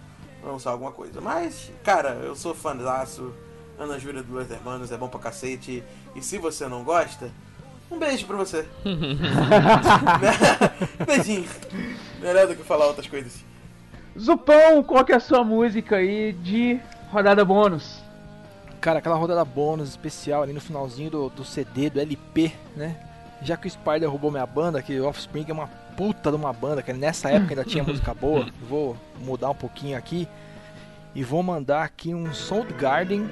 lançar 0.42 0.70
alguma 0.72 0.90
coisa. 0.92 1.20
Mas, 1.20 1.70
cara, 1.84 2.10
eu 2.22 2.34
sou 2.34 2.54
fãzaço. 2.54 3.32
Ana 3.78 3.98
Júlia 3.98 4.22
do 4.22 4.32
Los 4.34 4.50
Hermanos 4.50 4.92
é 4.92 4.96
bom 4.96 5.08
pra 5.08 5.18
cacete. 5.20 5.82
E 6.14 6.20
se 6.22 6.36
você 6.38 6.66
não 6.68 6.84
gosta, 6.84 7.30
um 7.92 7.98
beijo 7.98 8.26
pra 8.26 8.36
você. 8.36 8.66
Beijinho. 11.06 11.48
Melhor 12.20 12.46
do 12.46 12.56
que 12.56 12.62
falar 12.62 12.86
outras 12.86 13.06
coisas. 13.06 13.44
Zupão, 14.18 14.82
qual 14.82 15.04
que 15.04 15.12
é 15.12 15.16
a 15.16 15.20
sua 15.20 15.42
música 15.42 15.96
aí 15.96 16.32
de 16.32 16.78
rodada 17.10 17.44
bônus? 17.44 18.00
Cara, 18.80 18.98
aquela 18.98 19.16
rodada 19.16 19.44
bônus 19.44 19.90
especial 19.90 20.42
ali 20.42 20.52
no 20.52 20.60
finalzinho 20.60 21.10
do, 21.10 21.28
do 21.30 21.44
CD, 21.44 21.88
do 21.88 22.00
LP, 22.00 22.52
né? 22.76 22.96
Já 23.42 23.56
que 23.56 23.66
o 23.66 23.70
Spider 23.70 24.08
roubou 24.08 24.30
minha 24.30 24.46
banda, 24.46 24.82
que 24.82 24.98
o 24.98 25.06
Offspring 25.06 25.46
é 25.48 25.52
uma 25.52 25.68
puta 25.96 26.30
de 26.30 26.36
uma 26.36 26.52
banda, 26.52 26.82
que 26.82 26.92
nessa 26.92 27.30
época 27.30 27.52
ainda 27.52 27.64
tinha 27.64 27.82
música 27.82 28.14
boa. 28.14 28.46
Vou 28.68 28.96
mudar 29.20 29.50
um 29.50 29.54
pouquinho 29.54 29.96
aqui 29.96 30.28
e 31.14 31.22
vou 31.22 31.42
mandar 31.42 31.82
aqui 31.82 32.14
um 32.14 32.32
Soundgarden, 32.32 33.28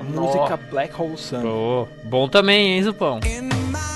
a 0.00 0.02
música 0.02 0.56
Black 0.56 1.00
Hole 1.00 1.16
Sun. 1.16 1.42
Bom, 1.42 1.88
bom 2.04 2.28
também, 2.28 2.72
hein, 2.72 2.82
Zupão? 2.82 3.18
Indisposed, 3.18 3.89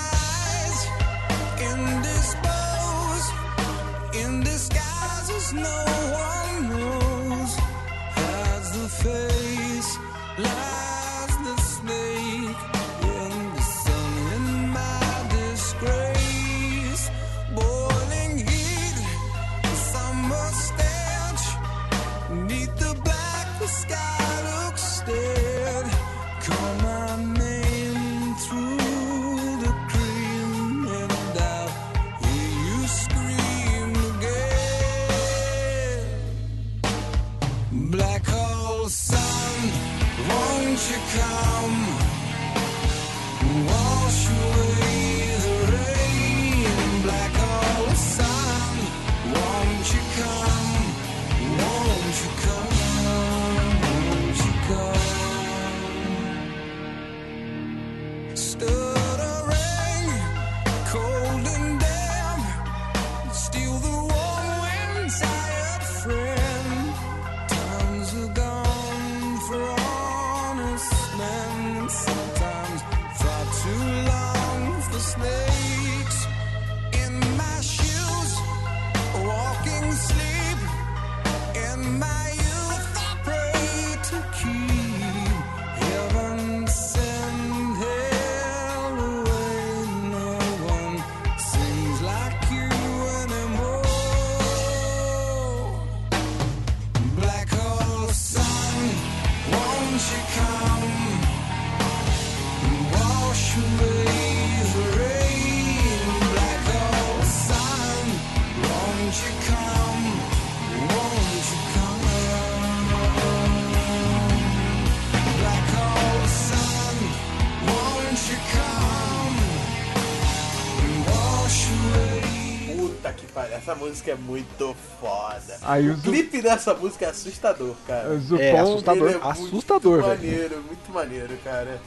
música 123.95 124.11
é 124.11 124.15
muito 124.15 124.75
foda. 124.99 125.57
Aí 125.61 125.89
o 125.89 125.93
o 125.93 126.01
clipe 126.01 126.41
dessa 126.41 126.73
música 126.73 127.05
é 127.05 127.09
assustador, 127.09 127.73
cara. 127.87 128.09
O 128.09 128.19
Zupão 128.19 128.39
É, 128.43 128.59
assustador, 128.59 129.09
é 129.09 129.19
assustador, 129.29 129.91
muito 129.99 130.07
velho. 130.07 130.19
maneiro, 130.31 130.63
muito 130.67 130.91
maneiro, 130.91 131.37
cara. 131.43 131.79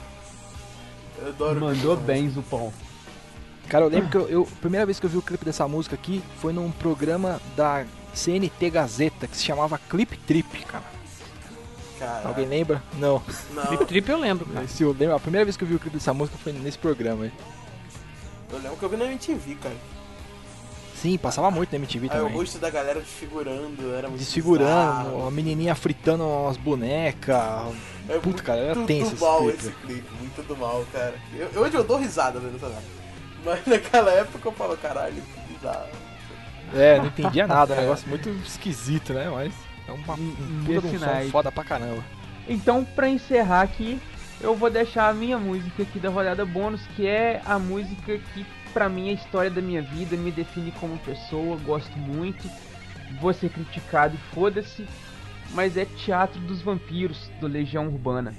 Eu 1.21 1.29
adoro 1.29 1.61
mandou 1.61 1.97
bem, 1.97 2.31
Zupão. 2.31 2.73
Cara, 3.69 3.85
eu 3.85 3.89
lembro 3.91 4.09
que 4.09 4.17
eu, 4.17 4.29
eu- 4.29 4.49
a 4.51 4.61
primeira 4.61 4.87
vez 4.87 4.99
que 4.99 5.05
eu 5.05 5.11
vi 5.11 5.19
o 5.19 5.23
clipe 5.23 5.45
dessa 5.45 5.69
música 5.69 5.95
aqui 5.95 6.23
foi 6.41 6.53
num 6.55 6.71
programa 6.71 7.39
da 7.55 7.85
CNT 8.15 8.71
Gazeta 8.71 9.27
que 9.27 9.37
se 9.37 9.45
chamava 9.45 9.79
Clip 9.79 10.17
Trip, 10.17 10.65
cara. 10.65 10.85
música, 10.85 12.07
cara. 12.07 12.29
Alguém 12.29 12.47
lembra? 12.47 12.83
Não. 12.95 13.23
Não, 13.53 13.67
Trip 13.67 13.85
Trip 13.85 14.09
eu 14.11 14.19
lembro, 14.19 14.47
cara. 14.47 14.65
Esse 14.65 14.83
eu 14.83 14.93
lembro, 14.99 15.15
a 15.15 15.21
primeira 15.21 15.45
vez 15.45 15.57
que 15.59 15.65
eu 15.65 15.69
vi 15.69 15.75
o 15.75 15.79
clipe 15.79 15.97
dessa 15.99 16.15
música 16.15 16.39
foi 16.39 16.53
nesse 16.55 16.79
programa 16.79 17.25
aí. 17.25 17.33
eu 18.51 18.59
lembro 18.61 18.79
que 18.79 18.83
eu 18.85 18.89
vi 18.89 18.97
na 18.97 19.05
MTV, 19.05 19.57
cara. 19.57 19.77
Sim, 21.01 21.17
passava 21.17 21.51
muito 21.51 21.71
na 21.71 21.77
MTV 21.77 22.09
Aí 22.11 22.19
o 22.19 22.23
também. 22.23 22.37
rosto 22.37 22.59
da 22.59 22.71
galera 22.71 23.01
desfigurando, 23.01 23.95
era 23.95 24.09
muito 24.09 24.21
Desfigurando, 24.21 25.03
bizarro. 25.11 25.27
a 25.27 25.31
menininha 25.31 25.75
fritando 25.75 26.25
umas 26.27 26.57
bonecas. 26.57 27.37
É 28.09 28.15
Puta, 28.15 28.27
muito 28.27 28.43
cara, 28.43 28.59
era 28.61 28.85
tenso 28.85 29.11
do 29.11 29.15
esse 29.17 29.23
mal 29.25 29.41
clipe. 29.43 29.59
esse 29.59 29.71
clipe, 29.71 30.15
muito 30.19 30.43
do 30.43 30.57
mal, 30.57 30.85
cara. 30.93 31.15
Eu, 31.35 31.61
hoje 31.63 31.75
eu 31.77 31.85
dou 31.85 31.99
risada 31.99 32.41
vendo 32.41 32.57
essa. 32.57 32.83
Mas 33.45 33.65
naquela 33.67 34.11
época 34.11 34.49
eu 34.49 34.53
falo, 34.53 34.77
caralho, 34.77 35.15
que 35.23 35.53
bizarro. 35.55 35.87
É, 36.75 36.99
não 36.99 37.07
entendia 37.07 37.47
nada, 37.47 37.75
um 37.75 37.81
negócio 37.81 38.09
muito 38.09 38.29
esquisito, 38.45 39.13
né? 39.13 39.31
Mas. 39.31 39.53
É 39.87 39.93
uma, 39.93 40.17
puta 40.67 40.87
de 40.89 40.97
um 40.97 40.99
som 40.99 41.31
foda 41.31 41.51
pra 41.53 41.65
caramba. 41.65 42.05
Então, 42.47 42.85
pra 42.85 43.09
encerrar 43.09 43.63
aqui, 43.63 43.99
eu 44.41 44.55
vou 44.55 44.69
deixar 44.69 45.09
a 45.09 45.15
minha 45.15 45.39
música 45.39 45.83
aqui 45.83 45.99
da 45.99 46.09
rodada 46.11 46.45
bônus, 46.45 46.81
que 46.95 47.07
é 47.07 47.41
a 47.47 47.59
música 47.59 48.19
que 48.35 48.45
pra 48.69 48.89
mim 48.89 49.11
a 49.11 49.13
história 49.13 49.51
da 49.51 49.61
minha 49.61 49.83
vida, 49.83 50.17
me 50.17 50.31
define 50.31 50.73
como 50.73 50.99
pessoa, 50.99 51.57
gosto 51.65 51.97
muito. 51.99 52.49
Vou 53.21 53.33
ser 53.33 53.51
criticado 53.51 54.15
e 54.15 54.35
foda-se, 54.35 54.87
mas 55.51 55.77
é 55.77 55.85
Teatro 55.85 56.41
dos 56.41 56.61
Vampiros, 56.61 57.31
do 57.41 57.47
Legião 57.47 57.87
Urbana. 57.87 58.35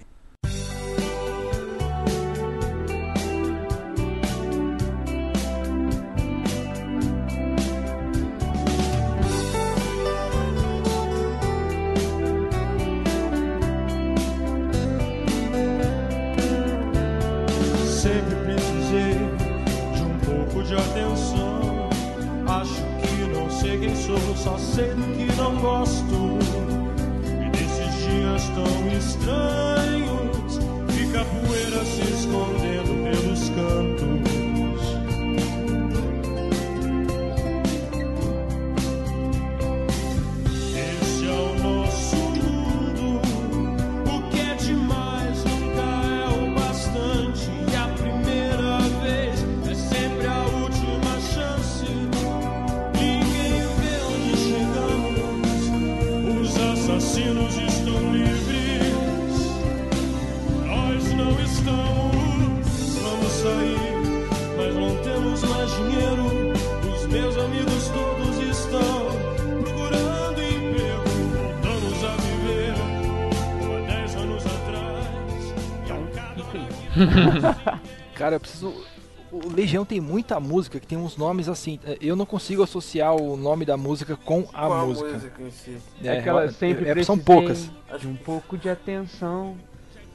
Legião 79.59 79.83
tem 79.85 79.99
muita 79.99 80.39
música 80.39 80.79
que 80.79 80.87
tem 80.87 80.97
uns 80.97 81.17
nomes 81.17 81.47
assim. 81.49 81.79
Eu 82.01 82.15
não 82.15 82.25
consigo 82.25 82.63
associar 82.63 83.15
o 83.15 83.35
nome 83.35 83.65
da 83.65 83.75
música 83.77 84.15
com 84.15 84.47
a 84.53 84.67
Com 84.67 84.73
a 84.73 84.85
música. 84.85 85.11
música 85.13 85.41
em 85.43 85.51
si. 85.51 85.77
É, 86.03 86.19
Aquela 86.19 86.45
eu- 86.45 86.51
sempre 86.51 86.89
é, 86.89 87.03
são 87.03 87.17
poucas. 87.17 87.69
De 87.99 88.07
um 88.07 88.15
pouco 88.15 88.57
de 88.57 88.69
atenção. 88.69 89.55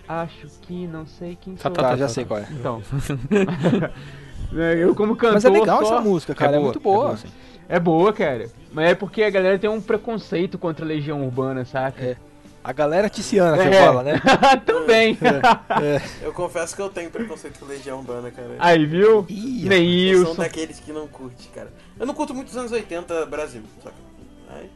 Acho 0.07 0.47
que 0.62 0.87
não 0.87 1.07
sei 1.07 1.37
quem 1.41 1.55
Tá, 1.55 1.62
sou. 1.62 1.71
tá, 1.73 1.83
Tá, 1.83 1.89
tá, 1.91 1.97
já 1.97 2.07
tá, 2.07 2.12
sei 2.12 2.25
tá. 2.25 2.29
qual 2.29 2.41
é. 2.41 2.47
Então. 2.51 2.83
É, 4.57 4.75
eu 4.85 4.95
como 4.95 5.16
cantor 5.16 5.35
Mas 5.35 5.45
é 5.45 5.49
legal 5.51 5.85
só... 5.85 5.95
essa 5.97 6.01
música, 6.05 6.35
cara. 6.35 6.57
É, 6.57 6.61
muito 6.61 6.79
boa. 6.79 7.16
sim. 7.16 7.27
É 7.69 7.81
boa, 7.81 8.12
cara. 8.12 8.49
Mas 8.73 8.91
é 8.91 8.95
porque 8.95 9.23
a 9.23 9.31
galera 9.31 9.59
tem 9.59 9.69
um 9.69 9.81
preconceito 9.81 10.59
contra 10.59 10.85
a 10.85 10.89
Legião 10.89 11.25
Urbana, 11.25 11.65
saca? 11.65 12.05
É. 12.05 12.16
A 12.65 12.73
galera 12.73 13.11
ticiana, 13.11 13.57
você 13.59 13.69
É. 13.69 13.85
fala, 13.85 14.03
né? 14.03 14.20
Também. 14.65 15.19
Eu 16.23 16.32
confesso 16.32 16.74
que 16.74 16.81
eu 16.81 16.89
tenho 16.89 17.11
preconceito 17.11 17.59
com 17.61 17.66
Legião 17.66 17.99
Urbana, 17.99 18.31
cara. 18.31 18.57
Aí, 18.59 18.86
viu? 18.86 19.27
Ih, 19.28 19.69
Nem 19.69 20.05
Eu 20.09 20.24
sou 20.27 20.35
daqueles 20.36 20.81
que 20.81 20.91
não 20.91 21.07
curte, 21.07 21.49
cara. 21.49 21.70
Eu 22.01 22.07
não 22.07 22.15
curto 22.15 22.35
muito 22.35 22.49
os 22.49 22.57
anos 22.57 22.73
80 22.73 23.27
Brasil, 23.27 23.61
saca? 23.82 23.95
Aí, 24.49 24.70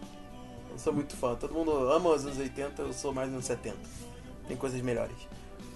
eu 0.70 0.78
sou 0.78 0.92
muito 0.92 1.16
fã. 1.16 1.34
Todo 1.34 1.54
mundo 1.54 1.70
ama 1.90 2.10
os 2.10 2.26
anos 2.26 2.38
80, 2.38 2.82
eu 2.82 2.92
sou 2.92 3.12
mais 3.14 3.28
nos 3.28 3.36
anos 3.36 3.46
70. 3.46 3.76
Tem 4.46 4.56
coisas 4.56 4.80
melhores. 4.82 5.16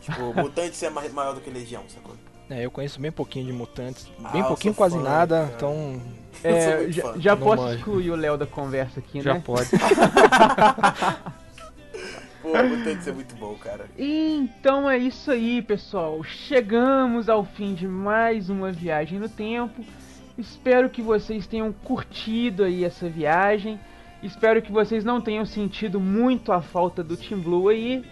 Tipo, 0.03 0.35
Mutantes 0.39 0.83
é 0.83 0.91
mais, 0.91 1.11
maior 1.13 1.35
do 1.35 1.41
que 1.41 1.49
Legião, 1.51 1.83
sacou? 1.89 2.15
É, 2.51 2.67
eu 2.67 2.71
conheço 2.71 3.01
bem 3.01 3.11
pouquinho 3.11 3.47
de 3.47 3.53
Mutantes. 3.55 4.07
Ah, 4.23 4.29
Bem 4.29 4.43
eu 4.43 4.49
pouquinho, 4.49 4.75
quase 4.75 4.97
fã, 4.97 5.03
nada. 5.03 5.37
cara. 5.45 5.53
Então. 5.57 6.03
É, 6.45 6.91
já 6.91 7.15
já 7.17 7.37
posso 7.37 7.63
manjo. 7.63 7.77
excluir 7.79 8.11
o 8.11 8.17
Léo 8.17 8.37
da 8.37 8.45
conversa 8.47 9.01
aqui, 9.01 9.23
Já 9.23 9.35
né? 9.35 9.43
pode. 9.43 9.71
Pô, 12.43 12.49
Mutantes 12.61 13.07
é 13.07 13.13
muito 13.13 13.37
bom, 13.37 13.55
cara. 13.55 13.87
Então 13.97 14.91
é 14.91 14.99
isso 14.99 15.31
aí, 15.31 15.63
pessoal. 15.63 16.25
Chegamos 16.25 17.29
ao 17.29 17.45
fim 17.45 17.73
de 17.73 17.87
mais 17.87 18.51
uma 18.51 18.73
viagem 18.73 19.21
no 19.21 19.29
tempo. 19.29 19.85
Espero 20.37 20.91
que 20.91 21.01
vocês 21.01 21.47
tenham 21.47 21.73
curtido 21.73 22.65
aí 22.65 22.85
essa 22.85 23.09
viagem. 23.09 23.79
Espero 24.25 24.61
que 24.61 24.73
vocês 24.73 25.05
não 25.05 25.21
tenham 25.21 25.47
sentido 25.47 26.01
muito 26.01 26.51
a 26.51 26.61
falta 26.61 27.01
do 27.01 27.17
Team 27.17 27.41
Blue 27.41 27.69
aí. 27.69 28.05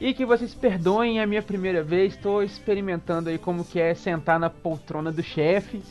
E 0.00 0.14
que 0.14 0.24
vocês 0.24 0.54
perdoem 0.54 1.20
a 1.20 1.26
minha 1.26 1.42
primeira 1.42 1.82
vez. 1.82 2.14
Estou 2.14 2.42
experimentando 2.42 3.28
aí 3.28 3.36
como 3.36 3.66
que 3.66 3.78
é 3.78 3.94
sentar 3.94 4.40
na 4.40 4.48
poltrona 4.48 5.12
do 5.12 5.22
chefe. 5.22 5.82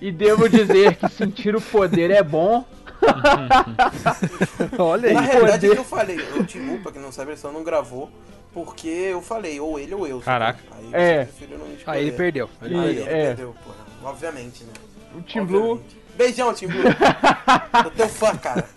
E 0.00 0.12
devo 0.12 0.48
dizer 0.48 0.94
que 0.94 1.08
sentir 1.08 1.56
o 1.56 1.60
poder 1.60 2.12
é 2.12 2.22
bom. 2.22 2.64
Olha 4.78 5.08
aí. 5.08 5.14
Na 5.14 5.20
realidade, 5.20 5.66
é 5.66 5.70
que 5.70 5.78
eu 5.78 5.84
falei, 5.84 6.16
o 6.38 6.44
Timu, 6.44 6.78
pra 6.80 6.92
quem 6.92 7.00
não 7.02 7.12
sabe, 7.12 7.30
ele 7.32 7.38
só 7.38 7.50
não 7.52 7.62
gravou 7.64 8.10
porque 8.52 8.88
eu 8.88 9.22
falei, 9.22 9.58
ou 9.60 9.78
ele 9.78 9.94
ou 9.94 10.06
eu. 10.06 10.20
Caraca. 10.20 10.60
Aí 10.72 10.90
É. 10.92 11.28
Aí 11.86 12.02
ele 12.02 12.12
perdeu. 12.12 12.50
Ele 12.60 12.76
Aí 12.76 12.82
perdeu. 12.94 13.02
ele 13.06 13.10
é. 13.14 13.26
perdeu, 13.28 13.54
porra. 13.64 14.10
Obviamente, 14.10 14.64
né? 14.64 14.72
O 15.16 15.22
Team 15.22 15.46
Blue. 15.46 15.80
Beijão, 16.16 16.52
Team 16.52 16.70
Blue. 16.70 16.82
eu 17.84 17.90
teu 17.92 18.08
fã, 18.08 18.36
cara. 18.36 18.68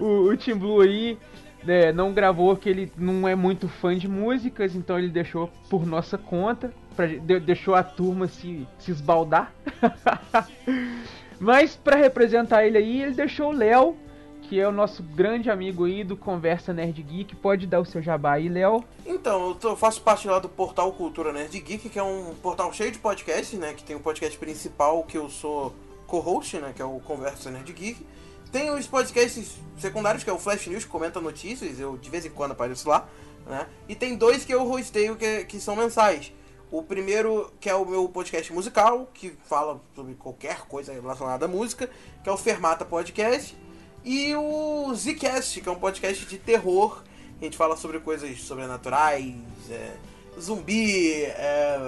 o, 0.00 0.28
o 0.30 0.36
Team 0.36 0.58
Blue 0.58 0.80
aí 0.80 1.16
né, 1.64 1.92
não 1.92 2.12
gravou 2.12 2.54
porque 2.56 2.68
ele 2.68 2.92
não 2.96 3.26
é 3.28 3.34
muito 3.34 3.68
fã 3.68 3.96
de 3.96 4.08
músicas, 4.08 4.74
então 4.74 4.98
ele 4.98 5.08
deixou 5.08 5.48
por 5.70 5.86
nossa 5.86 6.16
conta, 6.18 6.72
pra, 6.96 7.06
de- 7.06 7.40
deixou 7.40 7.74
a 7.74 7.82
turma 7.84 8.26
se, 8.26 8.66
se 8.78 8.90
esbaldar. 8.90 9.52
Mas 11.38 11.76
pra 11.76 11.96
representar 11.96 12.64
ele 12.66 12.78
aí, 12.78 13.02
ele 13.02 13.12
deixou 13.12 13.48
o 13.48 13.52
Léo, 13.52 13.96
que 14.42 14.58
é 14.60 14.66
o 14.66 14.72
nosso 14.72 15.02
grande 15.02 15.50
amigo 15.50 15.84
aí 15.84 16.02
do 16.04 16.16
Conversa 16.16 16.72
Nerd 16.72 17.02
Geek. 17.02 17.36
Pode 17.36 17.66
dar 17.66 17.80
o 17.80 17.84
seu 17.84 18.00
jabá 18.00 18.32
aí, 18.34 18.48
Léo. 18.48 18.84
Então, 19.04 19.48
eu 19.48 19.54
tô- 19.54 19.76
faço 19.76 20.00
parte 20.00 20.26
lá 20.28 20.38
do 20.38 20.48
portal 20.48 20.92
Cultura 20.92 21.32
Nerd 21.32 21.58
Geek, 21.60 21.88
que 21.88 21.98
é 21.98 22.02
um 22.02 22.34
portal 22.42 22.72
cheio 22.72 22.90
de 22.92 22.98
podcasts, 22.98 23.58
né? 23.58 23.74
Que 23.74 23.82
tem 23.84 23.96
o 23.96 24.00
podcast 24.00 24.36
principal, 24.38 25.02
que 25.02 25.18
eu 25.18 25.28
sou 25.28 25.74
co-host, 26.06 26.56
né? 26.58 26.72
Que 26.74 26.80
é 26.80 26.84
o 26.84 27.00
Conversa 27.00 27.50
Nerd 27.50 27.72
Geek. 27.72 28.06
Tem 28.52 28.70
os 28.70 28.86
podcasts 28.86 29.56
secundários, 29.76 30.22
que 30.22 30.30
é 30.30 30.32
o 30.32 30.38
Flash 30.38 30.68
News, 30.68 30.84
que 30.84 30.90
comenta 30.90 31.20
notícias, 31.20 31.78
eu 31.80 31.96
de 31.96 32.08
vez 32.08 32.24
em 32.24 32.30
quando 32.30 32.52
apareço 32.52 32.88
lá, 32.88 33.06
né? 33.46 33.66
E 33.88 33.94
tem 33.96 34.16
dois 34.16 34.44
que 34.44 34.54
eu 34.54 34.62
hosteio, 34.70 35.16
que, 35.16 35.44
que 35.44 35.60
são 35.60 35.74
mensais. 35.74 36.32
O 36.70 36.82
primeiro, 36.82 37.52
que 37.60 37.70
é 37.70 37.74
o 37.74 37.84
meu 37.84 38.08
podcast 38.08 38.52
musical, 38.52 39.08
que 39.14 39.30
fala 39.44 39.80
sobre 39.94 40.14
qualquer 40.14 40.62
coisa 40.62 40.92
relacionada 40.92 41.44
à 41.44 41.48
música, 41.48 41.88
que 42.22 42.28
é 42.28 42.32
o 42.32 42.36
Fermata 42.36 42.84
Podcast. 42.84 43.56
E 44.04 44.34
o 44.34 44.92
Zcast, 44.94 45.60
que 45.60 45.68
é 45.68 45.72
um 45.72 45.78
podcast 45.78 46.26
de 46.26 46.38
terror. 46.38 47.02
A 47.40 47.44
gente 47.44 47.56
fala 47.56 47.76
sobre 47.76 48.00
coisas 48.00 48.40
sobrenaturais, 48.42 49.34
é, 49.70 49.94
zumbi, 50.40 51.22
é, 51.22 51.78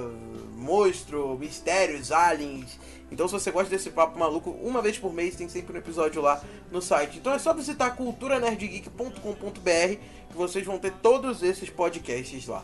monstro, 0.57 1.37
mistérios, 1.39 2.13
aliens. 2.13 2.79
Então 3.11 3.27
se 3.27 3.33
você 3.33 3.51
gosta 3.51 3.71
desse 3.71 3.91
papo 3.91 4.19
maluco, 4.19 4.51
uma 4.51 4.83
vez 4.83 4.99
por 4.99 5.13
mês 5.13 5.35
tem 5.35 5.49
sempre 5.49 5.75
um 5.75 5.79
episódio 5.79 6.21
lá 6.21 6.43
no 6.71 6.83
site. 6.83 7.19
Então 7.19 7.33
é 7.33 7.39
só 7.39 7.55
visitar 7.55 7.97
culturanerdgeek.com.br 7.97 10.19
que 10.29 10.37
vocês 10.37 10.65
vão 10.65 10.79
ter 10.79 10.93
todos 10.93 11.43
esses 11.43 11.71
podcasts 11.71 12.47
lá. 12.47 12.63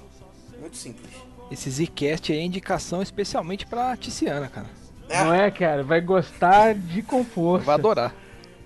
Muito 0.60 0.76
simples. 0.76 1.33
Esse 1.50 1.70
Zcast 1.70 2.32
aí 2.32 2.38
é 2.38 2.42
indicação 2.42 3.02
especialmente 3.02 3.66
pra 3.66 3.96
Ticiana, 3.96 4.48
cara. 4.48 4.66
É. 5.08 5.24
Não 5.24 5.34
é, 5.34 5.50
cara? 5.50 5.82
Vai 5.82 6.00
gostar 6.00 6.74
de 6.74 7.02
conforto. 7.02 7.64
Vai 7.64 7.74
adorar. 7.74 8.14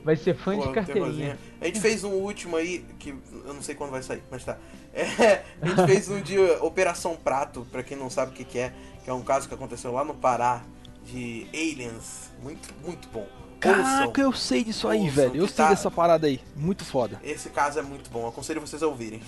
Vai 0.05 0.17
ser 0.17 0.35
fã 0.37 0.57
Pô, 0.57 0.67
de 0.67 0.73
carteirinha. 0.73 1.39
A 1.61 1.67
gente 1.67 1.81
fez 1.81 2.05
um 2.05 2.13
último 2.13 2.57
aí, 2.57 2.85
que 2.99 3.11
eu 3.11 3.53
não 3.53 3.61
sei 3.61 3.75
quando 3.75 3.91
vai 3.91 4.03
sair, 4.03 4.23
mas 4.31 4.45
tá. 4.45 4.57
É, 4.95 5.43
a 5.61 5.67
gente 5.67 5.87
fez 5.87 6.09
um 6.09 6.21
de 6.21 6.39
Operação 6.61 7.17
Prato, 7.17 7.67
pra 7.71 7.83
quem 7.83 7.97
não 7.97 8.09
sabe 8.09 8.33
o 8.33 8.35
que, 8.35 8.45
que 8.45 8.59
é, 8.59 8.73
que 9.05 9.11
é 9.11 9.13
um 9.13 9.23
caso 9.23 9.49
que 9.49 9.55
aconteceu 9.55 9.93
lá 9.93 10.05
no 10.05 10.15
Pará 10.15 10.63
de 11.05 11.47
aliens. 11.53 12.31
Muito, 12.43 12.73
muito 12.85 13.09
bom. 13.09 13.21
Ouçam. 13.21 13.59
Caraca, 13.61 14.21
eu 14.21 14.33
sei 14.33 14.63
disso 14.65 14.87
aí, 14.89 15.01
Ouçam, 15.01 15.15
velho. 15.15 15.37
Eu 15.37 15.47
sei 15.47 15.57
tá- 15.57 15.71
dessa 15.71 15.91
parada 15.91 16.27
aí. 16.29 16.41
Muito 16.55 16.85
foda. 16.85 17.21
Esse 17.25 17.51
caso 17.51 17.79
é 17.79 17.83
muito 17.83 18.09
bom, 18.09 18.27
aconselho 18.27 18.61
vocês 18.61 18.83
a 18.83 18.87
ouvirem. 18.87 19.21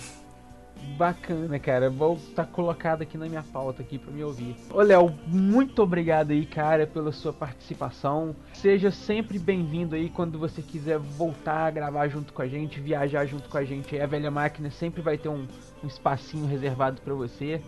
Bacana, 0.97 1.57
cara. 1.59 1.89
Vou 1.89 2.15
estar 2.15 2.45
colocado 2.45 3.01
aqui 3.01 3.17
na 3.17 3.27
minha 3.27 3.43
pauta 3.43 3.81
aqui 3.81 3.97
para 3.97 4.11
me 4.11 4.23
ouvir. 4.23 4.55
Ô, 4.69 4.81
Léo, 4.81 5.13
muito 5.27 5.81
obrigado 5.81 6.31
aí, 6.31 6.45
cara, 6.45 6.85
pela 6.85 7.11
sua 7.11 7.31
participação. 7.33 8.35
Seja 8.53 8.91
sempre 8.91 9.39
bem-vindo 9.39 9.95
aí 9.95 10.09
quando 10.09 10.37
você 10.37 10.61
quiser 10.61 10.97
voltar 10.99 11.67
a 11.67 11.71
gravar 11.71 12.07
junto 12.07 12.33
com 12.33 12.41
a 12.41 12.47
gente, 12.47 12.79
viajar 12.79 13.25
junto 13.25 13.49
com 13.49 13.57
a 13.57 13.63
gente. 13.63 13.99
A 13.99 14.05
velha 14.05 14.29
máquina 14.31 14.69
sempre 14.69 15.01
vai 15.01 15.17
ter 15.17 15.29
um, 15.29 15.47
um 15.83 15.87
espacinho 15.87 16.45
reservado 16.45 17.01
para 17.01 17.13
você. 17.13 17.61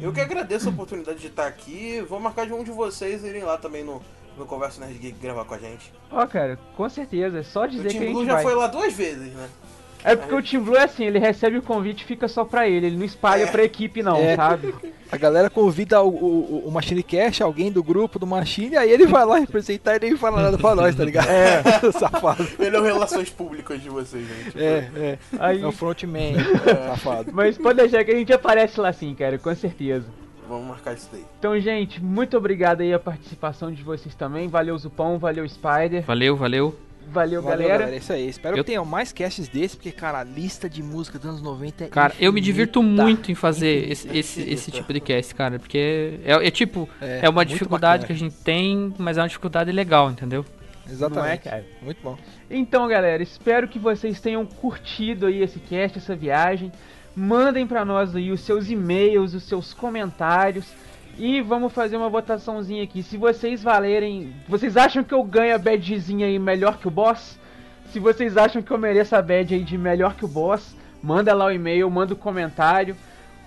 Eu 0.00 0.12
que 0.12 0.20
agradeço 0.20 0.68
a 0.68 0.72
oportunidade 0.72 1.20
de 1.20 1.28
estar 1.28 1.46
aqui. 1.46 2.00
Vou 2.08 2.18
marcar 2.18 2.46
de 2.46 2.52
um 2.52 2.64
de 2.64 2.70
vocês 2.72 3.22
irem 3.24 3.44
lá 3.44 3.56
também 3.56 3.84
no, 3.84 4.02
no 4.36 4.44
Conversa 4.46 4.80
Nerd 4.84 4.98
Geek 4.98 5.18
gravar 5.20 5.44
com 5.44 5.54
a 5.54 5.58
gente. 5.58 5.92
Ó, 6.10 6.26
cara, 6.26 6.58
com 6.76 6.88
certeza. 6.88 7.38
É 7.38 7.42
só 7.44 7.66
dizer 7.66 7.86
O 7.88 7.90
que 7.90 7.96
a 7.96 8.00
Tim 8.00 8.06
gente 8.06 8.12
Blue 8.14 8.26
já 8.26 8.34
vai. 8.34 8.42
foi 8.42 8.54
lá 8.56 8.66
duas 8.66 8.92
vezes, 8.92 9.32
né? 9.32 9.48
É 10.04 10.14
porque 10.14 10.34
o 10.34 10.42
Team 10.42 10.62
Blue 10.62 10.76
é 10.76 10.84
assim, 10.84 11.04
ele 11.04 11.18
recebe 11.18 11.56
o 11.56 11.62
convite 11.62 12.02
e 12.02 12.04
fica 12.04 12.28
só 12.28 12.44
pra 12.44 12.68
ele, 12.68 12.86
ele 12.88 12.96
não 12.96 13.04
espalha 13.04 13.46
pra 13.46 13.64
equipe 13.64 14.02
não, 14.02 14.16
É. 14.18 14.36
sabe? 14.36 14.74
A 15.10 15.16
galera 15.16 15.48
convida 15.48 16.02
o, 16.02 16.08
o, 16.08 16.62
o 16.66 16.70
Machine 16.72 17.02
Cash, 17.02 17.40
alguém 17.40 17.70
do 17.70 17.82
grupo 17.82 18.18
do 18.18 18.26
Machine, 18.26 18.76
aí 18.76 18.90
ele 18.90 19.06
vai 19.06 19.24
lá 19.24 19.38
representar 19.38 19.96
e 19.96 20.00
nem 20.00 20.16
fala 20.16 20.42
nada 20.42 20.58
pra 20.58 20.74
nós, 20.74 20.94
tá 20.94 21.04
ligado? 21.04 21.28
É. 21.28 21.62
safado. 21.92 22.46
Ele 22.58 22.76
é 22.76 22.80
o 22.80 22.82
relações 22.82 23.30
públicas 23.30 23.80
de 23.80 23.88
vocês, 23.88 24.26
gente. 24.26 24.60
É, 24.62 24.90
é. 24.96 25.18
Aí- 25.38 25.62
É 25.62 25.66
o 25.66 25.72
frontman, 25.72 26.34
safado. 26.88 27.30
Mas 27.32 27.56
pode 27.56 27.78
deixar 27.78 28.04
que 28.04 28.10
a 28.10 28.16
gente 28.16 28.32
aparece 28.32 28.80
lá 28.80 28.92
sim, 28.92 29.14
cara, 29.14 29.38
com 29.38 29.54
certeza. 29.54 30.06
Vamos 30.48 30.66
marcar 30.68 30.94
isso 30.94 31.08
daí. 31.10 31.24
Então, 31.38 31.58
gente, 31.58 32.02
muito 32.02 32.36
obrigado 32.36 32.82
aí 32.82 32.92
a 32.92 32.98
participação 32.98 33.72
de 33.72 33.82
vocês 33.82 34.14
também. 34.14 34.46
Valeu, 34.48 34.76
Zupão, 34.76 35.18
valeu, 35.18 35.48
Spider. 35.48 36.02
Valeu, 36.04 36.36
valeu. 36.36 36.74
Valeu, 37.12 37.42
Valeu, 37.42 37.58
galera. 37.58 37.78
galera. 37.78 37.94
É 37.94 37.98
isso 37.98 38.12
aí. 38.12 38.28
Espero 38.28 38.56
Eu- 38.56 38.64
que 38.64 38.70
tenham 38.70 38.84
mais 38.84 39.12
casts 39.12 39.46
desses, 39.48 39.74
porque, 39.74 39.92
cara, 39.92 40.20
a 40.20 40.24
lista 40.24 40.68
de 40.68 40.82
música 40.82 41.18
dos 41.18 41.28
anos 41.28 41.42
90 41.42 41.84
é 41.84 41.88
Cara, 41.88 42.12
eu 42.18 42.32
me 42.32 42.40
divirto 42.40 42.80
infinita. 42.80 43.02
muito 43.02 43.30
em 43.30 43.34
fazer 43.34 43.90
esse, 43.90 44.06
Infinita. 44.08 44.18
esse, 44.18 44.40
esse 44.50 44.70
tipo 44.70 44.92
de 44.92 45.00
cast, 45.00 45.34
cara, 45.34 45.58
porque 45.58 46.18
é, 46.24 46.32
é 46.46 46.50
tipo, 46.50 46.88
É, 47.00 47.20
é, 47.22 47.28
uma 47.28 47.44
dificuldade 47.44 48.02
bacana. 48.02 48.06
que 48.06 48.12
a 48.24 48.28
gente 48.28 48.42
tem, 48.42 48.92
mas 48.98 49.16
é 49.18 49.22
uma 49.22 49.28
dificuldade 49.28 49.70
legal, 49.70 50.10
entendeu? 50.10 50.44
Exatamente. 50.90 51.48
É, 51.48 51.50
cara? 51.50 51.64
Muito 51.80 51.98
bom. 52.02 52.16
Então, 52.50 52.86
galera, 52.88 53.22
espero 53.22 53.66
que 53.68 53.78
vocês 53.78 54.20
tenham 54.20 54.44
curtido 54.44 55.26
aí 55.26 55.42
esse 55.42 55.58
cast, 55.58 55.98
essa 55.98 56.14
viagem. 56.14 56.70
Mandem 57.16 57.66
pra 57.66 57.84
nós 57.84 58.14
aí 58.16 58.30
os 58.32 58.40
seus 58.40 58.68
e-mails, 58.68 59.34
os 59.34 59.44
seus 59.44 59.72
comentários. 59.72 60.66
E 61.18 61.40
vamos 61.40 61.72
fazer 61.72 61.96
uma 61.96 62.08
votaçãozinha 62.08 62.82
aqui. 62.82 63.02
Se 63.02 63.16
vocês 63.16 63.62
valerem. 63.62 64.32
Vocês 64.48 64.76
acham 64.76 65.04
que 65.04 65.14
eu 65.14 65.22
ganho 65.22 65.54
a 65.54 65.58
badgezinha 65.58 66.26
aí 66.26 66.38
melhor 66.38 66.78
que 66.78 66.88
o 66.88 66.90
boss? 66.90 67.38
Se 67.90 68.00
vocês 68.00 68.36
acham 68.36 68.60
que 68.60 68.70
eu 68.70 68.78
mereço 68.78 69.14
a 69.14 69.22
badge 69.22 69.54
aí 69.54 69.62
de 69.62 69.78
melhor 69.78 70.14
que 70.16 70.24
o 70.24 70.28
boss, 70.28 70.76
manda 71.02 71.32
lá 71.32 71.46
o 71.46 71.52
e-mail, 71.52 71.88
manda 71.90 72.14
o 72.14 72.16
comentário. 72.16 72.96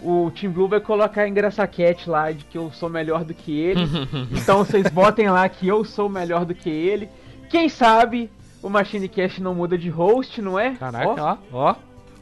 O 0.01 0.31
Team 0.31 0.53
Blue 0.53 0.67
vai 0.67 0.79
colocar 0.79 1.27
engraçaquete 1.27 2.09
lá 2.09 2.31
de 2.31 2.45
que 2.45 2.57
eu 2.57 2.71
sou 2.71 2.87
melhor 2.87 3.23
do 3.25 3.33
que 3.33 3.59
ele. 3.59 3.81
então 4.31 4.59
vocês 4.59 4.87
botem 4.89 5.29
lá 5.29 5.47
que 5.49 5.67
eu 5.67 5.83
sou 5.83 6.07
melhor 6.07 6.45
do 6.45 6.55
que 6.55 6.69
ele. 6.69 7.09
Quem 7.49 7.67
sabe 7.67 8.29
o 8.61 8.69
Machine 8.69 9.07
Cast 9.07 9.41
não 9.41 9.55
muda 9.55 9.77
de 9.77 9.89
host, 9.89 10.41
não 10.41 10.57
é? 10.57 10.75
Caraca, 10.75 11.09
Ó, 11.09 11.37
ó, 11.51 11.71
ó. 11.71 11.75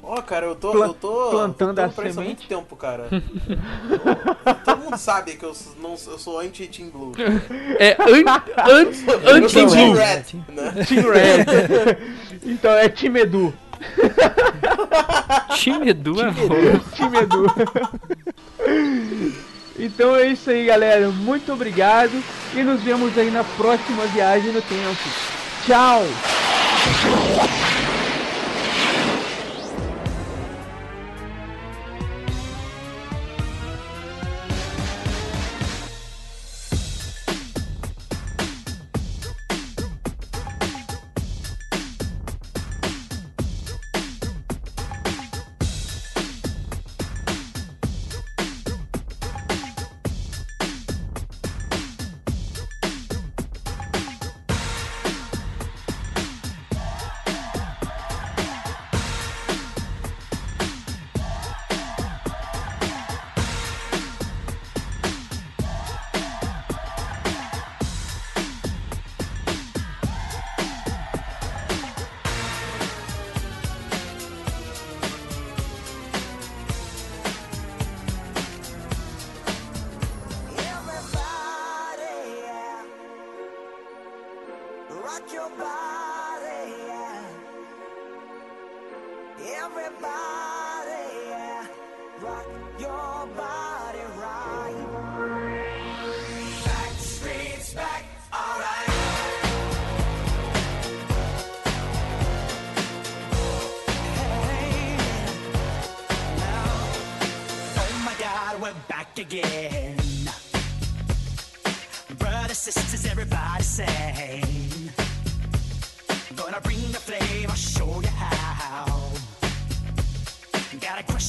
Ó, 0.07 0.21
cara, 0.21 0.45
eu 0.45 0.55
tô, 0.55 0.71
Plan- 0.71 0.85
eu 0.87 0.93
tô 0.93 1.29
plantando 1.31 1.79
a 1.79 1.89
pra 1.89 2.07
isso 2.07 2.19
há 2.19 2.23
muito 2.23 2.41
semente. 2.43 2.47
tempo, 2.47 2.75
cara. 2.75 3.07
Eu- 3.11 4.55
todo 4.63 4.77
mundo 4.83 4.97
sabe 4.97 5.35
que 5.35 5.43
eu, 5.43 5.53
sou- 5.53 5.73
não, 5.81 5.91
eu 5.91 6.19
sou 6.19 6.39
anti-Team 6.39 6.89
Blue. 6.89 7.11
É 7.79 7.97
an- 7.99 8.41
an- 8.71 8.91
Eu 9.29 9.49
sou 9.49 9.49
Team 9.49 9.65
anti-blue. 9.65 9.93
Red, 9.93 10.23
né? 10.49 10.85
Team 10.87 11.09
Red. 11.11 11.97
então 12.45 12.71
é 12.71 12.87
Team 12.87 13.17
Edu. 13.17 13.53
Time 15.57 15.89
Edu 15.89 16.21
é 16.21 16.31
bom. 16.31 16.79
Time 16.95 17.17
Edu. 17.17 17.45
então 19.77 20.15
é 20.15 20.27
isso 20.27 20.49
aí, 20.49 20.65
galera. 20.65 21.09
Muito 21.09 21.51
obrigado. 21.51 22.11
E 22.53 22.61
nos 22.63 22.81
vemos 22.81 23.17
aí 23.17 23.29
na 23.31 23.43
próxima 23.43 24.05
viagem 24.07 24.51
no 24.51 24.61
tempo. 24.61 25.09
Tchau! 25.65 26.03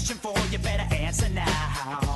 Question 0.06 0.18
for 0.32 0.52
you, 0.52 0.58
better 0.58 0.94
answer 0.94 1.28
now. 1.30 2.15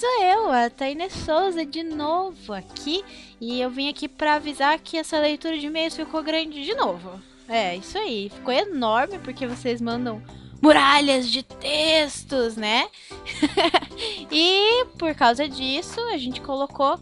Sou 0.00 0.22
eu, 0.22 0.50
a 0.50 0.70
Taine 0.70 1.10
Souza, 1.10 1.66
de 1.66 1.82
novo 1.82 2.54
aqui. 2.54 3.04
E 3.38 3.60
eu 3.60 3.68
vim 3.68 3.86
aqui 3.86 4.08
para 4.08 4.36
avisar 4.36 4.78
que 4.78 4.96
essa 4.96 5.18
leitura 5.18 5.58
de 5.58 5.66
e-mails 5.66 5.94
ficou 5.94 6.22
grande 6.22 6.64
de 6.64 6.74
novo. 6.74 7.20
É, 7.46 7.76
isso 7.76 7.98
aí. 7.98 8.30
Ficou 8.30 8.54
enorme 8.54 9.18
porque 9.18 9.46
vocês 9.46 9.78
mandam 9.78 10.22
muralhas 10.62 11.28
de 11.28 11.42
textos, 11.42 12.56
né? 12.56 12.88
e 14.32 14.86
por 14.96 15.14
causa 15.14 15.46
disso, 15.46 16.00
a 16.08 16.16
gente 16.16 16.40
colocou 16.40 16.98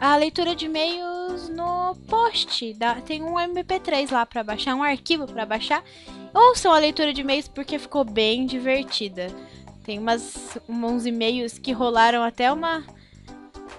a 0.00 0.16
leitura 0.16 0.56
de 0.56 0.66
e-mails 0.66 1.48
no 1.48 1.94
post. 2.08 2.74
Da, 2.74 2.96
tem 2.96 3.22
um 3.22 3.34
MP3 3.34 4.10
lá 4.10 4.26
para 4.26 4.42
baixar, 4.42 4.74
um 4.74 4.82
arquivo 4.82 5.28
para 5.28 5.46
baixar. 5.46 5.84
Ouçam 6.34 6.72
a 6.72 6.78
leitura 6.78 7.12
de 7.12 7.20
e-mails 7.20 7.46
porque 7.46 7.78
ficou 7.78 8.02
bem 8.02 8.46
divertida. 8.46 9.28
Tem 9.88 9.98
umas, 9.98 10.58
uns 10.68 11.06
e-mails 11.06 11.56
que 11.58 11.72
rolaram 11.72 12.22
até 12.22 12.52
uma, 12.52 12.84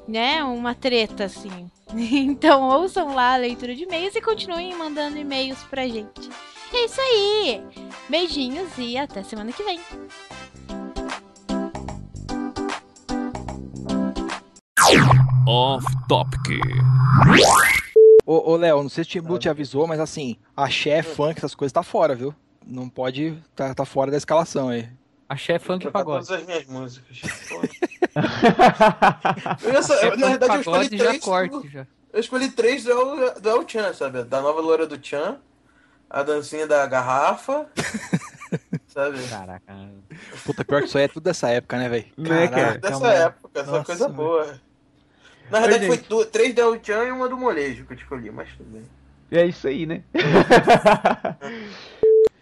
né, 0.07 0.43
uma 0.43 0.73
treta 0.73 1.25
assim. 1.25 1.69
Então 1.93 2.63
ouçam 2.67 3.13
lá 3.13 3.35
a 3.35 3.37
leitura 3.37 3.75
de 3.75 3.83
e-mails 3.83 4.15
e 4.15 4.21
continuem 4.21 4.75
mandando 4.75 5.19
e-mails 5.19 5.61
pra 5.65 5.87
gente. 5.87 6.27
É 6.73 6.85
isso 6.85 6.99
aí. 6.99 7.63
Beijinhos 8.09 8.75
e 8.79 8.97
até 8.97 9.21
semana 9.21 9.51
que 9.51 9.61
vem. 9.61 9.79
Off 15.47 15.85
Topic. 16.07 16.59
Ô, 18.25 18.53
ô 18.53 18.55
Léo, 18.55 18.81
não 18.81 18.89
sei 18.89 19.03
se 19.03 19.09
o 19.09 19.13
Tim 19.13 19.21
Blue 19.21 19.37
te 19.37 19.47
avisou, 19.47 19.85
mas 19.85 19.99
assim, 19.99 20.37
axé, 20.57 21.03
funk, 21.03 21.37
essas 21.37 21.53
coisas 21.53 21.71
tá 21.71 21.83
fora, 21.83 22.15
viu? 22.15 22.33
Não 22.65 22.89
pode. 22.89 23.37
Tá, 23.55 23.75
tá 23.75 23.85
fora 23.85 24.09
da 24.09 24.17
escalação 24.17 24.69
aí. 24.69 24.89
Axé, 25.29 25.59
funk 25.59 25.85
e 25.85 25.91
pagode. 25.91 26.25
todas 26.25 26.41
as 26.41 26.47
minhas 26.47 26.65
músicas. 26.65 27.21
eu, 29.63 30.09
eu, 30.09 30.17
na 30.17 30.27
verdade, 30.29 30.55
eu 30.55 30.59
escolhi 30.61 30.89
Pagode 30.89 30.97
já 30.97 31.05
três. 31.09 31.23
corte, 31.23 31.69
já. 31.69 31.87
Eu 32.11 32.19
escolhi 32.19 32.49
três 32.49 32.83
do 32.83 32.91
El, 32.91 33.39
do 33.39 33.49
El 33.49 33.67
Chan, 33.69 33.93
sabe? 33.93 34.23
Da 34.23 34.41
nova 34.41 34.59
loura 34.59 34.87
do 34.87 34.97
Chan, 35.05 35.37
a 36.09 36.23
dancinha 36.23 36.65
da 36.65 36.83
garrafa, 36.87 37.67
sabe? 38.89 39.19
Caraca. 39.27 39.73
Puta, 40.43 40.65
pior 40.65 40.81
que 40.81 40.87
isso 40.87 40.97
aí 40.97 41.03
é 41.03 41.07
tudo 41.07 41.23
dessa 41.25 41.49
época, 41.49 41.77
né, 41.77 41.87
velho? 41.87 42.05
Né, 42.17 42.47
cara? 42.47 42.77
Dessa 42.79 42.99
mano. 42.99 43.13
época, 43.13 43.59
essa 43.61 43.71
Nossa, 43.71 43.85
coisa 43.85 44.09
boa. 44.09 44.59
Na 45.51 45.59
verdade, 45.59 45.87
Oi, 45.89 45.97
foi 45.97 46.07
du- 46.07 46.25
três 46.25 46.55
da 46.55 46.63
El 46.63 46.83
Chan 46.83 47.03
e 47.05 47.11
uma 47.11 47.29
do 47.29 47.37
molejo 47.37 47.85
que 47.85 47.93
eu 47.93 47.97
escolhi, 47.97 48.31
mas 48.31 48.49
tudo 48.57 48.69
bem. 48.71 48.83
É 49.31 49.45
isso 49.45 49.67
aí, 49.67 49.85
né? 49.85 50.01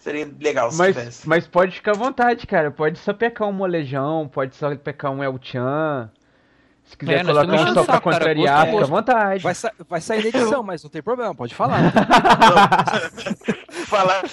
Seria 0.08 0.32
legal 0.40 0.72
se 0.72 0.78
Mas, 0.78 0.96
tivesse. 0.96 1.28
mas 1.28 1.46
pode 1.48 1.76
ficar 1.76 1.92
à 1.92 1.96
vontade, 1.96 2.48
cara. 2.48 2.72
Pode 2.72 2.98
sapecar 2.98 3.46
um 3.46 3.52
molejão, 3.52 4.30
pode 4.32 4.56
sapecar 4.56 5.12
um 5.12 5.22
El 5.22 5.38
Chan. 5.42 6.10
Se 6.86 6.96
quiser 6.96 7.20
É, 7.20 7.24
nós 7.24 7.36
colocar 7.46 7.62
um 7.64 7.74
só 7.74 7.74
pra 7.74 7.86
cara. 7.86 8.00
contrariar, 8.02 8.66
fica 8.68 8.84
à 8.84 8.88
vontade. 8.88 9.44
Vai, 9.44 9.54
sa- 9.54 9.74
vai 9.90 10.00
sair 10.00 10.22
na 10.22 10.30
edição, 10.30 10.64
mas 10.64 10.82
não 10.82 10.90
tem 10.90 11.02
problema, 11.02 11.36
pode 11.36 11.54
falar. 11.54 11.92
Falar. 13.88 14.24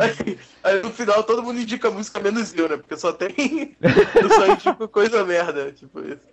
Aí, 0.00 0.38
aí 0.62 0.82
no 0.82 0.90
final 0.90 1.22
todo 1.24 1.42
mundo 1.42 1.60
indica 1.60 1.90
música 1.90 2.20
menos 2.20 2.54
eu, 2.54 2.68
né? 2.68 2.76
Porque 2.78 2.96
só 2.96 3.12
tem. 3.12 3.76
Eu 4.14 4.28
só 4.32 4.46
indico 4.52 4.88
coisa 4.88 5.24
merda, 5.24 5.72
tipo 5.72 6.00
isso. 6.00 6.26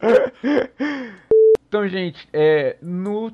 Então, 1.68 1.88
gente, 1.88 2.28
é, 2.34 2.78
no... 2.82 3.32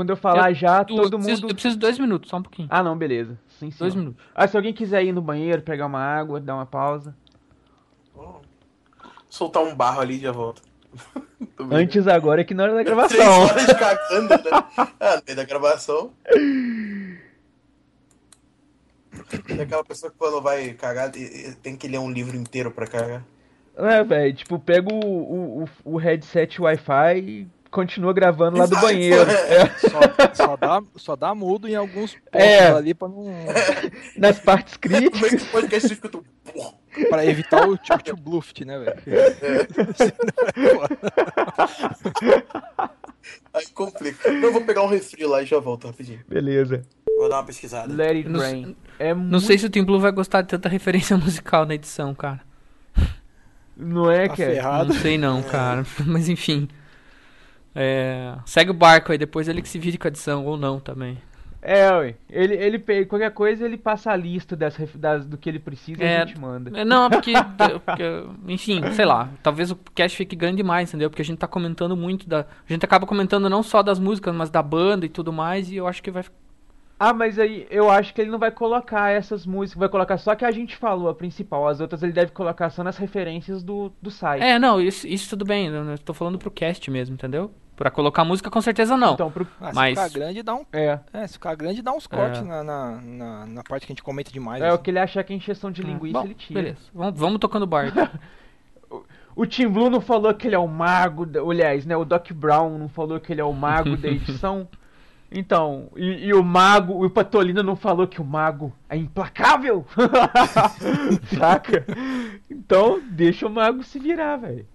quando 0.00 0.10
eu 0.10 0.16
falar 0.16 0.50
Eu- 0.50 0.54
já, 0.54 0.82
Tu- 0.84 0.96
todo 0.96 1.14
eu 1.14 1.18
preciso, 1.18 1.42
mundo... 1.42 1.50
Eu 1.50 1.54
preciso 1.54 1.74
de 1.74 1.80
dois 1.80 1.98
minutos, 1.98 2.30
só 2.30 2.38
um 2.38 2.42
pouquinho. 2.42 2.68
Ah, 2.70 2.82
não, 2.82 2.96
beleza. 2.96 3.38
Sim, 3.58 3.70
sim. 3.70 3.78
Dois 3.78 3.94
minutos. 3.94 4.22
Ah, 4.34 4.46
se 4.48 4.56
alguém 4.56 4.72
quiser 4.72 5.04
ir 5.04 5.12
no 5.12 5.20
banheiro, 5.20 5.60
pegar 5.60 5.84
uma 5.86 6.00
água, 6.00 6.40
dar 6.40 6.54
uma 6.54 6.64
pausa. 6.66 7.14
Soltar 9.28 9.62
um 9.62 9.74
barro 9.74 10.00
ali 10.00 10.14
e 10.16 10.20
já 10.20 10.32
brincando. 10.32 11.74
Antes 11.74 12.06
agora 12.08 12.42
que 12.44 12.54
na 12.54 12.62
hora 12.64 12.74
da 12.74 12.82
Três 12.82 12.96
gravação. 12.96 13.40
horas 13.42 13.66
cagando, 13.66 14.28
né? 14.30 14.50
Ah, 14.98 15.16
no 15.16 15.22
meio 15.26 15.36
da 15.36 15.44
gravação. 15.44 16.10
Tem 19.46 19.60
aquela 19.60 19.84
pessoa 19.84 20.10
que 20.10 20.18
quando 20.18 20.40
vai 20.40 20.72
cagar 20.72 21.10
tem 21.62 21.76
que 21.76 21.86
ler 21.86 21.98
um 21.98 22.10
livro 22.10 22.36
inteiro 22.36 22.70
pra 22.70 22.86
cagar. 22.86 23.22
É, 23.76 24.02
velho, 24.02 24.34
tipo, 24.34 24.58
pega 24.58 24.92
o, 24.92 24.98
o, 24.98 25.64
o, 25.64 25.68
o 25.84 25.96
headset 25.96 26.60
Wi-Fi 26.60 27.18
e 27.18 27.48
continua 27.70 28.12
gravando 28.12 28.58
lá 28.58 28.66
do 28.66 28.72
Exato, 28.72 28.86
banheiro. 28.86 29.30
é. 29.30 29.60
É, 29.62 29.68
Só, 29.88 30.00
só 30.34 30.56
dá, 30.56 30.82
só 30.96 31.16
dá 31.16 31.34
mudo 31.34 31.68
em 31.68 31.74
alguns 31.74 32.14
pontos 32.14 32.40
É. 32.40 32.68
ali 32.72 32.94
pra 32.94 33.08
não. 33.08 33.26
nas 34.16 34.38
partes 34.40 34.76
Como 34.76 34.96
é 34.96 35.00
que 35.02 35.10
críticas. 35.10 35.84
escuta? 35.84 36.18
um 36.18 36.22
pra 37.08 37.24
evitar 37.24 37.68
o 37.68 37.76
tio 37.78 37.96
tio 37.98 38.16
bluft, 38.16 38.64
né, 38.64 38.78
velho? 38.78 38.96
Aí 43.52 43.66
complica. 43.74 44.30
Não, 44.30 44.40
eu 44.42 44.52
vou 44.52 44.62
pegar 44.62 44.82
um 44.82 44.86
refri 44.88 45.24
lá 45.24 45.42
e 45.42 45.46
já 45.46 45.58
volto 45.58 45.86
rapidinho. 45.86 46.20
Beleza. 46.28 46.82
Vou 47.18 47.28
dar 47.28 47.36
uma 47.38 47.44
pesquisada. 47.44 47.92
Let 47.92 48.16
it 48.16 48.28
Não 48.28 48.40
rain. 48.40 48.64
sei- 48.64 48.76
É 48.98 49.14
Não 49.14 49.22
muito... 49.22 49.40
sei 49.40 49.58
se 49.58 49.66
o 49.66 49.70
Tim 49.70 49.84
Blue 49.84 50.00
vai 50.00 50.12
gostar 50.12 50.42
de 50.42 50.48
tanta 50.48 50.68
referência 50.68 51.16
musical 51.16 51.66
na 51.66 51.74
edição, 51.74 52.14
cara. 52.14 52.40
Não 53.76 54.10
é, 54.10 54.28
Tá 54.28 54.36
cara? 54.36 54.50
ferrado. 54.50 54.92
Não 54.92 55.00
sei 55.00 55.18
não, 55.18 55.42
cara. 55.42 55.84
Mas 56.06 56.28
enfim. 56.28 56.68
É, 57.74 58.34
Segue 58.44 58.70
o 58.70 58.74
barco 58.74 59.12
aí, 59.12 59.18
depois 59.18 59.48
ele 59.48 59.62
que 59.62 59.68
se 59.68 59.78
vire 59.78 59.96
com 59.98 60.06
a 60.06 60.10
edição, 60.10 60.44
ou 60.44 60.56
não 60.56 60.80
também. 60.80 61.18
É, 61.62 61.90
ué. 61.92 62.14
Ele, 62.30 62.54
ele 62.54 63.04
qualquer 63.04 63.30
coisa 63.32 63.66
ele 63.66 63.76
passa 63.76 64.10
a 64.10 64.16
lista 64.16 64.56
das, 64.56 64.74
das- 64.94 65.26
do 65.26 65.36
que 65.36 65.46
ele 65.46 65.58
precisa 65.58 66.02
e 66.02 66.06
É, 66.06 66.22
a 66.22 66.26
gente 66.26 66.40
manda. 66.40 66.70
É, 66.78 66.84
Não, 66.86 67.10
porque, 67.10 67.32
porque, 67.84 68.02
Enfim, 68.48 68.80
sei 68.92 69.04
lá. 69.04 69.28
Talvez 69.42 69.70
o 69.70 69.76
cast 69.94 70.16
fique 70.16 70.34
grande 70.34 70.56
demais, 70.56 70.88
entendeu? 70.88 71.10
Porque 71.10 71.20
a 71.20 71.24
gente 71.24 71.38
tá 71.38 71.46
comentando 71.46 71.94
muito 71.94 72.26
da. 72.26 72.40
A 72.40 72.72
gente 72.72 72.84
acaba 72.84 73.06
comentando 73.06 73.48
não 73.50 73.62
só 73.62 73.82
das 73.82 73.98
músicas, 73.98 74.34
mas 74.34 74.48
da 74.48 74.62
banda 74.62 75.04
e 75.04 75.08
tudo 75.10 75.32
mais, 75.34 75.70
e 75.70 75.76
eu 75.76 75.86
acho 75.86 76.02
que 76.02 76.10
vai. 76.10 76.24
Ah, 77.02 77.14
mas 77.14 77.38
aí 77.38 77.66
eu 77.70 77.88
acho 77.88 78.12
que 78.12 78.20
ele 78.20 78.30
não 78.30 78.38
vai 78.38 78.50
colocar 78.50 79.08
essas 79.08 79.46
músicas, 79.46 79.80
vai 79.80 79.88
colocar 79.88 80.18
só 80.18 80.34
que 80.34 80.44
a 80.44 80.50
gente 80.50 80.76
falou, 80.76 81.08
a 81.08 81.14
principal. 81.14 81.66
As 81.66 81.80
outras 81.80 82.02
ele 82.02 82.12
deve 82.12 82.30
colocar 82.30 82.68
só 82.68 82.84
nas 82.84 82.98
referências 82.98 83.62
do, 83.62 83.90
do 84.02 84.10
site. 84.10 84.42
É, 84.42 84.58
não, 84.58 84.78
isso, 84.78 85.08
isso 85.08 85.30
tudo 85.30 85.46
bem. 85.46 85.68
Eu 85.68 85.96
tô 85.98 86.12
falando 86.12 86.38
pro 86.38 86.50
cast 86.50 86.90
mesmo, 86.90 87.14
entendeu? 87.14 87.50
Pra 87.74 87.90
colocar 87.90 88.22
música, 88.22 88.50
com 88.50 88.60
certeza 88.60 88.98
não. 88.98 89.14
Então, 89.14 89.30
pro... 89.30 89.48
Ah, 89.58 89.70
se 89.70 89.74
Mas- 89.74 89.98
ficar 89.98 90.10
grande, 90.10 90.42
dá 90.42 90.54
um. 90.54 90.66
É. 90.70 90.98
É, 91.14 91.26
se 91.26 91.32
ficar 91.32 91.54
grande, 91.54 91.80
dá 91.80 91.90
uns 91.90 92.06
cortes 92.06 92.42
na, 92.42 92.62
na, 92.62 93.00
na, 93.00 93.46
na 93.46 93.62
parte 93.62 93.86
que 93.86 93.92
a 93.92 93.94
gente 93.94 94.02
comenta 94.02 94.30
demais. 94.30 94.62
É 94.62 94.70
o 94.70 94.74
assim. 94.74 94.82
que 94.82 94.90
ele 94.90 94.98
achar 94.98 95.24
que 95.24 95.32
é 95.32 95.36
encheção 95.36 95.72
de 95.72 95.80
linguiça, 95.82 96.18
Bom, 96.18 96.24
ele 96.26 96.34
tira. 96.34 96.60
beleza. 96.60 96.80
Vamos, 96.92 97.18
vamos 97.18 97.38
tocando 97.38 97.66
barco. 97.66 97.96
O 99.34 99.46
Tim 99.46 99.68
Blue 99.68 99.88
não 99.88 100.00
falou 100.00 100.34
que 100.34 100.48
ele 100.48 100.56
é 100.56 100.58
o 100.58 100.66
mago, 100.66 101.24
da... 101.24 101.40
aliás, 101.40 101.86
né? 101.86 101.96
O 101.96 102.04
Doc 102.04 102.30
Brown 102.32 102.76
não 102.76 102.88
falou 102.88 103.18
que 103.20 103.32
ele 103.32 103.40
é 103.40 103.44
o 103.44 103.52
mago 103.52 103.96
da 103.96 104.08
edição. 104.10 104.68
Então, 105.32 105.88
e, 105.96 106.26
e 106.26 106.34
o 106.34 106.42
mago, 106.42 107.04
o 107.04 107.08
Patolino 107.08 107.62
não 107.62 107.76
falou 107.76 108.08
que 108.08 108.20
o 108.20 108.24
mago 108.24 108.72
é 108.88 108.96
implacável? 108.96 109.86
Saca? 111.38 111.86
Então, 112.50 113.00
deixa 113.10 113.46
o 113.46 113.50
mago 113.50 113.84
se 113.84 113.98
virar, 113.98 114.38
velho. 114.38 114.66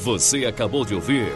Você 0.00 0.46
acabou 0.46 0.86
de 0.86 0.94
ouvir 0.94 1.30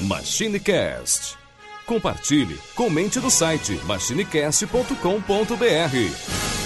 MachineCast. 0.00 1.38
Compartilhe, 1.86 2.58
comente 2.74 3.18
no 3.18 3.30
site 3.30 3.80
machinecast.com.br. 3.86 6.61